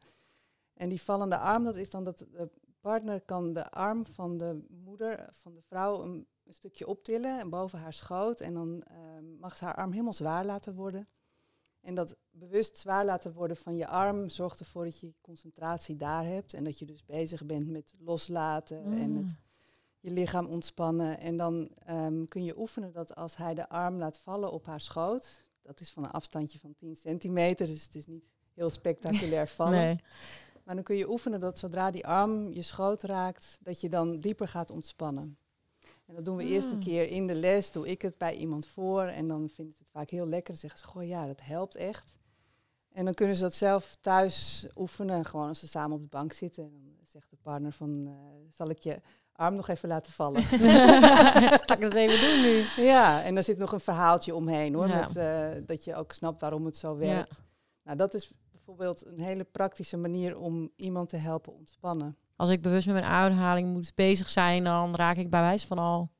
En 0.73 0.89
die 0.89 1.01
vallende 1.01 1.37
arm, 1.37 1.63
dat 1.63 1.77
is 1.77 1.89
dan 1.89 2.03
dat 2.03 2.17
de 2.17 2.49
partner 2.81 3.21
kan 3.21 3.53
de 3.53 3.71
arm 3.71 4.05
van 4.05 4.37
de 4.37 4.65
moeder, 4.83 5.29
van 5.31 5.53
de 5.53 5.61
vrouw, 5.61 6.03
een, 6.03 6.27
een 6.45 6.53
stukje 6.53 6.87
optillen 6.87 7.39
en 7.39 7.49
boven 7.49 7.79
haar 7.79 7.93
schoot. 7.93 8.39
En 8.39 8.53
dan 8.53 8.83
ehm, 8.83 9.37
mag 9.39 9.59
haar 9.59 9.75
arm 9.75 9.91
helemaal 9.91 10.13
zwaar 10.13 10.45
laten 10.45 10.75
worden. 10.75 11.07
En 11.81 11.95
dat 11.95 12.15
bewust 12.31 12.77
zwaar 12.77 13.05
laten 13.05 13.33
worden 13.33 13.57
van 13.57 13.75
je 13.75 13.87
arm 13.87 14.29
zorgt 14.29 14.59
ervoor 14.59 14.83
dat 14.83 14.99
je 14.99 15.13
concentratie 15.21 15.95
daar 15.95 16.25
hebt. 16.25 16.53
En 16.53 16.63
dat 16.63 16.79
je 16.79 16.85
dus 16.85 17.05
bezig 17.05 17.45
bent 17.45 17.67
met 17.67 17.93
loslaten 17.99 18.83
en 18.83 19.13
met 19.13 19.35
je 19.99 20.11
lichaam 20.11 20.45
ontspannen. 20.45 21.19
En 21.19 21.37
dan 21.37 21.69
ehm, 21.85 22.25
kun 22.25 22.43
je 22.43 22.59
oefenen 22.59 22.91
dat 22.91 23.15
als 23.15 23.37
hij 23.37 23.53
de 23.53 23.69
arm 23.69 23.97
laat 23.97 24.19
vallen 24.19 24.51
op 24.51 24.65
haar 24.65 24.81
schoot, 24.81 25.41
dat 25.61 25.79
is 25.79 25.91
van 25.91 26.03
een 26.03 26.11
afstandje 26.11 26.59
van 26.59 26.75
10 26.75 26.95
centimeter, 26.95 27.67
dus 27.67 27.83
het 27.83 27.95
is 27.95 28.07
niet 28.07 28.25
heel 28.53 28.69
spectaculair 28.69 29.47
vallen. 29.57 29.73
Nee. 29.73 29.99
Maar 30.63 30.75
dan 30.75 30.83
kun 30.83 30.95
je 30.95 31.09
oefenen 31.09 31.39
dat 31.39 31.59
zodra 31.59 31.91
die 31.91 32.07
arm 32.07 32.51
je 32.51 32.61
schoot 32.61 33.03
raakt, 33.03 33.59
dat 33.61 33.81
je 33.81 33.89
dan 33.89 34.19
dieper 34.19 34.47
gaat 34.47 34.71
ontspannen. 34.71 35.37
En 36.05 36.15
dat 36.15 36.25
doen 36.25 36.35
we 36.37 36.43
eerst 36.43 36.67
een 36.67 36.77
Ah. 36.77 36.83
keer 36.83 37.07
in 37.07 37.27
de 37.27 37.35
les, 37.35 37.71
doe 37.71 37.87
ik 37.87 38.01
het 38.01 38.17
bij 38.17 38.35
iemand 38.35 38.67
voor 38.67 39.03
en 39.03 39.27
dan 39.27 39.49
vinden 39.49 39.73
ze 39.73 39.79
het 39.79 39.89
vaak 39.91 40.09
heel 40.09 40.27
lekker. 40.27 40.47
Dan 40.53 40.57
zeggen 40.61 40.79
ze, 40.79 40.85
goh 40.85 41.07
ja, 41.07 41.25
dat 41.25 41.39
helpt 41.41 41.75
echt. 41.75 42.17
En 42.91 43.05
dan 43.05 43.13
kunnen 43.13 43.35
ze 43.35 43.41
dat 43.41 43.53
zelf 43.53 43.97
thuis 44.01 44.65
oefenen, 44.75 45.25
gewoon 45.25 45.47
als 45.47 45.59
ze 45.59 45.67
samen 45.67 45.95
op 45.95 46.01
de 46.01 46.07
bank 46.09 46.33
zitten. 46.33 46.63
En 46.63 46.83
dan 46.97 47.05
zegt 47.07 47.29
de 47.29 47.37
partner 47.41 47.71
van, 47.71 48.05
eh, 48.07 48.13
zal 48.49 48.69
ik 48.69 48.79
je 48.79 48.97
arm 49.31 49.55
nog 49.55 49.67
even 49.67 49.89
laten 49.89 50.11
vallen? 50.13 50.41
Ga 51.65 51.73
ik 51.75 51.81
dat 51.81 51.93
even 51.93 52.19
doen 52.29 52.41
nu? 52.41 52.83
ja, 52.85 53.23
en 53.23 53.37
er 53.37 53.43
zit 53.43 53.57
nog 53.57 53.71
een 53.71 53.79
verhaaltje 53.79 54.35
omheen 54.35 54.73
hoor, 54.73 54.87
Ja. 54.87 54.99
met, 54.99 55.15
eh, 55.15 55.61
dat 55.65 55.83
je 55.83 55.95
ook 55.95 56.11
snapt 56.11 56.41
waarom 56.41 56.65
het 56.65 56.77
zo 56.77 56.97
werkt. 56.97 57.41
Nou, 57.83 57.97
dat 57.97 58.13
is 58.13 58.31
bijvoorbeeld 58.51 59.05
een 59.05 59.19
hele 59.19 59.43
praktische 59.43 59.97
manier 59.97 60.37
om 60.37 60.71
iemand 60.75 61.09
te 61.09 61.17
helpen 61.17 61.53
ontspannen. 61.53 62.17
Als 62.35 62.49
ik 62.49 62.61
bewust 62.61 62.85
met 62.85 62.95
mijn 62.95 63.07
ademhaling 63.07 63.73
moet 63.73 63.95
bezig 63.95 64.29
zijn, 64.29 64.63
dan 64.63 64.95
raak 64.95 65.17
ik 65.17 65.29
bij 65.29 65.41
wijze 65.41 65.67
van 65.67 65.77
al 65.77 66.11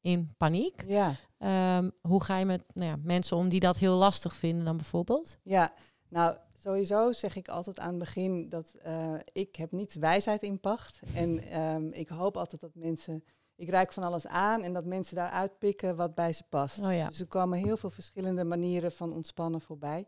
in 0.00 0.34
paniek. 0.36 0.84
Ja. 0.86 1.14
Ehm, 1.38 1.90
hoe 2.00 2.22
ga 2.22 2.38
je 2.38 2.44
met 2.44 2.64
nou 2.74 2.88
ja, 2.88 2.96
mensen 3.02 3.36
om 3.36 3.48
die 3.48 3.60
dat 3.60 3.78
heel 3.78 3.94
lastig 3.94 4.34
vinden 4.34 4.64
dan 4.64 4.76
bijvoorbeeld? 4.76 5.38
Ja, 5.42 5.72
nou 6.08 6.36
sowieso 6.64 7.12
zeg 7.12 7.36
ik 7.36 7.48
altijd 7.48 7.80
aan 7.80 7.88
het 7.88 7.98
begin 7.98 8.48
dat 8.48 8.74
eh, 8.82 9.14
ik 9.32 9.56
heb 9.56 9.72
niet 9.72 9.94
wijsheid 9.94 10.42
in 10.42 10.60
pacht. 10.60 11.00
En 11.14 11.38
ehm, 11.38 11.86
ik 11.90 12.08
hoop 12.08 12.36
altijd 12.36 12.60
dat 12.60 12.74
mensen, 12.74 13.24
ik 13.56 13.68
reik 13.68 13.92
van 13.92 14.02
alles 14.02 14.26
aan 14.26 14.62
en 14.62 14.72
dat 14.72 14.84
mensen 14.84 15.16
daaruit 15.16 15.58
pikken 15.58 15.96
wat 15.96 16.14
bij 16.14 16.32
ze 16.32 16.42
past. 16.48 16.78
Oh 16.78 16.94
ja. 16.94 17.08
Dus 17.08 17.20
er 17.20 17.26
komen 17.26 17.58
heel 17.58 17.76
veel 17.76 17.90
verschillende 17.90 18.44
manieren 18.44 18.92
van 18.92 19.12
ontspannen 19.12 19.60
voorbij. 19.60 20.06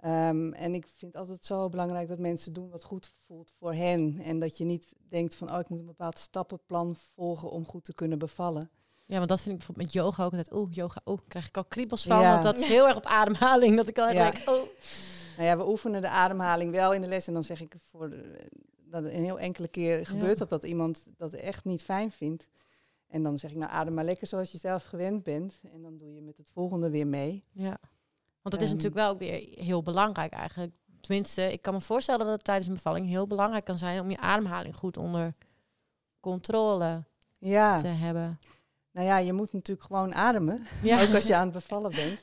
Ehm, 0.00 0.52
en 0.52 0.74
ik 0.74 0.86
vind 0.96 1.16
altijd 1.16 1.44
zo 1.44 1.68
belangrijk 1.68 2.08
dat 2.08 2.18
mensen 2.18 2.52
doen 2.52 2.70
wat 2.70 2.84
goed 2.84 3.12
voelt 3.26 3.52
voor 3.58 3.72
hen. 3.74 4.20
En 4.24 4.38
dat 4.38 4.58
je 4.58 4.64
niet 4.64 4.94
denkt 5.08 5.34
van, 5.34 5.52
oh, 5.52 5.58
ik 5.58 5.68
moet 5.68 5.78
een 5.78 5.86
bepaald 5.86 6.18
stappenplan 6.18 6.96
volgen 7.14 7.50
om 7.50 7.66
goed 7.66 7.84
te 7.84 7.92
kunnen 7.92 8.18
bevallen. 8.18 8.70
Ja, 9.06 9.16
want 9.16 9.28
dat 9.28 9.40
vind 9.40 9.50
ik 9.50 9.56
bijvoorbeeld 9.56 9.86
met 9.86 9.94
yoga 9.94 10.24
ook 10.24 10.32
altijd. 10.32 10.52
Oeh, 10.52 10.72
yoga, 10.74 11.00
oeh, 11.06 11.20
krijg 11.28 11.48
ik 11.48 11.56
al 11.56 11.64
kriebels 11.64 12.02
van. 12.04 12.20
Ja. 12.20 12.30
Want 12.32 12.42
dat 12.42 12.58
is 12.58 12.64
heel 12.64 12.86
erg 12.88 12.96
op 12.96 13.04
ademhaling. 13.04 13.76
Dat 13.76 13.88
ik 13.88 13.96
echt 13.96 14.12
Ja. 14.14 14.30
denk, 14.30 14.48
oh. 14.48 14.54
Nou 15.36 15.48
ja, 15.48 15.56
we 15.56 15.68
oefenen 15.68 16.00
de 16.00 16.08
ademhaling 16.08 16.70
wel 16.72 16.94
in 16.94 17.00
de 17.00 17.06
les. 17.08 17.26
En 17.26 17.32
dan 17.34 17.44
zeg 17.44 17.60
ik 17.60 17.74
voor 17.90 18.14
dat 18.84 19.04
een 19.04 19.24
heel 19.24 19.38
enkele 19.38 19.68
keer 19.68 20.06
gebeurt 20.06 20.38
dat 20.38 20.48
dat 20.48 20.64
iemand 20.64 21.02
dat 21.16 21.32
echt 21.32 21.64
niet 21.64 21.82
fijn 21.82 22.10
vindt. 22.10 22.48
En 23.06 23.22
dan 23.22 23.38
zeg 23.38 23.50
ik, 23.50 23.56
nou 23.56 23.70
adem 23.70 23.94
maar 23.94 24.04
lekker 24.04 24.26
zoals 24.26 24.52
je 24.52 24.58
zelf 24.58 24.84
gewend 24.84 25.22
bent. 25.22 25.60
En 25.72 25.82
dan 25.82 25.98
doe 25.98 26.14
je 26.14 26.20
met 26.20 26.36
het 26.36 26.50
volgende 26.50 26.90
weer 26.90 27.06
mee. 27.06 27.44
Ja. 27.52 27.78
Want 28.42 28.54
dat 28.54 28.60
is 28.60 28.70
Ehm. 28.70 28.76
natuurlijk 28.76 28.94
wel 29.02 29.10
ook 29.10 29.18
weer 29.18 29.64
heel 29.64 29.82
belangrijk 29.82 30.32
eigenlijk. 30.32 30.72
Tenminste, 31.00 31.52
ik 31.52 31.62
kan 31.62 31.74
me 31.74 31.80
voorstellen 31.80 32.24
dat 32.24 32.34
het 32.34 32.44
tijdens 32.44 32.66
een 32.66 32.74
bevalling 32.74 33.06
heel 33.08 33.26
belangrijk 33.26 33.64
kan 33.64 33.78
zijn 33.78 34.00
om 34.00 34.10
je 34.10 34.18
ademhaling 34.18 34.74
goed 34.76 34.96
onder 34.96 35.34
controle 36.20 37.04
Ja, 37.38 37.76
te 37.78 37.86
hebben. 37.86 38.38
nou 38.92 39.06
ja, 39.06 39.16
je 39.18 39.32
moet 39.32 39.52
natuurlijk 39.52 39.86
gewoon 39.86 40.14
ademen. 40.14 40.66
Ja. 40.82 41.02
Ook 41.02 41.14
als 41.14 41.26
je 41.26 41.34
aan 41.36 41.44
het 41.44 41.52
bevallen 41.52 41.90
bent. 41.90 42.20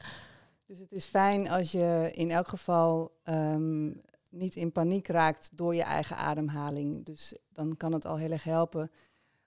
Dus 0.66 0.80
het 0.80 0.92
is 0.92 1.06
fijn 1.06 1.50
als 1.50 1.72
je 1.72 2.12
in 2.14 2.32
elk 2.32 2.48
geval 2.48 3.12
ehm, 3.24 3.86
niet 4.32 4.56
in 4.56 4.72
paniek 4.72 5.08
raakt 5.08 5.50
door 5.54 5.76
je 5.76 5.84
eigen 5.84 6.18
ademhaling. 6.18 7.06
Dus 7.06 7.34
dan 7.50 7.78
kan 7.78 7.92
het 7.94 8.06
al 8.06 8.16
heel 8.18 8.32
erg 8.32 8.44
helpen 8.44 8.92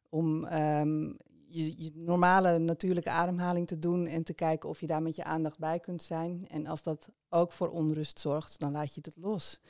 om 0.09 0.45
ehm, 0.45 1.11
je, 1.51 1.85
je 1.85 1.93
normale 1.95 2.59
natuurlijke 2.59 3.11
ademhaling 3.11 3.67
te 3.67 3.79
doen 3.79 4.07
en 4.07 4.23
te 4.23 4.35
kijken 4.35 4.69
of 4.69 4.81
je 4.81 4.87
daar 4.87 5.03
met 5.03 5.17
je 5.17 5.25
aandacht 5.25 5.59
bij 5.59 5.81
kunt 5.81 6.03
zijn. 6.03 6.49
En 6.49 6.67
als 6.67 6.83
dat 6.83 7.09
ook 7.29 7.53
voor 7.53 7.69
onrust 7.69 8.19
zorgt, 8.19 8.59
dan 8.59 8.73
laat 8.73 8.95
je 8.95 9.01
het 9.05 9.17
los. 9.17 9.61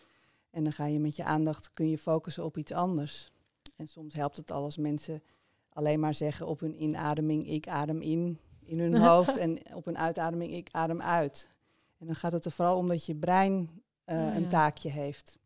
En 0.51 0.63
dan 0.65 0.73
ga 0.73 0.87
je 0.87 1.01
met 1.01 1.17
je 1.17 1.25
aandacht, 1.25 1.71
kun 1.71 1.89
je 1.89 1.99
focussen 1.99 2.45
op 2.45 2.57
iets 2.57 2.73
anders. 2.73 3.33
En 3.77 3.87
soms 3.87 4.15
helpt 4.15 4.37
het 4.37 4.51
al 4.51 4.63
als 4.63 4.77
mensen 4.77 5.23
alleen 5.69 6.01
maar 6.01 6.15
zeggen 6.15 6.47
op 6.47 6.61
hun 6.61 6.83
inademing, 6.83 7.49
ik 7.49 7.69
adem 7.69 8.01
in, 8.01 8.39
in 8.61 8.81
hun 8.81 8.97
hoofd. 9.09 9.37
en 9.37 9.75
op 9.75 9.85
hun 9.85 9.99
uitademing, 9.99 10.53
ik 10.53 10.69
adem 10.71 11.01
uit. 11.01 11.51
En 11.99 12.07
dan 12.07 12.15
gaat 12.15 12.33
het 12.33 12.45
er 12.45 12.51
vooral 12.53 12.77
om 12.77 12.87
dat 12.87 13.07
je 13.07 13.15
brein 13.15 13.83
eh, 14.05 14.29
Ah, 14.29 14.37
een 14.37 14.49
taakje 14.49 14.91
heeft. 14.91 15.39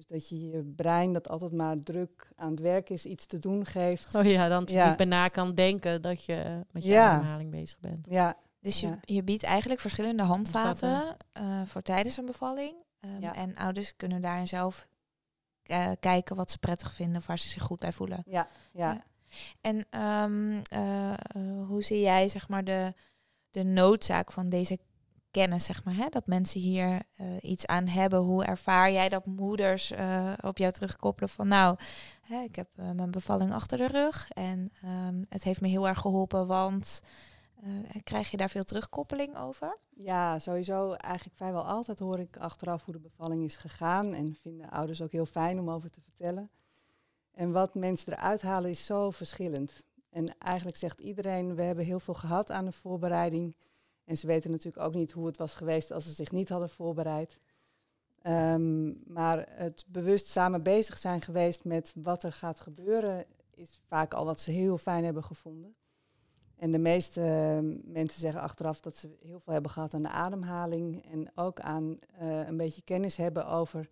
Dus 0.00 0.08
dat 0.08 0.28
je 0.28 0.48
je 0.50 0.62
brein, 0.76 1.12
dat 1.12 1.28
altijd 1.28 1.52
maar 1.52 1.78
druk 1.78 2.32
aan 2.36 2.50
het 2.50 2.60
werk 2.60 2.90
is, 2.90 3.04
iets 3.06 3.26
te 3.26 3.38
doen 3.38 3.66
geeft. 3.66 4.14
Oh 4.14 4.24
ja, 4.24 4.48
dan 4.48 4.62
Ja. 4.70 4.88
niet 4.98 5.08
na 5.08 5.28
kan 5.28 5.54
denken 5.54 6.02
dat 6.02 6.24
je 6.24 6.64
met 6.70 6.84
je 6.84 6.90
Ja. 6.90 7.10
ademhaling 7.12 7.50
bezig 7.50 7.78
bent. 7.80 8.06
Ja, 8.10 8.36
Dus 8.60 8.80
je, 8.80 8.86
Ja. 8.86 8.98
je 9.00 9.22
biedt 9.22 9.42
eigenlijk 9.42 9.80
verschillende 9.80 10.22
handvaten 10.22 11.16
eh, 11.32 11.62
voor 11.66 11.82
tijdens 11.82 12.16
een 12.16 12.26
bevalling. 12.26 12.74
Ehm, 13.00 13.20
Ja. 13.20 13.34
En 13.34 13.56
ouders 13.56 13.96
kunnen 13.96 14.20
daarin 14.20 14.48
zelf 14.48 14.88
eh, 15.62 15.90
kijken 16.00 16.36
wat 16.36 16.50
ze 16.50 16.58
prettig 16.58 16.92
vinden 16.92 17.16
of 17.16 17.26
waar 17.26 17.38
ze 17.38 17.48
zich 17.48 17.62
goed 17.62 17.78
bij 17.78 17.92
voelen. 17.92 18.22
ja, 18.26 18.48
ja. 18.72 18.92
Ja. 18.92 19.04
En 19.60 19.86
ehm, 19.90 20.60
eh, 20.62 21.12
eh, 21.12 21.66
hoe 21.66 21.82
zie 21.82 22.00
jij 22.00 22.28
zeg 22.28 22.48
maar 22.48 22.64
de, 22.64 22.94
de 23.50 23.62
noodzaak 23.64 24.32
van 24.32 24.46
deze 24.46 24.78
kennis, 25.30 25.64
zeg 25.64 25.84
maar, 25.84 25.94
hè? 25.94 26.08
dat 26.08 26.26
mensen 26.26 26.60
hier 26.60 27.02
eh, 27.16 27.26
iets 27.40 27.66
aan 27.66 27.86
hebben? 27.86 28.18
Hoe 28.18 28.44
ervaar 28.44 28.92
jij 28.92 29.08
dat 29.08 29.26
moeders 29.26 29.90
eh, 29.90 30.32
op 30.40 30.58
jou 30.58 30.72
terugkoppelen 30.72 31.28
van 31.28 31.48
nou, 31.48 31.78
hè, 32.22 32.40
ik 32.40 32.56
heb 32.56 32.68
eh, 32.76 32.90
mijn 32.90 33.10
bevalling 33.10 33.52
achter 33.52 33.78
de 33.78 33.86
rug 33.86 34.30
en 34.30 34.72
ehm, 34.82 35.22
het 35.28 35.44
heeft 35.44 35.60
me 35.60 35.68
heel 35.68 35.88
erg 35.88 35.98
geholpen, 35.98 36.46
want 36.46 37.02
krijg 38.02 38.30
je 38.30 38.36
daar 38.36 38.50
veel 38.50 38.62
terugkoppeling 38.62 39.36
over? 39.36 39.78
Ja, 39.90 40.38
sowieso 40.38 40.92
eigenlijk 40.92 41.36
vrijwel 41.36 41.66
altijd 41.66 41.98
hoor 41.98 42.18
ik 42.18 42.36
achteraf 42.36 42.84
hoe 42.84 42.94
de 42.94 43.00
bevalling 43.00 43.44
is 43.44 43.56
gegaan. 43.56 44.14
En 44.14 44.34
vinden 44.34 44.70
ouders 44.70 45.02
ook 45.02 45.12
heel 45.12 45.26
fijn 45.26 45.58
om 45.58 45.70
over 45.70 45.90
te 45.90 46.00
vertellen. 46.00 46.50
En 47.34 47.52
wat 47.52 47.74
mensen 47.74 48.12
eruit 48.12 48.42
halen 48.42 48.70
is 48.70 48.86
zo 48.86 49.10
verschillend. 49.10 49.84
En 50.10 50.38
eigenlijk 50.38 50.76
zegt 50.76 51.00
iedereen, 51.00 51.54
we 51.54 51.62
hebben 51.62 51.84
heel 51.84 52.00
veel 52.00 52.14
gehad 52.14 52.50
aan 52.50 52.64
de 52.64 52.72
voorbereiding. 52.72 53.54
En 54.04 54.16
ze 54.16 54.26
weten 54.26 54.50
natuurlijk 54.50 54.84
ook 54.84 54.94
niet 54.94 55.12
hoe 55.12 55.26
het 55.26 55.36
was 55.36 55.54
geweest 55.54 55.90
als 55.92 56.04
ze 56.04 56.10
zich 56.12 56.30
niet 56.32 56.48
hadden 56.48 56.70
voorbereid. 56.70 57.38
Ehm, 58.22 59.12
maar 59.12 59.46
het 59.50 59.84
bewust 59.88 60.26
samen 60.26 60.62
bezig 60.62 60.98
zijn 60.98 61.20
geweest 61.22 61.64
met 61.64 61.92
wat 61.96 62.22
er 62.22 62.32
gaat 62.32 62.60
gebeuren, 62.60 63.26
is 63.54 63.80
vaak 63.86 64.14
al 64.14 64.24
wat 64.24 64.40
ze 64.40 64.50
heel 64.50 64.78
fijn 64.78 65.04
hebben 65.04 65.24
gevonden. 65.24 65.74
En 66.56 66.70
de 66.70 66.78
meeste 66.78 67.20
eh, 67.20 67.92
mensen 67.92 68.20
zeggen 68.20 68.40
achteraf 68.40 68.80
dat 68.80 68.96
ze 68.96 69.16
heel 69.20 69.40
veel 69.40 69.52
hebben 69.52 69.70
gehad 69.70 69.94
aan 69.94 70.02
de 70.02 70.08
ademhaling 70.08 71.04
en 71.10 71.30
ook 71.34 71.60
aan 71.60 71.98
eh, 72.18 72.46
een 72.46 72.56
beetje 72.56 72.82
kennis 72.82 73.16
hebben 73.16 73.46
over 73.46 73.88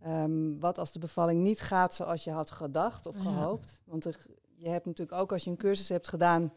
ehm, 0.00 0.58
wat 0.58 0.78
als 0.78 0.92
de 0.92 0.98
bevalling 0.98 1.42
niet 1.42 1.60
gaat 1.60 1.94
zoals 1.94 2.24
je 2.24 2.30
had 2.30 2.50
gedacht 2.50 3.06
of 3.06 3.14
Ja. 3.16 3.22
gehoopt. 3.22 3.82
Want 3.86 4.04
er, 4.04 4.26
je 4.54 4.68
hebt 4.68 4.86
natuurlijk 4.86 5.20
ook 5.20 5.32
als 5.32 5.44
je 5.44 5.50
een 5.50 5.56
cursus 5.56 5.88
hebt 5.88 6.08
gedaan, 6.08 6.52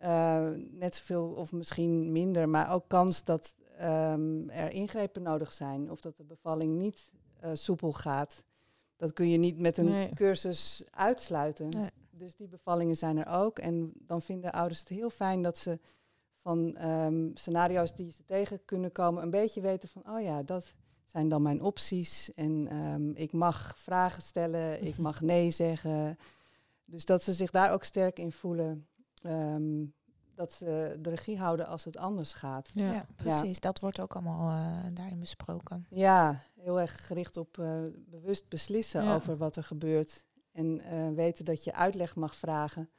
eh, 0.00 0.48
net 0.70 0.94
zoveel 0.94 1.26
of 1.26 1.52
misschien 1.52 2.12
minder, 2.12 2.48
maar 2.48 2.72
ook 2.72 2.84
kans 2.88 3.24
dat 3.24 3.54
ehm, 3.78 4.48
er 4.48 4.72
ingrepen 4.72 5.22
nodig 5.22 5.52
zijn 5.52 5.90
of 5.90 6.00
dat 6.00 6.16
de 6.16 6.24
bevalling 6.24 6.78
niet 6.78 7.12
eh, 7.40 7.50
soepel 7.52 7.92
gaat. 7.92 8.44
Dat 8.96 9.12
kun 9.12 9.28
je 9.28 9.38
niet 9.38 9.58
met 9.58 9.76
een 9.76 9.88
Nee. 9.90 10.10
cursus 10.14 10.84
uitsluiten. 10.90 11.68
Nee. 11.68 11.90
dus 12.10 12.36
die 12.36 12.48
bevallingen 12.48 12.96
zijn 12.96 13.18
er 13.18 13.28
ook. 13.32 13.58
En 13.58 13.92
dan 13.94 14.22
vinden 14.22 14.52
ouders 14.52 14.78
het 14.80 14.88
heel 14.88 15.10
fijn 15.10 15.42
dat 15.42 15.58
ze 15.58 15.78
van 16.34 16.76
ehm, 16.76 17.28
scenario's 17.34 17.94
die 17.94 18.12
ze 18.12 18.24
tegen 18.24 18.64
kunnen 18.64 18.92
komen, 18.92 19.22
een 19.22 19.30
beetje 19.30 19.60
weten 19.60 19.88
van, 19.88 20.02
oh 20.10 20.22
ja, 20.22 20.42
dat 20.42 20.74
zijn 21.04 21.28
dan 21.28 21.42
mijn 21.42 21.62
opties. 21.62 22.34
En 22.34 22.68
ehm, 22.70 23.10
ik 23.10 23.32
mag 23.32 23.74
vragen 23.78 24.22
stellen, 24.22 24.84
ik 24.84 24.98
mag 24.98 25.20
nee 25.20 25.50
zeggen. 25.50 26.18
Dus 26.84 27.04
dat 27.04 27.22
ze 27.22 27.32
zich 27.32 27.50
daar 27.50 27.72
ook 27.72 27.84
sterk 27.84 28.18
in 28.18 28.32
voelen. 28.32 28.86
Ehm, 29.22 29.84
dat 30.34 30.52
ze 30.52 30.96
de 31.00 31.10
regie 31.10 31.38
houden 31.38 31.66
als 31.66 31.84
het 31.84 31.96
anders 31.96 32.32
gaat. 32.32 32.70
Ja, 32.74 33.06
precies. 33.16 33.60
Dat 33.60 33.80
wordt 33.80 34.00
ook 34.00 34.14
allemaal 34.14 34.50
eh, 34.50 34.84
daarin 34.94 35.18
besproken. 35.20 35.86
Ja, 35.90 36.40
heel 36.56 36.80
erg 36.80 37.06
gericht 37.06 37.36
op 37.36 37.58
eh, 37.58 37.80
bewust 37.96 38.48
beslissen 38.48 39.02
Ja. 39.04 39.14
over 39.14 39.36
wat 39.36 39.56
er 39.56 39.64
gebeurt. 39.64 40.24
En 40.52 40.80
eh, 40.80 41.08
weten 41.08 41.44
dat 41.44 41.64
je 41.64 41.74
uitleg 41.74 42.16
mag 42.16 42.34
vragen. 42.34 42.90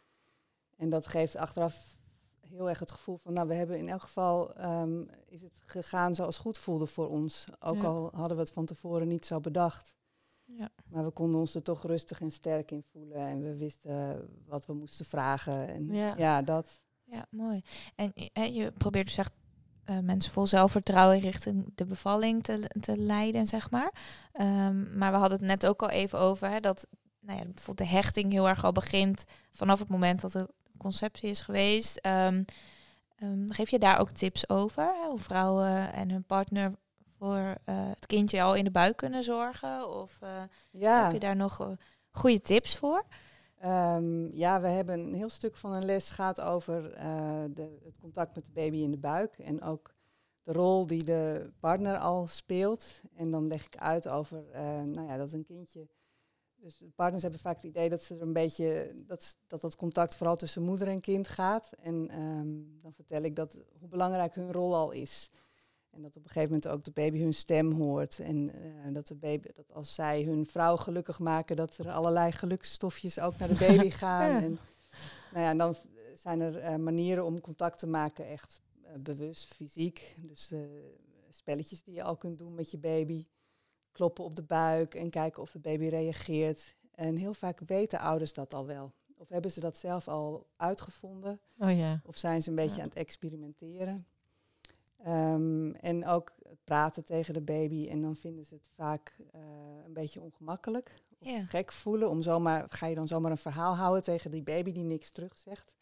En 0.77 0.89
dat 0.89 1.07
geeft 1.07 1.35
achteraf 1.35 1.99
heel 2.39 2.69
erg 2.69 2.79
het 2.79 2.91
gevoel 2.91 3.17
van, 3.17 3.33
nou, 3.33 3.47
we 3.47 3.53
hebben 3.53 3.77
in 3.77 3.89
elk 3.89 4.01
geval, 4.01 4.53
ehm, 4.55 5.01
is 5.25 5.41
het 5.41 5.57
gegaan 5.65 6.15
zoals 6.15 6.37
goed 6.37 6.57
voelde 6.57 6.87
voor 6.87 7.09
ons. 7.09 7.45
Ook 7.59 7.75
Ja. 7.81 7.83
al 7.87 8.09
hadden 8.13 8.37
we 8.37 8.43
het 8.43 8.51
van 8.51 8.65
tevoren 8.65 9.07
niet 9.07 9.25
zo 9.25 9.39
bedacht. 9.39 9.95
Ja. 10.57 10.69
Maar 10.89 11.03
we 11.03 11.11
konden 11.11 11.39
ons 11.39 11.55
er 11.55 11.63
toch 11.63 11.83
rustig 11.83 12.21
en 12.21 12.31
sterk 12.31 12.71
in 12.71 12.83
voelen. 12.91 13.17
En 13.17 13.41
we 13.41 13.55
wisten 13.55 14.29
wat 14.47 14.65
we 14.65 14.73
moesten 14.73 15.05
vragen. 15.05 15.67
En 15.67 15.93
Ja. 15.93 16.13
ja, 16.17 16.41
dat. 16.41 16.81
Ja, 17.03 17.25
mooi. 17.29 17.61
En 17.95 18.13
eh, 18.33 18.55
je 18.55 18.71
probeert 18.71 19.05
dus 19.05 19.17
echt 19.17 19.33
eh, 19.83 19.99
mensen 19.99 20.31
vol 20.31 20.45
zelfvertrouwen 20.45 21.19
richting 21.19 21.71
de 21.75 21.85
bevalling 21.85 22.43
te, 22.43 22.69
te 22.79 22.97
leiden, 22.97 23.47
zeg 23.47 23.71
maar. 23.71 23.93
Ehm, 24.33 24.97
maar 24.97 25.11
we 25.11 25.17
hadden 25.17 25.37
het 25.37 25.47
net 25.47 25.65
ook 25.65 25.81
al 25.81 25.89
even 25.89 26.19
over 26.19 26.49
hè, 26.49 26.59
dat 26.59 26.87
nou 27.19 27.39
ja, 27.39 27.45
bijvoorbeeld 27.45 27.89
de 27.89 27.95
hechting 27.95 28.31
heel 28.31 28.47
erg 28.47 28.63
al 28.63 28.71
begint 28.71 29.23
vanaf 29.51 29.79
het 29.79 29.87
moment 29.87 30.21
dat 30.21 30.31
de 30.31 30.49
conceptie 30.77 31.29
is 31.29 31.41
geweest. 31.41 31.97
Ehm, 31.97 32.43
ehm, 33.15 33.49
geef 33.49 33.69
je 33.69 33.79
daar 33.79 33.99
ook 33.99 34.11
tips 34.11 34.49
over? 34.49 34.83
Hè, 34.83 35.09
hoe 35.09 35.19
vrouwen 35.19 35.93
en 35.93 36.11
hun 36.11 36.23
partner 36.23 36.75
voor 37.21 37.55
eh, 37.65 37.89
het 37.89 38.05
kindje 38.05 38.41
al 38.41 38.55
in 38.55 38.63
de 38.63 38.71
buik 38.71 38.97
kunnen 38.97 39.23
zorgen? 39.23 39.89
Of 39.89 40.17
eh, 40.21 40.43
Ja. 40.71 41.03
heb 41.03 41.11
je 41.11 41.19
daar 41.19 41.35
nog 41.35 41.59
eh, 41.59 41.67
goede 42.09 42.41
tips 42.41 42.77
voor? 42.77 43.03
Ehm, 43.57 44.35
ja, 44.35 44.61
we 44.61 44.67
hebben 44.67 44.99
een 44.99 45.13
heel 45.13 45.29
stuk 45.29 45.55
van 45.55 45.73
een 45.73 45.85
les 45.85 46.09
gaat 46.09 46.41
over 46.41 46.81
de, 47.53 47.79
het 47.83 47.97
contact 47.99 48.35
met 48.35 48.45
de 48.45 48.51
baby 48.51 48.77
in 48.77 48.91
de 48.91 48.97
buik. 48.97 49.37
En 49.37 49.61
ook 49.61 49.93
de 50.43 50.51
rol 50.51 50.87
die 50.87 51.03
de 51.03 51.51
partner 51.59 51.97
al 51.97 52.27
speelt. 52.27 53.01
En 53.15 53.31
dan 53.31 53.47
leg 53.47 53.65
ik 53.65 53.77
uit 53.77 54.07
over 54.07 54.43
nou 54.85 55.07
ja, 55.07 55.17
dat 55.17 55.31
een 55.31 55.43
kindje. 55.43 55.87
Dus 56.55 56.77
de 56.77 56.91
partners 56.95 57.21
hebben 57.21 57.39
vaak 57.39 57.55
het 57.55 57.65
idee 57.65 57.89
dat 57.89 58.03
ze 58.03 58.15
er 58.15 58.21
een 58.21 58.33
beetje 58.33 58.93
dat 59.05 59.37
dat, 59.47 59.61
dat 59.61 59.75
contact 59.75 60.15
vooral 60.15 60.35
tussen 60.35 60.61
moeder 60.61 60.87
en 60.87 61.01
kind 61.01 61.27
gaat. 61.27 61.71
En 61.79 62.09
ehm, 62.09 62.81
dan 62.81 62.93
vertel 62.93 63.21
ik 63.21 63.35
dat 63.35 63.57
hoe 63.79 63.87
belangrijk 63.87 64.35
hun 64.35 64.51
rol 64.51 64.75
al 64.75 64.91
is. 64.91 65.29
En 65.91 66.01
dat 66.01 66.15
op 66.17 66.23
een 66.23 66.29
gegeven 66.29 66.49
moment 66.53 66.67
ook 66.67 66.83
de 66.83 66.91
baby 66.91 67.19
hun 67.19 67.33
stem 67.33 67.71
hoort. 67.71 68.19
En 68.19 68.53
eh, 68.53 68.93
dat, 68.93 69.07
de 69.07 69.15
baby, 69.15 69.47
dat 69.53 69.73
als 69.73 69.93
zij 69.93 70.23
hun 70.23 70.45
vrouw 70.45 70.75
gelukkig 70.77 71.19
maken, 71.19 71.55
dat 71.55 71.77
er 71.77 71.91
allerlei 71.91 72.31
geluksstofjes 72.31 73.19
ook 73.19 73.37
naar 73.37 73.47
de 73.47 73.65
baby 73.67 73.89
gaan. 73.89 74.31
Ja. 74.31 74.41
En, 74.41 74.59
nou 75.31 75.43
ja, 75.43 75.49
en 75.49 75.57
dan 75.57 75.75
zijn 76.13 76.39
er 76.41 76.57
eh, 76.57 76.75
manieren 76.75 77.25
om 77.25 77.41
contact 77.41 77.79
te 77.79 77.87
maken, 77.87 78.27
echt 78.27 78.61
eh, 78.83 78.93
bewust, 78.99 79.53
fysiek. 79.53 80.13
Dus 80.21 80.51
spelletjes 81.29 81.83
die 81.83 81.93
je 81.93 82.03
al 82.03 82.17
kunt 82.17 82.37
doen 82.37 82.53
met 82.53 82.71
je 82.71 82.77
baby. 82.77 83.25
Kloppen 83.91 84.23
op 84.23 84.35
de 84.35 84.43
buik 84.43 84.95
en 84.95 85.09
kijken 85.09 85.41
of 85.41 85.51
de 85.51 85.59
baby 85.59 85.87
reageert. 85.87 86.75
En 86.95 87.15
heel 87.15 87.33
vaak 87.33 87.59
weten 87.59 87.99
ouders 87.99 88.33
dat 88.33 88.53
al 88.53 88.65
wel. 88.65 88.93
Of 89.17 89.29
hebben 89.29 89.51
ze 89.51 89.59
dat 89.59 89.77
zelf 89.77 90.07
al 90.07 90.47
uitgevonden. 90.55 91.39
Oh 91.57 91.77
ja. 91.77 92.01
Of 92.05 92.17
zijn 92.17 92.43
ze 92.43 92.49
een 92.49 92.55
beetje 92.55 92.75
Ja. 92.75 92.81
aan 92.81 92.87
het 92.89 92.97
experimenteren? 92.97 94.05
Ehm, 95.03 95.71
en 95.71 96.05
ook 96.05 96.31
het 96.49 96.63
praten 96.63 97.03
tegen 97.05 97.33
de 97.33 97.41
baby. 97.41 97.87
En 97.89 98.01
dan 98.01 98.15
vinden 98.15 98.45
ze 98.45 98.53
het 98.53 98.69
vaak 98.75 99.15
eh, 99.31 99.41
een 99.85 99.93
beetje 99.93 100.21
ongemakkelijk. 100.21 100.93
Of 101.19 101.27
Ja. 101.29 101.41
gek 101.43 101.71
voelen. 101.71 102.09
Om 102.09 102.21
zomaar, 102.21 102.65
ga 102.69 102.85
je 102.87 102.95
dan 102.95 103.07
zomaar 103.07 103.31
een 103.31 103.37
verhaal 103.37 103.75
houden 103.75 104.03
tegen 104.03 104.31
die 104.31 104.43
baby 104.43 104.71
die 104.71 104.83
niks 104.83 105.11
terugzegt. 105.11 105.75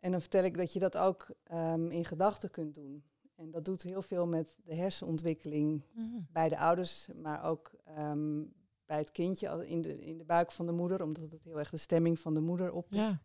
En 0.00 0.10
dan 0.10 0.20
vertel 0.20 0.44
ik 0.44 0.56
dat 0.56 0.72
je 0.72 0.78
dat 0.78 0.96
ook 0.96 1.26
ehm, 1.44 1.90
in 1.90 2.04
gedachten 2.04 2.50
kunt 2.50 2.74
doen. 2.74 3.02
En 3.34 3.50
dat 3.50 3.64
doet 3.64 3.82
heel 3.82 4.02
veel 4.02 4.26
met 4.26 4.56
de 4.64 4.74
hersenontwikkeling 4.74 5.82
Mhm. 5.94 6.06
bij 6.32 6.48
de 6.48 6.58
ouders, 6.58 7.08
maar 7.22 7.44
ook 7.44 7.70
ehm, 7.84 8.42
bij 8.86 8.98
het 8.98 9.10
kindje 9.10 9.66
in 9.66 9.82
de, 9.82 9.98
in 9.98 10.18
de 10.18 10.24
buik 10.24 10.52
van 10.52 10.66
de 10.66 10.72
moeder, 10.72 11.02
omdat 11.02 11.30
het 11.30 11.42
heel 11.44 11.58
erg 11.58 11.70
de 11.70 11.76
stemming 11.76 12.18
van 12.18 12.34
de 12.34 12.40
moeder 12.40 12.72
oppikt. 12.72 13.02
Ja. 13.02 13.18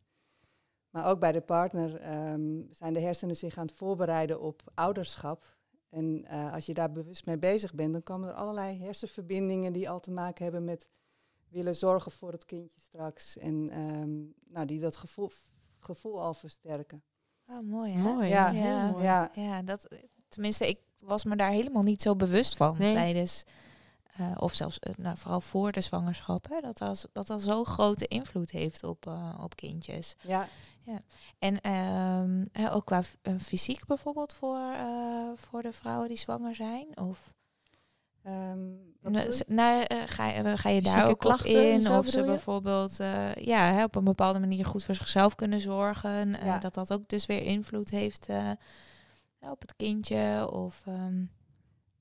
Maar 0.91 1.05
ook 1.05 1.19
bij 1.19 1.31
de 1.31 1.41
partner 1.41 1.95
ehm, 1.95 2.61
zijn 2.71 2.93
de 2.93 2.99
hersenen 2.99 3.35
zich 3.35 3.57
aan 3.57 3.65
het 3.65 3.75
voorbereiden 3.75 4.41
op 4.41 4.61
ouderschap. 4.73 5.55
En 5.89 6.25
eh, 6.25 6.53
als 6.53 6.65
je 6.65 6.73
daar 6.73 6.91
bewust 6.91 7.25
mee 7.25 7.37
bezig 7.37 7.73
bent, 7.73 7.93
dan 7.93 8.03
komen 8.03 8.27
er 8.29 8.33
allerlei 8.35 8.77
hersenverbindingen 8.83 9.73
die 9.73 9.89
al 9.89 9.99
te 9.99 10.11
maken 10.11 10.43
hebben 10.43 10.63
met 10.65 10.87
willen 11.49 11.75
zorgen 11.75 12.11
voor 12.11 12.31
het 12.31 12.45
kindje 12.45 12.79
straks. 12.79 13.37
En 13.37 13.69
ehm, 13.69 14.53
nou, 14.53 14.65
die 14.65 14.79
dat 14.79 14.95
gevoel, 14.97 15.31
gevoel 15.79 16.21
al 16.21 16.33
versterken. 16.33 17.03
Oh, 17.47 17.59
mooi 17.61 17.91
hè? 17.91 18.01
Mooi. 18.01 18.27
Ja. 18.27 18.49
heel 18.51 18.63
Ja. 18.63 18.91
mooi. 18.91 19.03
Ja, 19.03 19.31
Ja, 19.33 19.61
dat, 19.61 19.87
tenminste, 20.27 20.67
ik 20.67 20.79
was 20.99 21.23
me 21.23 21.35
daar 21.35 21.51
helemaal 21.51 21.83
niet 21.83 22.01
zo 22.01 22.15
bewust 22.15 22.55
van 22.55 22.75
Nee. 22.77 22.93
tijdens, 22.93 23.43
eh, 24.17 24.31
of 24.39 24.53
zelfs 24.53 24.79
eh, 24.79 24.93
nou, 24.97 25.17
vooral 25.17 25.41
voor 25.41 25.71
de 25.71 25.81
zwangerschap, 25.81 26.47
hè, 26.49 26.59
dat 26.61 26.77
dat, 26.77 27.09
dat 27.13 27.27
dat 27.27 27.41
zo'n 27.41 27.65
grote 27.65 28.07
invloed 28.07 28.51
heeft 28.51 28.83
op, 28.83 29.05
eh, 29.07 29.39
op 29.43 29.55
kindjes. 29.55 30.15
ja, 30.21 30.47
En 31.39 31.61
ehm, 31.61 32.45
hè, 32.51 32.73
ook 32.73 32.85
qua 32.85 33.01
fysiek 33.39 33.85
bijvoorbeeld 33.85 34.33
voor, 34.33 34.71
eh, 34.73 35.29
voor 35.35 35.61
de 35.61 35.73
vrouwen 35.73 36.07
die 36.07 36.17
zwanger 36.17 36.55
zijn? 36.55 36.97
Of 36.97 37.33
Ehm, 38.23 38.59
wat 39.01 39.11
nou, 39.13 39.33
nou, 39.47 39.85
ga, 40.05 40.25
je- 40.27 40.57
ga 40.57 40.69
je 40.69 40.81
daar 40.81 41.07
ook 41.09 41.19
klachten 41.19 41.49
op 41.49 41.55
in? 41.55 41.87
Of 41.91 42.07
ze 42.07 42.23
bijvoorbeeld 42.23 42.99
eh, 42.99 43.33
ja, 43.35 43.71
hè, 43.71 43.83
op 43.83 43.95
een 43.95 44.03
bepaalde 44.03 44.39
manier 44.39 44.65
goed 44.65 44.83
voor 44.83 44.95
zichzelf 44.95 45.35
kunnen 45.35 45.59
zorgen. 45.59 46.29
Ja. 46.43 46.57
dat 46.59 46.73
dat 46.73 46.93
ook 46.93 47.07
dus 47.07 47.25
weer 47.25 47.41
invloed 47.41 47.89
heeft 47.89 48.29
eh, 48.29 48.51
op 49.39 49.61
het 49.61 49.75
kindje? 49.75 50.49
Of, 50.51 50.81
ehm, 50.85 51.23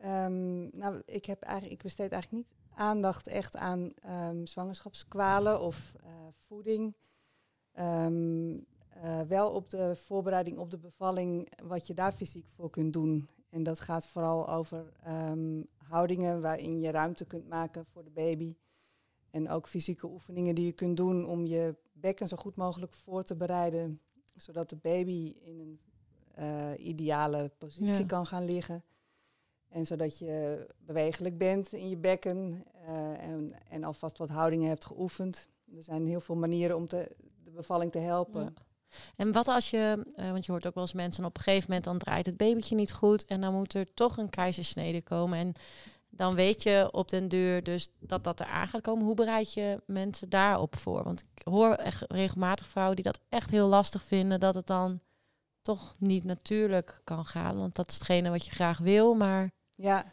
Ehm, 0.00 0.78
nou, 0.78 1.02
ik, 1.04 1.24
heb 1.24 1.42
eigenlijk, 1.42 1.74
ik 1.74 1.82
besteed 1.82 2.12
eigenlijk 2.12 2.44
niet 2.44 2.56
aandacht 2.74 3.26
echt 3.26 3.56
aan 3.56 3.92
ehm, 3.94 4.46
zwangerschapskwalen 4.46 5.60
of 5.60 5.94
eh, 6.02 6.10
voeding. 6.36 6.94
Ehm, 7.72 8.58
eh, 8.88 9.20
wel 9.20 9.50
op 9.50 9.68
de 9.70 9.96
voorbereiding 9.96 10.58
op 10.58 10.70
de 10.70 10.78
bevalling, 10.78 11.48
wat 11.62 11.86
je 11.86 11.94
daar 11.94 12.12
fysiek 12.12 12.46
voor 12.48 12.70
kunt 12.70 12.92
doen. 12.92 13.28
En 13.50 13.62
dat 13.62 13.80
gaat 13.80 14.06
vooral 14.06 14.48
over 14.48 14.92
houdingen 15.76 16.40
waarin 16.40 16.80
je 16.80 16.90
ruimte 16.90 17.24
kunt 17.24 17.48
maken 17.48 17.86
voor 17.86 18.04
de 18.04 18.10
baby. 18.10 18.54
En 19.30 19.48
ook 19.48 19.68
fysieke 19.68 20.06
oefeningen 20.06 20.54
die 20.54 20.64
je 20.66 20.72
kunt 20.72 20.96
doen 20.96 21.26
om 21.26 21.46
je 21.46 21.76
bekken 21.92 22.28
zo 22.28 22.36
goed 22.36 22.56
mogelijk 22.56 22.92
voor 22.92 23.22
te 23.22 23.36
bereiden. 23.36 24.00
Zodat 24.34 24.70
de 24.70 24.76
baby 24.76 25.34
in 25.40 25.60
een 25.60 25.80
eh, 26.34 26.86
ideale 26.86 27.50
positie 27.58 27.92
Ja. 27.92 28.04
kan 28.06 28.26
gaan 28.26 28.44
liggen. 28.44 28.82
En 29.70 29.86
zodat 29.86 30.18
je 30.18 30.66
bewegelijk 30.78 31.38
bent 31.38 31.72
in 31.72 31.88
je 31.88 31.96
bekken 31.96 32.64
eh, 32.86 33.22
en, 33.22 33.52
en 33.68 33.84
alvast 33.84 34.18
wat 34.18 34.28
houdingen 34.28 34.68
hebt 34.68 34.84
geoefend. 34.84 35.48
Er 35.76 35.82
zijn 35.82 36.06
heel 36.06 36.20
veel 36.20 36.34
manieren 36.34 36.76
om 36.76 36.86
te, 36.86 37.16
de 37.44 37.50
bevalling 37.50 37.92
te 37.92 37.98
helpen. 37.98 38.54
En 39.16 39.32
wat 39.32 39.48
als 39.48 39.70
je, 39.70 40.06
eh, 40.14 40.30
want 40.30 40.46
je 40.46 40.52
hoort 40.52 40.66
ook 40.66 40.74
wel 40.74 40.82
eens 40.82 40.92
mensen 40.92 41.24
op 41.24 41.36
een 41.36 41.42
gegeven 41.42 41.66
moment 41.66 41.84
dan 41.84 41.98
draait 41.98 42.26
het 42.26 42.36
babytje 42.36 42.74
niet 42.74 42.92
goed 42.92 43.24
en 43.24 43.40
dan 43.40 43.54
moet 43.54 43.74
er 43.74 43.94
toch 43.94 44.16
een 44.16 44.30
keizersnede 44.30 45.02
komen. 45.02 45.38
En 45.38 45.52
dan 46.08 46.34
weet 46.34 46.62
je 46.62 46.88
op 46.92 47.08
den 47.08 47.28
duur 47.28 47.62
dus 47.62 47.88
dat 47.98 48.24
dat 48.24 48.40
eraan 48.40 48.68
gaat 48.68 48.80
komen. 48.80 49.04
Hoe 49.04 49.14
bereid 49.14 49.52
je 49.52 49.82
mensen 49.86 50.28
daarop 50.28 50.76
voor? 50.76 51.04
Want 51.04 51.20
ik 51.34 51.42
hoor 51.44 51.74
echt 51.74 52.04
regelmatig 52.08 52.68
vrouwen 52.68 52.96
die 52.96 53.04
dat 53.04 53.20
echt 53.28 53.50
heel 53.50 53.68
lastig 53.68 54.04
vinden, 54.04 54.40
dat 54.40 54.54
het 54.54 54.66
dan 54.66 55.00
toch 55.62 55.96
niet 55.98 56.24
natuurlijk 56.24 57.00
kan 57.04 57.24
gaan. 57.24 57.58
Want 57.58 57.74
dat 57.74 57.88
is 57.88 57.94
hetgene 57.94 58.30
wat 58.30 58.44
je 58.44 58.50
graag 58.50 58.78
wil, 58.78 59.14
maar 59.14 59.50
Ja, 59.80 60.04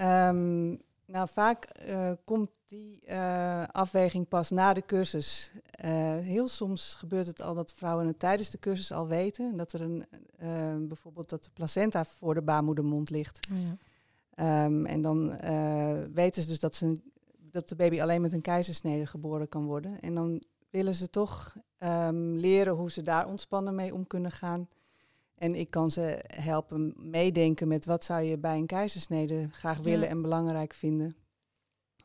Ehm, 0.00 0.68
nou 1.06 1.28
vaak 1.32 1.64
eh, 1.64 2.10
komt 2.24 2.50
die 2.66 3.00
eh, 3.04 3.64
afweging 3.72 4.28
pas 4.28 4.50
na 4.50 4.72
de 4.72 4.84
cursus. 4.86 5.52
Eh, 5.70 5.90
heel 6.16 6.48
soms 6.48 6.94
gebeurt 6.94 7.26
het 7.26 7.42
al 7.42 7.54
dat 7.54 7.74
vrouwen 7.76 8.06
het 8.06 8.18
tijdens 8.18 8.50
de 8.50 8.58
cursus 8.58 8.92
al 8.92 9.06
weten. 9.06 9.56
Dat 9.56 9.72
er 9.72 9.80
een, 9.80 10.06
bijvoorbeeld 10.88 11.28
dat 11.28 11.44
de 11.44 11.50
placenta 11.54 12.04
voor 12.04 12.34
de 12.34 12.42
baarmoedermond 12.42 13.10
ligt. 13.10 13.40
Ehm, 14.34 14.86
en 14.86 15.02
dan 15.02 15.28
weten 16.12 16.42
ze 16.42 16.48
dus 16.48 16.60
dat, 16.60 16.74
ze, 16.74 17.00
dat 17.38 17.68
de 17.68 17.76
baby 17.76 18.00
alleen 18.00 18.20
met 18.20 18.32
een 18.32 18.40
keizersnede 18.40 19.06
geboren 19.06 19.48
kan 19.48 19.64
worden. 19.64 20.00
En 20.00 20.14
dan 20.14 20.42
willen 20.70 20.94
ze 20.94 21.10
toch 21.10 21.56
ehm, 21.78 22.34
leren 22.34 22.74
hoe 22.74 22.90
ze 22.90 23.02
daar 23.02 23.26
ontspannen 23.26 23.74
mee 23.74 23.94
om 23.94 24.06
kunnen 24.06 24.32
gaan. 24.32 24.68
En 25.40 25.54
ik 25.54 25.70
kan 25.70 25.90
ze 25.90 26.24
helpen 26.26 26.94
meedenken 26.96 27.68
met 27.68 27.84
wat 27.84 28.04
zou 28.04 28.22
je 28.22 28.38
bij 28.38 28.56
een 28.56 28.66
keizersnede 28.66 29.48
graag 29.52 29.76
Ja. 29.76 29.82
willen 29.82 30.08
en 30.08 30.22
belangrijk 30.22 30.74
vinden. 30.74 31.16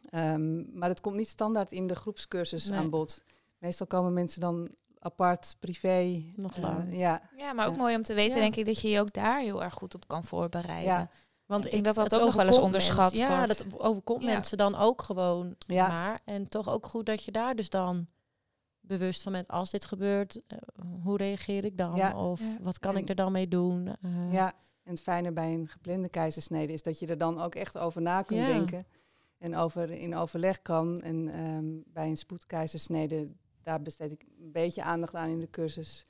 Ehm, 0.09 0.77
maar 0.79 0.89
het 0.89 1.01
komt 1.01 1.15
niet 1.15 1.27
standaard 1.27 1.71
in 1.71 1.87
de 1.87 1.95
groepscursus 1.95 2.65
Nee. 2.65 2.79
aan 2.79 2.89
bod. 2.89 3.23
Meestal 3.57 3.87
komen 3.87 4.13
mensen 4.13 4.41
dan 4.41 4.69
apart, 4.99 5.55
privé. 5.59 6.23
Nog 6.35 6.55
eh, 6.55 6.61
lang. 6.61 6.97
ja, 6.97 7.29
Ja, 7.37 7.53
maar 7.53 7.67
ook 7.67 7.75
Ja. 7.75 7.79
mooi 7.81 7.95
om 7.95 8.01
te 8.01 8.13
weten, 8.13 8.35
Ja. 8.35 8.41
denk 8.41 8.55
ik, 8.55 8.65
dat 8.65 8.79
je 8.81 8.89
je 8.89 8.99
ook 8.99 9.13
daar 9.13 9.39
heel 9.39 9.63
erg 9.63 9.73
goed 9.73 9.95
op 9.95 10.07
kan 10.07 10.23
voorbereiden. 10.23 10.91
Ja. 10.93 11.09
Want 11.45 11.65
Ik 11.65 11.71
denk 11.71 11.83
dat 11.83 11.95
dat 11.95 12.15
ook 12.15 12.21
nog 12.25 12.35
wel 12.35 12.45
eens 12.45 12.57
onderschat 12.59 13.11
mensen. 13.11 13.29
Ja, 13.31 13.37
wordt. 13.45 13.57
dat 13.69 13.79
overkomt 13.79 14.23
Ja. 14.23 14.31
mensen 14.33 14.57
dan 14.57 14.75
ook 14.75 15.01
gewoon 15.01 15.55
Ja. 15.67 15.87
maar. 15.87 16.19
En 16.25 16.49
toch 16.49 16.69
ook 16.69 16.85
goed 16.87 17.05
dat 17.05 17.23
je 17.23 17.31
daar 17.31 17.55
dus 17.55 17.69
dan 17.69 18.07
bewust 18.87 19.21
van 19.23 19.31
bent. 19.31 19.47
Als 19.47 19.69
dit 19.71 19.85
gebeurt, 19.85 20.41
eh, 20.47 20.57
hoe 21.03 21.17
reageer 21.17 21.65
ik 21.65 21.77
dan? 21.77 21.95
Ja. 21.95 22.17
Of 22.29 22.39
Ja. 22.39 22.57
wat 22.61 22.79
kan 22.79 22.95
En- 22.95 23.01
ik 23.01 23.09
er 23.09 23.15
dan 23.15 23.31
mee 23.31 23.47
doen? 23.47 23.87
Eh, 23.87 24.33
ja. 24.33 24.53
En 24.83 24.91
het 24.91 25.01
fijne 25.01 25.31
bij 25.31 25.53
een 25.53 25.67
geplande 25.67 26.09
keizersnede 26.09 26.73
is 26.73 26.81
dat 26.83 26.99
je 26.99 27.07
er 27.07 27.17
dan 27.17 27.41
ook 27.41 27.55
echt 27.55 27.77
over 27.77 28.01
na 28.01 28.21
kunt 28.21 28.39
Ja. 28.39 28.45
denken. 28.45 28.85
En 29.37 29.55
over, 29.55 29.91
in 29.91 30.15
overleg 30.15 30.61
kan. 30.61 31.01
En 31.01 31.27
ehm, 31.33 31.65
bij 31.85 32.07
een 32.09 32.17
spoedkeizersnede, 32.17 33.27
daar 33.61 33.81
besteed 33.81 34.11
ik 34.11 34.25
een 34.39 34.51
beetje 34.51 34.83
aandacht 34.83 35.15
aan 35.15 35.29
in 35.29 35.39
de 35.39 35.49
cursus. 35.49 36.03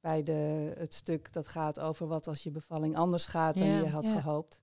Bij 0.00 0.22
de, 0.22 0.72
het 0.78 0.94
stuk 0.94 1.32
dat 1.32 1.48
gaat 1.48 1.80
over 1.80 2.06
wat 2.06 2.26
als 2.26 2.42
je 2.42 2.50
bevalling 2.50 2.96
anders 2.96 3.24
gaat 3.26 3.58
dan 3.58 3.66
je 3.68 3.88
had 3.88 4.04
Ja. 4.06 4.12
gehoopt. 4.20 4.60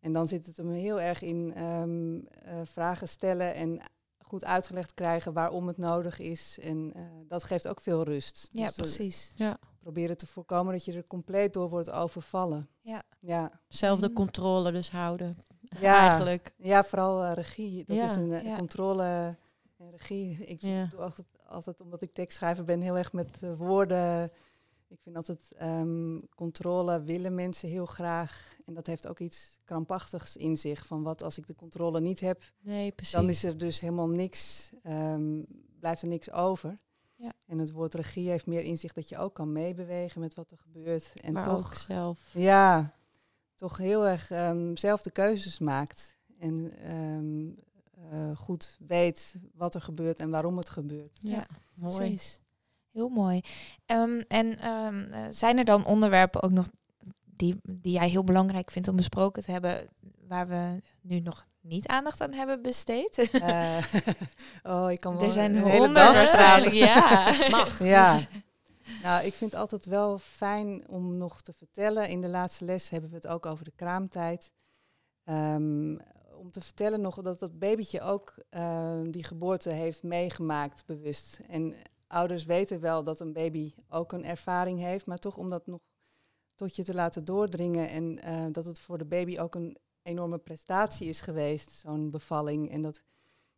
En 0.00 0.12
dan 0.12 0.26
zit 0.26 0.46
het 0.46 0.56
hem 0.56 0.70
heel 0.70 1.00
erg 1.00 1.22
in 1.22 1.52
ehm, 1.54 2.18
eh, 2.44 2.60
vragen 2.64 3.08
stellen 3.08 3.54
en 3.54 3.80
goed 4.26 4.44
uitgelegd 4.44 4.94
krijgen 4.94 5.32
waarom 5.32 5.66
het 5.66 5.76
nodig 5.78 6.18
is. 6.18 6.58
En 6.62 6.92
eh, 6.94 7.02
dat 7.28 7.44
geeft 7.44 7.68
ook 7.68 7.80
veel 7.80 8.02
rust. 8.02 8.48
Ja, 8.52 8.66
Dus, 8.66 8.70
eh, 8.76 8.82
precies. 8.82 9.32
proberen 9.80 10.16
te 10.16 10.26
voorkomen 10.26 10.72
dat 10.72 10.84
je 10.84 10.92
er 10.92 11.06
compleet 11.06 11.52
door 11.52 11.68
wordt 11.68 11.90
overvallen. 11.90 12.68
Ja. 12.80 13.02
Ja, 13.20 13.60
Zelf 13.68 14.00
de 14.00 14.08
Mm. 14.08 14.14
controle 14.14 14.72
dus 14.72 14.90
houden. 14.90 15.36
Ja. 15.80 16.08
Eigenlijk. 16.08 16.52
ja 16.56 16.84
vooral 16.84 17.24
eh, 17.24 17.32
regie. 17.32 17.84
Dat 17.84 17.96
Ja. 17.96 18.04
is 18.04 18.16
een 18.16 18.42
Ja. 18.44 18.56
controle 18.56 19.36
en 19.78 19.90
regie. 19.90 20.44
Ik 20.46 20.60
Ja. 20.60 20.86
doe 20.90 21.00
altijd, 21.00 21.26
altijd, 21.46 21.80
omdat 21.80 22.02
ik 22.02 22.12
tekstschrijver 22.12 22.64
ben, 22.64 22.80
heel 22.80 22.98
erg 22.98 23.12
met 23.12 23.38
woorden. 23.56 24.30
Ik 24.94 25.00
vind 25.02 25.16
altijd 25.16 25.54
ehm, 25.56 26.20
controle 26.34 27.02
willen 27.02 27.34
mensen 27.34 27.68
heel 27.68 27.86
graag. 27.86 28.56
En 28.66 28.74
dat 28.74 28.86
heeft 28.86 29.06
ook 29.06 29.18
iets 29.18 29.58
krampachtigs 29.64 30.36
in 30.36 30.56
zich. 30.56 30.86
Van 30.86 31.02
wat 31.02 31.22
als 31.22 31.38
ik 31.38 31.46
de 31.46 31.54
controle 31.54 32.00
niet 32.00 32.20
heb, 32.20 32.52
Nee, 32.60 32.92
precies. 32.92 33.14
dan 33.14 33.28
is 33.28 33.44
er 33.44 33.58
dus 33.58 33.80
helemaal 33.80 34.08
niks, 34.08 34.72
ehm, 34.82 35.42
blijft 35.78 36.02
er 36.02 36.08
niks 36.08 36.30
over. 36.30 36.78
Ja. 37.16 37.32
En 37.46 37.58
het 37.58 37.70
woord 37.70 37.94
regie 37.94 38.28
heeft 38.28 38.46
meer 38.46 38.62
inzicht 38.62 38.94
dat 38.94 39.08
je 39.08 39.18
ook 39.18 39.34
kan 39.34 39.52
meebewegen 39.52 40.20
met 40.20 40.34
wat 40.34 40.50
er 40.50 40.58
gebeurt. 40.58 41.12
En 41.22 41.32
maar 41.32 41.44
toch 41.44 41.66
ook 41.66 41.74
zelf. 41.74 42.30
Ja, 42.34 42.94
toch 43.54 43.76
heel 43.76 44.06
erg 44.06 44.30
ehm, 44.30 44.76
zelf 44.76 45.02
de 45.02 45.10
keuzes 45.10 45.58
maakt. 45.58 46.16
En 46.38 46.72
ehm, 46.78 47.50
eh, 48.10 48.36
goed 48.36 48.76
weet 48.86 49.36
wat 49.54 49.74
er 49.74 49.82
gebeurt 49.82 50.18
en 50.18 50.30
waarom 50.30 50.56
het 50.56 50.70
gebeurt. 50.70 51.18
Ja, 51.20 51.46
mooi. 51.74 51.96
Precies. 51.96 52.42
Heel 52.94 53.08
mooi. 53.08 53.40
Ehm, 53.86 54.22
en 54.28 54.58
ehm, 54.58 55.12
eh, 55.12 55.20
zijn 55.30 55.58
er 55.58 55.64
dan 55.64 55.86
onderwerpen 55.86 56.42
ook 56.42 56.50
nog 56.50 56.66
die, 57.24 57.60
die 57.62 57.92
jij 57.92 58.08
heel 58.08 58.24
belangrijk 58.24 58.70
vindt 58.70 58.88
om 58.88 58.96
besproken 58.96 59.42
te 59.42 59.50
hebben, 59.50 59.88
waar 60.28 60.48
we 60.48 60.80
nu 61.00 61.20
nog 61.20 61.46
niet 61.60 61.86
aandacht 61.86 62.20
aan 62.20 62.32
hebben 62.32 62.62
besteed? 62.62 63.28
Eh, 63.32 63.76
oh, 64.72 64.90
ik 64.90 65.00
kan 65.00 65.16
wel 65.16 65.24
er 65.24 65.30
zijn 65.30 65.56
een 65.56 65.64
hele 65.64 65.84
honderd 65.84 65.94
dag 65.94 66.14
waarschijnlijk, 66.14 66.74
ja. 66.74 67.34
Mag. 67.56 67.84
Ja. 67.84 68.28
Nou, 69.02 69.24
ik 69.24 69.34
vind 69.34 69.50
het 69.50 69.60
altijd 69.60 69.84
wel 69.84 70.18
fijn 70.18 70.88
om 70.88 71.16
nog 71.16 71.42
te 71.42 71.52
vertellen. 71.52 72.08
In 72.08 72.20
de 72.20 72.28
laatste 72.28 72.64
les 72.64 72.90
hebben 72.90 73.10
we 73.10 73.16
het 73.16 73.26
ook 73.26 73.46
over 73.46 73.64
de 73.64 73.72
kraamtijd. 73.76 74.52
Ehm, 75.24 75.96
om 76.36 76.50
te 76.50 76.60
vertellen 76.60 77.00
nog 77.00 77.22
dat 77.22 77.38
dat 77.38 77.58
babytje 77.58 78.00
ook 78.00 78.34
eh, 78.50 79.00
die 79.10 79.24
geboorte 79.24 79.70
heeft 79.70 80.02
meegemaakt, 80.02 80.86
bewust. 80.86 81.40
En 81.48 81.74
ouders 82.14 82.44
weten 82.44 82.80
wel 82.80 83.04
dat 83.04 83.20
een 83.20 83.32
baby 83.32 83.72
ook 83.88 84.12
een 84.12 84.24
ervaring 84.24 84.78
heeft, 84.80 85.06
maar 85.06 85.18
toch 85.18 85.36
om 85.36 85.50
dat 85.50 85.66
nog 85.66 85.80
tot 86.54 86.76
je 86.76 86.84
te 86.84 86.94
laten 86.94 87.24
doordringen 87.24 87.88
en 87.88 88.22
eh, 88.22 88.44
dat 88.52 88.64
het 88.64 88.78
voor 88.80 88.98
de 88.98 89.04
baby 89.04 89.38
ook 89.38 89.54
een 89.54 89.76
enorme 90.02 90.38
prestatie 90.38 91.08
is 91.08 91.20
geweest, 91.20 91.74
zo'n 91.74 92.10
bevalling. 92.10 92.70
En 92.70 92.82
dat 92.82 93.02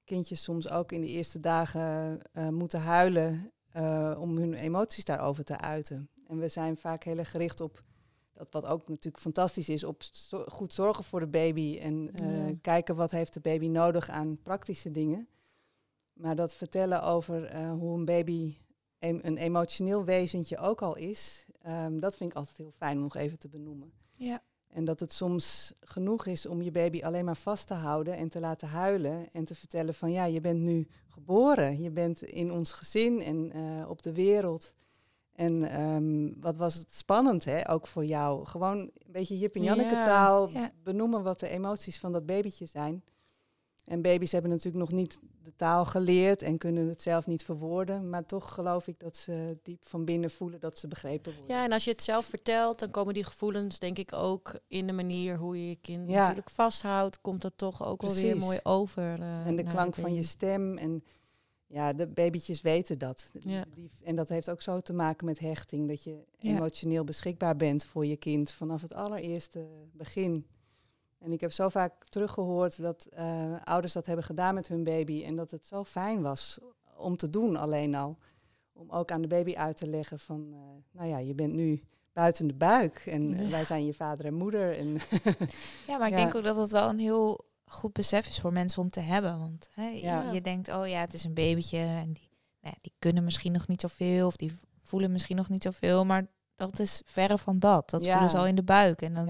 kindjes 0.05 0.43
soms 0.43 0.71
ook 0.71 0.93
in 0.93 1.01
de 1.01 1.07
eerste 1.07 1.41
dagen 1.41 2.21
eh, 2.33 2.49
moeten 2.49 2.81
huilen 2.81 3.53
eh, 3.71 4.17
om 4.21 4.37
hun 4.37 4.55
emoties 4.55 5.05
daarover 5.05 5.45
te 5.45 5.59
uiten. 5.59 6.09
En 6.29 6.39
we 6.39 6.49
zijn 6.49 6.77
vaak 6.77 7.05
heel 7.05 7.19
erg 7.19 7.31
gericht 7.31 7.61
op 7.61 7.83
dat 8.33 8.47
wat 8.53 8.65
ook 8.67 8.89
natuurlijk 8.89 9.23
fantastisch 9.23 9.69
is, 9.69 9.85
op 9.85 10.03
zo- 10.03 10.45
goed 10.49 10.73
zorgen 10.73 11.05
voor 11.05 11.21
de 11.21 11.27
baby 11.27 11.79
en 11.81 12.11
Ja. 12.15 12.51
kijken 12.61 12.97
wat 12.97 13.11
heeft 13.11 13.35
de 13.35 13.41
baby 13.41 13.69
nodig 13.69 14.09
aan 14.11 14.39
praktische 14.43 14.91
dingen. 14.91 15.29
Maar 16.17 16.37
dat 16.37 16.55
vertellen 16.55 17.03
over 17.03 17.45
eh, 17.45 17.71
hoe 17.73 17.99
een 17.99 18.05
baby 18.05 18.57
een 18.99 19.37
emotioneel 19.37 20.05
wezentje 20.05 20.59
ook 20.59 20.83
al 20.83 20.97
is, 20.97 21.47
ehm, 21.63 21.99
dat 21.99 22.17
vind 22.17 22.31
ik 22.31 22.37
altijd 22.37 22.57
heel 22.57 22.73
fijn 22.77 22.97
om 22.97 23.03
nog 23.03 23.17
even 23.17 23.39
te 23.39 23.49
benoemen. 23.49 23.93
Ja. 24.15 24.43
En 24.69 24.85
dat 24.85 25.01
het 25.01 25.13
soms 25.13 25.73
genoeg 25.81 26.27
is 26.27 26.47
om 26.47 26.63
je 26.63 26.71
baby 26.71 27.03
alleen 27.03 27.25
maar 27.25 27.37
vast 27.37 27.67
te 27.67 27.75
houden 27.75 28.17
en 28.17 28.29
te 28.29 28.41
laten 28.41 28.69
huilen. 28.69 29.31
En 29.33 29.45
te 29.45 29.55
vertellen 29.55 29.95
van 29.95 30.13
ja, 30.13 30.25
je 30.25 30.41
bent 30.41 30.61
nu 30.61 30.87
geboren. 31.09 31.81
Je 31.83 31.91
bent 31.91 32.23
in 32.23 32.51
ons 32.53 32.73
gezin 32.73 33.23
en 33.23 33.53
eh, 33.53 33.91
op 33.91 34.03
de 34.03 34.13
wereld. 34.13 34.75
En 35.33 35.71
ehm, 35.71 36.41
wat 36.41 36.57
was 36.57 36.75
het 36.75 36.95
spannend, 36.95 37.45
hè? 37.45 37.71
Ook 37.71 37.87
voor 37.87 38.05
jou. 38.05 38.45
Gewoon 38.45 38.79
een 38.79 38.93
beetje 39.07 39.39
Jip 39.39 39.55
en 39.57 39.63
Janneke 39.63 39.95
Ja. 39.95 40.05
taal. 40.05 40.49
Ja. 40.49 40.71
Benoemen 40.83 41.23
wat 41.23 41.41
de 41.41 41.49
emoties 41.49 41.99
van 41.99 42.13
dat 42.13 42.27
babytje 42.27 42.67
zijn. 42.67 43.05
En 43.87 44.03
baby's 44.03 44.33
hebben 44.33 44.51
natuurlijk 44.51 44.79
nog 44.91 44.93
niet 44.93 45.19
de 45.43 45.53
taal 45.57 45.85
geleerd 45.85 46.43
en 46.43 46.59
kunnen 46.59 46.89
het 46.89 47.03
zelf 47.03 47.27
niet 47.27 47.45
verwoorden. 47.45 48.09
Maar 48.11 48.27
toch 48.27 48.55
geloof 48.55 48.87
ik 48.87 48.99
dat 48.99 49.17
ze 49.17 49.59
diep 49.63 49.87
van 49.89 50.05
binnen 50.05 50.31
voelen 50.31 50.61
dat 50.61 50.79
ze 50.79 50.89
begrepen 50.89 51.35
worden. 51.37 51.57
Ja, 51.57 51.65
en 51.65 51.73
als 51.73 51.85
je 51.85 51.91
het 51.91 52.03
zelf 52.03 52.25
vertelt, 52.25 52.79
dan 52.79 52.91
komen 52.91 53.15
die 53.15 53.25
gevoelens 53.25 53.79
denk 53.79 53.99
ik 53.99 54.13
ook 54.13 54.59
in 54.69 54.87
de 54.87 54.93
manier 54.93 55.37
hoe 55.37 55.57
je 55.61 55.69
je 55.69 55.77
kind 55.81 56.11
Ja. 56.11 56.21
natuurlijk 56.21 56.51
vasthoudt, 56.51 57.21
komt 57.21 57.43
dat 57.43 57.53
toch 57.57 57.85
ook 57.87 58.03
wel 58.03 58.15
weer 58.15 58.23
Precies. 58.23 58.41
mooi 58.45 58.59
over. 58.63 59.21
eh, 59.21 59.47
En 59.47 59.57
de 59.57 59.63
klank 59.65 59.95
van 59.95 60.15
je 60.15 60.23
stem. 60.23 60.77
En 60.79 61.05
ja, 61.67 61.93
de 61.93 62.07
babytjes 62.07 62.61
weten 62.61 62.99
dat. 62.99 63.31
Ja. 63.41 63.65
En 64.05 64.17
dat 64.17 64.29
heeft 64.29 64.51
ook 64.51 64.63
zo 64.63 64.81
te 64.81 64.93
maken 64.93 65.27
met 65.27 65.39
hechting. 65.39 65.89
Dat 65.89 66.03
je 66.03 66.25
Ja. 66.39 66.51
emotioneel 66.57 67.05
beschikbaar 67.05 67.57
bent 67.57 67.85
voor 67.85 68.07
je 68.07 68.17
kind 68.17 68.51
vanaf 68.51 68.83
het 68.83 68.95
allereerste 68.95 69.67
begin. 69.93 70.47
En 71.27 71.33
ik 71.33 71.41
heb 71.41 71.53
zo 71.53 71.69
vaak 71.69 72.05
teruggehoord 72.09 72.83
dat 72.83 73.05
eh, 73.13 73.53
ouders 73.65 73.93
dat 73.93 74.07
hebben 74.07 74.25
gedaan 74.25 74.55
met 74.55 74.69
hun 74.69 74.85
baby. 74.85 75.25
En 75.25 75.37
dat 75.37 75.51
het 75.51 75.67
zo 75.67 75.85
fijn 75.85 76.23
was 76.23 76.59
om 76.97 77.17
te 77.17 77.31
doen 77.31 77.57
alleen 77.57 77.95
al. 77.95 78.19
Om 78.73 78.91
ook 78.91 79.11
aan 79.11 79.23
de 79.23 79.29
baby 79.29 79.55
uit 79.57 79.77
te 79.77 79.87
leggen 79.87 80.19
van, 80.19 80.49
eh, 80.53 80.59
nou 80.99 81.09
ja, 81.09 81.19
je 81.19 81.35
bent 81.35 81.53
nu 81.53 81.83
buiten 82.13 82.47
de 82.47 82.55
buik. 82.55 83.03
En 83.07 83.35
eh, 83.35 83.41
Ja. 83.45 83.51
wij 83.51 83.65
zijn 83.65 83.87
je 83.87 83.95
vader 83.95 84.27
en 84.27 84.35
moeder. 84.35 84.77
En 84.79 84.89
Ja, 85.87 85.97
maar 85.99 86.07
ik 86.07 86.13
Ja. 86.13 86.21
denk 86.23 86.35
ook 86.35 86.45
dat 86.45 86.57
het 86.57 86.71
wel 86.71 86.89
een 86.89 86.99
heel 86.99 87.41
goed 87.65 87.93
besef 87.93 88.27
is 88.29 88.41
voor 88.41 88.53
mensen 88.53 88.83
om 88.83 88.89
te 88.91 89.01
hebben. 89.01 89.39
Want 89.39 89.69
hè, 89.75 89.87
je- 89.89 90.01
Ja. 90.01 90.31
je 90.33 90.41
denkt, 90.41 90.75
oh 90.75 90.89
ja, 90.89 91.01
het 91.01 91.15
is 91.15 91.25
een 91.25 91.35
babytje 91.35 91.79
en 91.79 92.13
die, 92.13 92.29
nou 92.61 92.75
ja, 92.75 92.79
die 92.81 92.93
kunnen 92.99 93.25
misschien 93.25 93.53
nog 93.53 93.69
niet 93.69 93.81
zoveel 93.81 94.27
of 94.27 94.37
die 94.37 94.53
voelen 94.83 95.13
misschien 95.13 95.37
nog 95.37 95.49
niet 95.49 95.63
zoveel, 95.63 96.05
maar 96.05 96.27
dat 96.57 96.79
is 96.79 97.03
verre 97.05 97.39
van 97.39 97.59
dat. 97.59 97.91
Dat 97.91 98.07
voelen 98.07 98.31
ze 98.31 98.37
al 98.39 98.47
in 98.47 98.55
de 98.55 98.63
buik. 98.63 99.03
En 99.03 99.15
dan, 99.15 99.29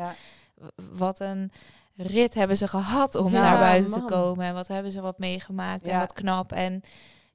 wat 0.93 1.21
een 1.21 1.51
rit 1.97 2.35
hebben 2.35 2.57
ze 2.57 2.69
gehad 2.69 3.15
om 3.15 3.33
Ja, 3.33 3.41
naar 3.41 3.59
buiten 3.59 3.93
te 3.93 4.05
komen. 4.05 4.45
En 4.47 4.55
wat 4.55 4.69
hebben 4.69 4.93
ze 4.93 5.01
wat 5.01 5.19
meegemaakt 5.19 5.87
en 5.87 5.99
wat 5.99 6.13
knap. 6.13 6.53
En 6.53 6.81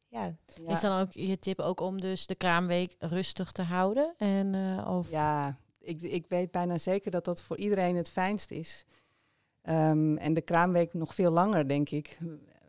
ja, 0.08 0.36
ja. 0.46 0.72
Is 0.72 0.80
dan 0.82 1.00
ook 1.00 1.12
je 1.12 1.40
tip 1.40 1.60
ook 1.60 1.80
om 1.80 2.02
dus 2.02 2.28
de 2.28 2.36
kraamweek 2.36 2.96
rustig 3.00 3.52
te 3.52 3.62
houden? 3.62 4.14
En, 4.18 4.56
eh, 4.56 4.96
of 4.98 5.10
Ja, 5.10 5.58
ik, 5.80 6.02
ik 6.02 6.26
weet 6.28 6.52
bijna 6.52 6.78
zeker 6.78 7.12
dat 7.12 7.26
dat 7.26 7.42
voor 7.44 7.58
iedereen 7.58 7.96
het 7.96 8.10
fijnst 8.10 8.52
is. 8.52 8.86
Ehm, 9.62 10.16
en 10.18 10.34
de 10.34 10.42
kraamweek 10.42 10.94
nog 10.94 11.16
veel 11.16 11.32
langer, 11.32 11.68
denk 11.68 11.90
ik. 11.90 12.18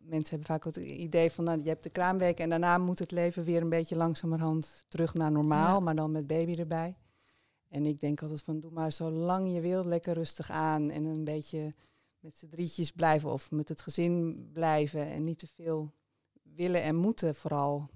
Mensen 0.01 0.29
hebben 0.31 0.47
vaak 0.47 0.65
het 0.65 0.77
idee 0.77 1.31
van, 1.33 1.45
nou, 1.45 1.61
je 1.63 1.69
hebt 1.69 1.83
de 1.83 1.91
kraamweek 1.91 2.39
en 2.41 2.49
daarna 2.51 2.79
moet 2.79 2.99
het 2.99 3.11
leven 3.11 3.45
weer 3.45 3.63
een 3.63 3.69
beetje 3.69 3.97
langzamerhand 3.97 4.85
terug 4.89 5.15
naar 5.15 5.33
normaal, 5.33 5.75
Ja. 5.75 5.81
maar 5.81 5.95
dan 5.95 6.11
met 6.13 6.27
baby 6.27 6.55
erbij. 6.59 6.97
En 7.73 7.87
ik 7.87 8.01
denk 8.01 8.23
altijd 8.23 8.43
van, 8.43 8.61
doe 8.61 8.71
maar 8.71 8.93
zo 8.93 9.11
lang 9.11 9.53
je 9.53 9.61
wilt, 9.61 9.87
lekker 9.87 10.15
rustig 10.15 10.51
aan 10.51 10.91
en 10.91 11.05
een 11.05 11.25
beetje 11.25 11.73
met 12.19 12.37
z'n 12.37 12.49
drietjes 12.49 12.91
blijven 12.91 13.31
of 13.31 13.51
met 13.51 13.69
het 13.69 13.83
gezin 13.83 14.49
blijven 14.53 15.07
en 15.07 15.25
niet 15.25 15.39
te 15.39 15.47
veel 15.47 15.93
willen 16.43 16.83
en 16.83 16.97
moeten 16.97 17.35
vooral. 17.35 17.89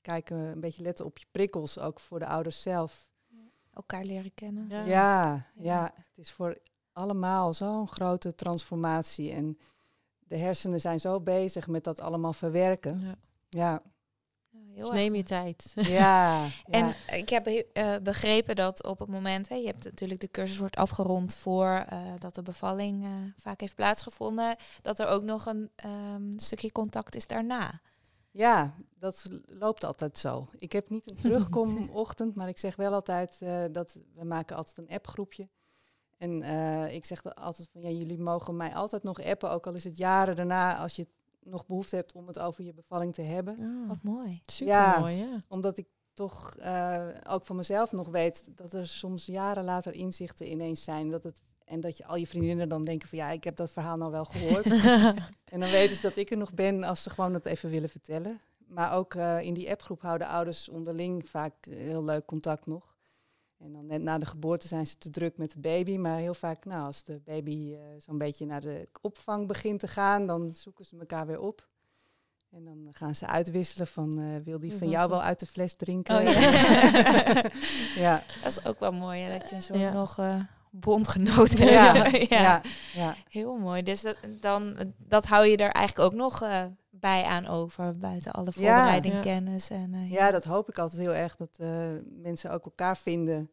Kijken, 0.00 0.36
een 0.36 0.60
beetje 0.60 0.82
letten 0.82 1.04
op 1.04 1.18
je 1.18 1.26
prikkels, 1.30 1.78
ook 1.78 2.00
voor 2.00 2.18
de 2.18 2.26
ouders 2.26 2.62
zelf. 2.62 3.10
elkaar 3.72 4.04
leren 4.04 4.34
kennen. 4.34 4.68
Ja. 4.68 4.84
Ja, 4.84 5.46
ja, 5.54 5.92
het 5.94 6.18
is 6.18 6.32
voor 6.32 6.58
allemaal 6.92 7.54
zo'n 7.54 7.88
grote 7.88 8.34
transformatie. 8.34 9.32
En 9.32 9.58
de 10.18 10.36
hersenen 10.36 10.80
zijn 10.80 11.00
zo 11.00 11.20
bezig 11.20 11.68
met 11.68 11.84
dat 11.84 12.00
allemaal 12.00 12.32
verwerken. 12.32 13.00
Ja, 13.00 13.16
Ja, 13.48 13.82
heel 14.72 14.82
Dus 14.82 14.90
erg 14.90 15.00
neem 15.00 15.14
je 15.14 15.22
tijd. 15.22 15.72
ja. 15.74 16.46
En 16.64 16.86
ja. 16.86 17.12
ik 17.14 17.28
heb 17.28 17.46
eh, 17.46 17.96
begrepen 18.02 18.56
dat 18.56 18.84
op 18.84 18.98
het 18.98 19.08
moment, 19.08 19.48
hè, 19.48 19.54
je 19.54 19.66
hebt 19.66 19.84
natuurlijk 19.84 20.20
de 20.20 20.30
cursus 20.30 20.58
wordt 20.58 20.76
afgerond 20.76 21.36
voor 21.36 21.84
eh, 21.88 21.98
dat 22.18 22.34
de 22.34 22.42
bevalling 22.42 23.04
eh, 23.04 23.10
vaak 23.36 23.60
heeft 23.60 23.74
plaatsgevonden, 23.74 24.56
dat 24.82 24.98
er 24.98 25.06
ook 25.06 25.22
nog 25.22 25.46
een 25.46 25.70
ehm, 25.76 26.30
stukje 26.36 26.72
contact 26.72 27.16
is 27.16 27.26
daarna. 27.26 27.80
Ja, 28.30 28.74
dat 28.98 29.24
loopt 29.46 29.84
altijd 29.84 30.18
zo. 30.18 30.46
Ik 30.56 30.72
heb 30.72 30.90
niet 30.90 31.10
een 31.10 31.16
terugkomochtend, 31.30 32.34
maar 32.34 32.48
ik 32.48 32.58
zeg 32.58 32.76
wel 32.76 32.94
altijd 32.94 33.38
uh, 33.42 33.64
dat 33.72 33.98
we 34.14 34.24
maken 34.24 34.56
altijd 34.56 34.78
een 34.78 34.94
appgroepje. 34.94 35.48
En 36.18 36.42
uh, 36.42 36.94
ik 36.94 37.04
zeg 37.04 37.34
altijd 37.34 37.68
van 37.72 37.80
ja, 37.80 37.88
jullie 37.88 38.18
mogen 38.18 38.56
mij 38.56 38.74
altijd 38.74 39.02
nog 39.02 39.22
appen, 39.22 39.50
ook 39.50 39.66
al 39.66 39.74
is 39.74 39.84
het 39.84 39.96
jaren 39.96 40.36
daarna, 40.36 40.76
als 40.76 40.96
je 40.96 41.06
nog 41.44 41.66
behoefte 41.66 41.96
hebt 41.96 42.12
om 42.12 42.26
het 42.26 42.38
over 42.38 42.64
je 42.64 42.72
bevalling 42.72 43.14
te 43.14 43.22
hebben. 43.22 43.56
Oh, 43.58 43.88
wat 43.88 44.02
mooi. 44.02 44.40
Super 44.46 44.74
ja, 44.74 44.98
mooi, 44.98 45.16
ja. 45.16 45.40
Omdat 45.48 45.76
ik 45.76 45.86
toch 46.14 46.56
uh, 46.58 47.06
ook 47.28 47.44
van 47.44 47.56
mezelf 47.56 47.92
nog 47.92 48.08
weet 48.08 48.50
dat 48.56 48.72
er 48.72 48.88
soms 48.88 49.26
jaren 49.26 49.64
later 49.64 49.94
inzichten 49.94 50.50
ineens 50.50 50.84
zijn. 50.84 51.10
Dat 51.10 51.22
het, 51.22 51.42
en 51.64 51.80
dat 51.80 51.96
je 51.96 52.06
al 52.06 52.16
je 52.16 52.26
vriendinnen 52.26 52.68
dan 52.68 52.84
denken 52.84 53.08
van 53.08 53.18
ja, 53.18 53.30
ik 53.30 53.44
heb 53.44 53.56
dat 53.56 53.70
verhaal 53.70 53.96
nou 53.96 54.10
wel 54.10 54.24
gehoord. 54.24 54.66
en 55.52 55.60
dan 55.60 55.70
weten 55.70 55.96
ze 55.96 56.02
dat 56.02 56.16
ik 56.16 56.30
er 56.30 56.36
nog 56.36 56.54
ben 56.54 56.82
als 56.82 57.02
ze 57.02 57.10
gewoon 57.10 57.32
dat 57.32 57.46
even 57.46 57.70
willen 57.70 57.88
vertellen. 57.88 58.40
Maar 58.66 58.92
ook 58.92 59.14
uh, 59.14 59.40
in 59.40 59.54
die 59.54 59.70
appgroep 59.70 60.02
houden 60.02 60.26
ouders 60.26 60.68
onderling 60.68 61.28
vaak 61.28 61.54
heel 61.64 62.04
leuk 62.04 62.24
contact 62.24 62.66
nog. 62.66 62.89
En 63.60 63.72
dan 63.72 63.86
net 63.86 64.02
na 64.02 64.18
de 64.18 64.26
geboorte 64.26 64.68
zijn 64.68 64.86
ze 64.86 64.98
te 64.98 65.10
druk 65.10 65.36
met 65.36 65.52
de 65.52 65.60
baby. 65.60 65.96
Maar 65.96 66.18
heel 66.18 66.34
vaak, 66.34 66.64
nou, 66.64 66.82
als 66.82 67.04
de 67.04 67.20
baby 67.24 67.72
uh, 67.72 67.78
zo'n 67.98 68.18
beetje 68.18 68.46
naar 68.46 68.60
de 68.60 68.88
opvang 69.00 69.46
begint 69.46 69.80
te 69.80 69.88
gaan, 69.88 70.26
dan 70.26 70.54
zoeken 70.54 70.84
ze 70.84 70.96
elkaar 70.98 71.26
weer 71.26 71.40
op. 71.40 71.66
En 72.50 72.64
dan 72.64 72.88
gaan 72.90 73.14
ze 73.14 73.26
uitwisselen 73.26 73.86
van, 73.86 74.18
uh, 74.18 74.36
wil 74.44 74.58
die 74.58 74.72
van 74.72 74.88
jou 74.88 75.08
wel 75.10 75.22
uit 75.22 75.40
de 75.40 75.46
fles 75.46 75.74
drinken? 75.74 76.16
Oh, 76.16 76.22
ja. 76.22 76.30
ja. 78.04 78.22
Dat 78.42 78.46
is 78.46 78.64
ook 78.64 78.80
wel 78.80 78.92
mooi, 78.92 79.20
hè, 79.20 79.38
dat 79.38 79.50
je 79.50 79.62
zo 79.62 79.76
ja. 79.76 79.92
nog 79.92 80.18
uh, 80.18 80.40
bondgenoot 80.70 81.50
hebt. 81.50 81.70
Ja. 82.28 82.40
ja. 82.40 82.62
Ja. 82.94 83.16
Heel 83.28 83.56
mooi. 83.56 83.82
Dus 83.82 84.00
dat, 84.00 84.16
dan, 84.40 84.76
dat 84.98 85.26
hou 85.26 85.46
je 85.46 85.56
er 85.56 85.70
eigenlijk 85.70 86.12
ook 86.12 86.18
nog 86.18 86.42
uh, 86.42 86.64
bij 87.00 87.24
aan 87.24 87.46
over, 87.46 87.98
buiten 87.98 88.32
alle 88.32 88.52
voorbereiding, 88.52 89.20
kennis. 89.20 89.70
En, 89.70 89.90
ja. 89.92 90.16
ja, 90.16 90.30
dat 90.30 90.44
hoop 90.44 90.68
ik 90.68 90.78
altijd 90.78 91.00
heel 91.00 91.14
erg, 91.14 91.36
dat 91.36 91.58
mensen 92.22 92.50
ook 92.50 92.64
elkaar 92.64 92.96
vinden 92.96 93.50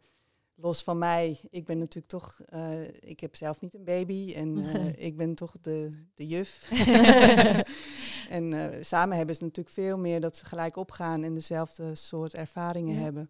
los 0.60 0.84
van 0.84 0.98
mij, 0.98 1.40
ik 1.50 1.66
ben 1.66 1.78
natuurlijk 1.78 2.08
toch, 2.08 2.40
uh, 2.54 2.88
ik 3.00 3.20
heb 3.20 3.36
zelf 3.36 3.62
niet 3.62 3.76
een 3.76 3.84
baby 3.84 4.34
en 4.36 4.58
uh, 4.58 4.86
ik 5.06 5.18
ben 5.18 5.36
toch 5.36 5.56
de, 5.62 5.90
de 6.14 6.28
juf. 6.28 6.72
en 8.30 8.52
uh, 8.52 8.68
samen 8.82 9.18
hebben 9.18 9.36
ze 9.36 9.44
natuurlijk 9.44 9.76
veel 9.76 9.98
meer 9.98 10.22
dat 10.22 10.36
ze 10.36 10.46
gelijk 10.46 10.76
opgaan 10.76 11.24
en 11.24 11.34
dezelfde 11.34 11.96
soort 11.96 12.34
ervaringen 12.34 12.96
ja. 12.96 13.02
hebben. 13.02 13.30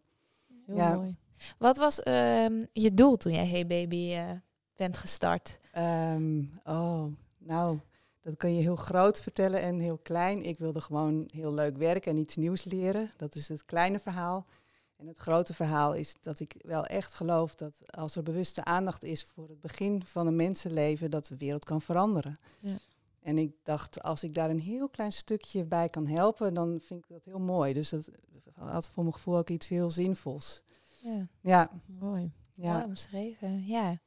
Heel 0.65 0.75
ja. 0.75 0.95
mooi. 0.95 1.15
Wat 1.57 1.77
was 1.77 2.03
ehm, 2.03 2.61
je 2.73 2.93
doel 2.93 3.15
toen 3.15 3.31
jij 3.31 3.47
Hey 3.47 3.67
Baby 3.67 4.17
bent 4.75 4.97
gestart? 4.97 5.59
Um, 5.77 6.59
oh, 6.63 7.05
nou, 7.37 7.79
dat 8.27 8.37
kan 8.37 8.55
je 8.55 8.61
heel 8.61 8.75
groot 8.75 9.19
vertellen 9.21 9.61
en 9.61 9.79
heel 9.79 9.97
klein. 9.97 10.43
Ik 10.43 10.57
wilde 10.57 10.81
gewoon 10.81 11.29
heel 11.33 11.53
leuk 11.53 11.77
werken 11.77 12.11
en 12.11 12.17
iets 12.17 12.35
nieuws 12.35 12.63
leren. 12.63 13.11
Dat 13.17 13.35
is 13.35 13.47
het 13.47 13.65
kleine 13.65 13.99
verhaal. 13.99 14.45
En 14.95 15.07
het 15.07 15.17
grote 15.17 15.53
verhaal 15.53 15.93
is 15.93 16.15
dat 16.21 16.39
ik 16.39 16.55
wel 16.61 16.85
echt 16.85 17.13
geloof 17.13 17.55
dat 17.55 17.73
als 17.85 18.15
er 18.15 18.23
bewuste 18.23 18.63
aandacht 18.63 19.03
is 19.03 19.23
voor 19.23 19.49
het 19.49 19.61
begin 19.61 20.03
van 20.03 20.27
een 20.27 20.35
mensenleven, 20.35 21.11
dat 21.11 21.25
de 21.25 21.37
wereld 21.37 21.65
kan 21.65 21.81
veranderen. 21.81 22.37
Ja. 22.59 22.77
En 23.21 23.37
ik 23.37 23.51
dacht, 23.63 24.03
als 24.03 24.23
ik 24.23 24.33
daar 24.33 24.49
een 24.49 24.59
heel 24.59 24.89
klein 24.89 25.11
stukje 25.11 25.63
bij 25.63 25.89
kan 25.89 26.07
helpen, 26.07 26.53
dan 26.53 26.79
vind 26.83 27.03
ik 27.03 27.09
dat 27.09 27.23
heel 27.23 27.39
mooi. 27.39 27.73
Dus 27.73 27.89
dat 27.89 28.09
had 28.53 28.89
voor 28.89 29.03
mijn 29.03 29.15
gevoel 29.15 29.37
ook 29.37 29.49
iets 29.49 29.67
heel 29.67 29.89
zinvols. 29.89 30.63
Ja, 31.03 31.27
ja. 31.41 31.69
mooi. 31.85 32.31
Ja, 32.53 32.83
omschreven. 32.83 33.65
Ja. 33.65 33.99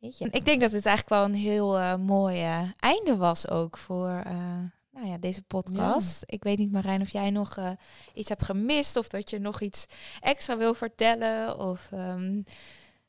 Ik 0.00 0.44
denk 0.44 0.60
dat 0.60 0.72
het 0.72 0.86
eigenlijk 0.86 1.08
wel 1.08 1.24
een 1.24 1.34
heel 1.34 1.78
uh, 1.78 1.96
mooi 1.96 2.42
uh, 2.42 2.62
einde 2.76 3.16
was 3.16 3.48
ook 3.48 3.78
voor 3.78 4.22
uh, 4.26 4.58
nou 4.90 5.08
ja, 5.08 5.18
deze 5.18 5.42
podcast. 5.42 6.20
Ja. 6.20 6.26
Ik 6.26 6.42
weet 6.42 6.58
niet, 6.58 6.72
Marijn, 6.72 7.00
of 7.00 7.08
jij 7.08 7.30
nog 7.30 7.58
uh, 7.58 7.70
iets 8.14 8.28
hebt 8.28 8.42
gemist 8.42 8.96
of 8.96 9.08
dat 9.08 9.30
je 9.30 9.38
nog 9.38 9.60
iets 9.60 9.86
extra 10.20 10.56
wil 10.56 10.74
vertellen. 10.74 11.58
Of, 11.58 11.90
um... 11.92 12.42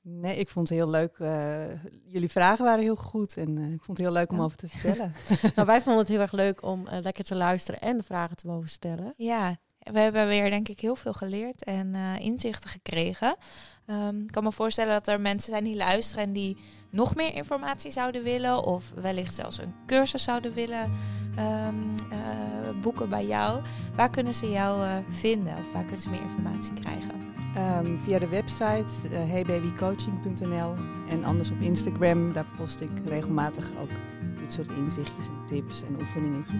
Nee, 0.01 0.37
ik 0.37 0.49
vond 0.49 0.69
het 0.69 0.77
heel 0.77 0.89
leuk. 0.89 1.17
Uh, 1.17 1.65
jullie 2.05 2.29
vragen 2.29 2.65
waren 2.65 2.83
heel 2.83 2.95
goed 2.95 3.37
en 3.37 3.57
uh, 3.57 3.71
ik 3.71 3.83
vond 3.83 3.97
het 3.97 4.07
heel 4.07 4.11
leuk 4.11 4.31
om 4.31 4.37
ja. 4.37 4.43
over 4.43 4.57
te 4.57 4.69
vertellen. 4.69 5.13
nou, 5.55 5.67
wij 5.67 5.81
vonden 5.81 6.01
het 6.01 6.07
heel 6.07 6.19
erg 6.19 6.31
leuk 6.31 6.63
om 6.63 6.87
lekker 6.89 7.23
te 7.23 7.35
luisteren 7.35 7.81
en 7.81 7.97
de 7.97 8.03
vragen 8.03 8.35
te 8.35 8.47
mogen 8.47 8.69
stellen. 8.69 9.13
Ja, 9.17 9.57
we 9.91 9.99
hebben 9.99 10.27
weer 10.27 10.49
denk 10.49 10.67
ik 10.67 10.79
heel 10.79 10.95
veel 10.95 11.13
geleerd 11.13 11.63
en 11.63 11.95
inzichten 12.19 12.69
gekregen. 12.69 13.35
Um, 13.89 14.21
ik 14.21 14.31
kan 14.31 14.43
me 14.43 14.51
voorstellen 14.51 14.93
dat 14.93 15.07
er 15.07 15.21
mensen 15.21 15.51
zijn 15.51 15.63
die 15.63 15.75
luisteren 15.75 16.23
en 16.23 16.33
die 16.33 16.57
nog 16.89 17.15
meer 17.15 17.33
informatie 17.35 17.91
zouden 17.91 18.23
willen 18.23 18.63
of 18.63 18.91
wellicht 18.95 19.35
zelfs 19.35 19.57
een 19.57 19.73
cursus 19.85 20.23
zouden 20.23 20.53
willen 20.53 20.91
um, 21.39 21.95
uh, 22.11 22.81
boeken 22.81 23.09
bij 23.09 23.25
jou. 23.25 23.61
Waar 23.95 24.09
kunnen 24.09 24.35
ze 24.35 24.51
jou 24.51 24.83
uh, 24.83 24.97
vinden 25.09 25.57
of 25.57 25.71
waar 25.73 25.83
kunnen 25.83 26.01
ze 26.01 26.09
meer 26.09 26.21
informatie 26.21 26.73
krijgen? 26.73 27.25
Um, 27.57 27.99
via 27.99 28.19
de 28.19 28.27
website 28.27 28.85
heybabycoaching.nl 29.09 30.73
en 31.09 31.23
anders 31.23 31.51
op 31.51 31.59
Instagram. 31.59 32.33
Daar 32.33 32.45
post 32.57 32.81
ik 32.81 32.89
regelmatig 33.05 33.69
ook 33.81 33.89
dit 34.39 34.53
soort 34.53 34.69
inzichtjes 34.71 35.27
en 35.27 35.45
tips 35.47 35.83
en 35.83 35.95
oefeningetjes. 36.01 36.59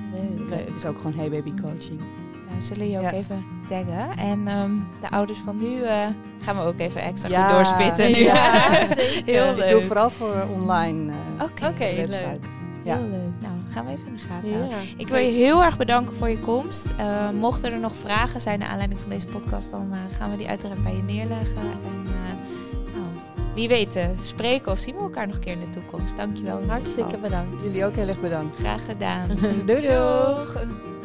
Leuk. 0.50 0.66
Het 0.66 0.76
is 0.76 0.86
ook 0.86 0.98
gewoon 0.98 1.14
Hey 1.14 1.30
Baby 1.30 1.54
Coaching. 1.62 2.02
Nou, 2.50 2.62
zullen 2.62 2.90
je 2.90 2.98
ook 2.98 3.04
ja. 3.04 3.12
even 3.12 3.46
taggen. 3.68 4.18
En 4.18 4.48
um, 4.48 4.88
de 5.02 5.10
ouders 5.10 5.40
van 5.40 5.58
nu 5.58 5.80
uh, 5.80 6.06
gaan 6.42 6.58
we 6.58 6.62
ook 6.62 6.80
even 6.80 7.02
extra 7.02 7.30
ja. 7.30 7.48
goed 7.48 7.56
doorspitten. 7.56 8.12
Nu. 8.12 8.18
Ja, 8.18 8.86
zeker. 8.96 9.24
Heel 9.26 9.56
leuk. 9.56 9.66
Ik 9.66 9.72
doe 9.72 9.82
vooral 9.82 10.10
voor 10.10 10.46
online 10.54 11.12
uh, 11.12 11.44
Oké, 11.44 11.44
okay. 11.44 11.70
okay, 11.70 11.96
website. 11.96 12.28
leuk. 12.30 12.46
Ja. 12.84 12.98
Heel 12.98 13.08
leuk. 13.10 13.32
Nou, 13.40 13.54
gaan 13.70 13.86
we 13.86 13.92
even 13.92 14.08
in 14.08 14.14
de 14.14 14.20
gaten 14.20 14.52
houden. 14.52 14.78
Ik 14.98 15.08
wil 15.08 15.20
je 15.20 15.32
heel 15.32 15.64
erg 15.64 15.78
bedanken 15.78 16.16
voor 16.16 16.30
je 16.30 16.40
komst. 16.40 16.88
Uh, 17.00 17.30
mochten 17.30 17.72
er 17.72 17.80
nog 17.80 17.96
vragen 17.96 18.42
zijn 18.42 18.60
naar 18.60 18.70
aanleiding 18.70 19.00
van 19.00 19.10
deze 19.10 19.26
podcast, 19.26 19.72
dan 19.72 19.88
uh, 19.92 19.98
gaan 20.18 20.32
we 20.32 20.38
die 20.38 20.48
uiteraard 20.48 20.84
bij 20.84 20.96
je 20.96 21.04
neerleggen. 21.04 21.62
En 21.62 22.04
uh, 22.06 22.94
nou, 22.94 23.08
wie 23.56 23.68
weet, 23.68 24.00
spreken 24.22 24.72
of 24.72 24.80
zien 24.80 24.96
we 24.96 25.02
elkaar 25.02 25.28
nog 25.28 25.36
een 25.36 25.42
keer 25.42 25.54
in 25.54 25.60
de 25.60 25.70
toekomst. 25.70 26.18
Dankjewel. 26.18 26.64
Hartstikke 26.68 27.18
bedankt. 27.18 27.64
Jullie 27.64 27.86
ook 27.86 27.96
heel 27.96 28.08
erg 28.08 28.20
bedankt. 28.20 28.58
Graag 28.58 28.86
gedaan. 28.86 29.28
doei 29.66 29.82
doei. 29.82 30.97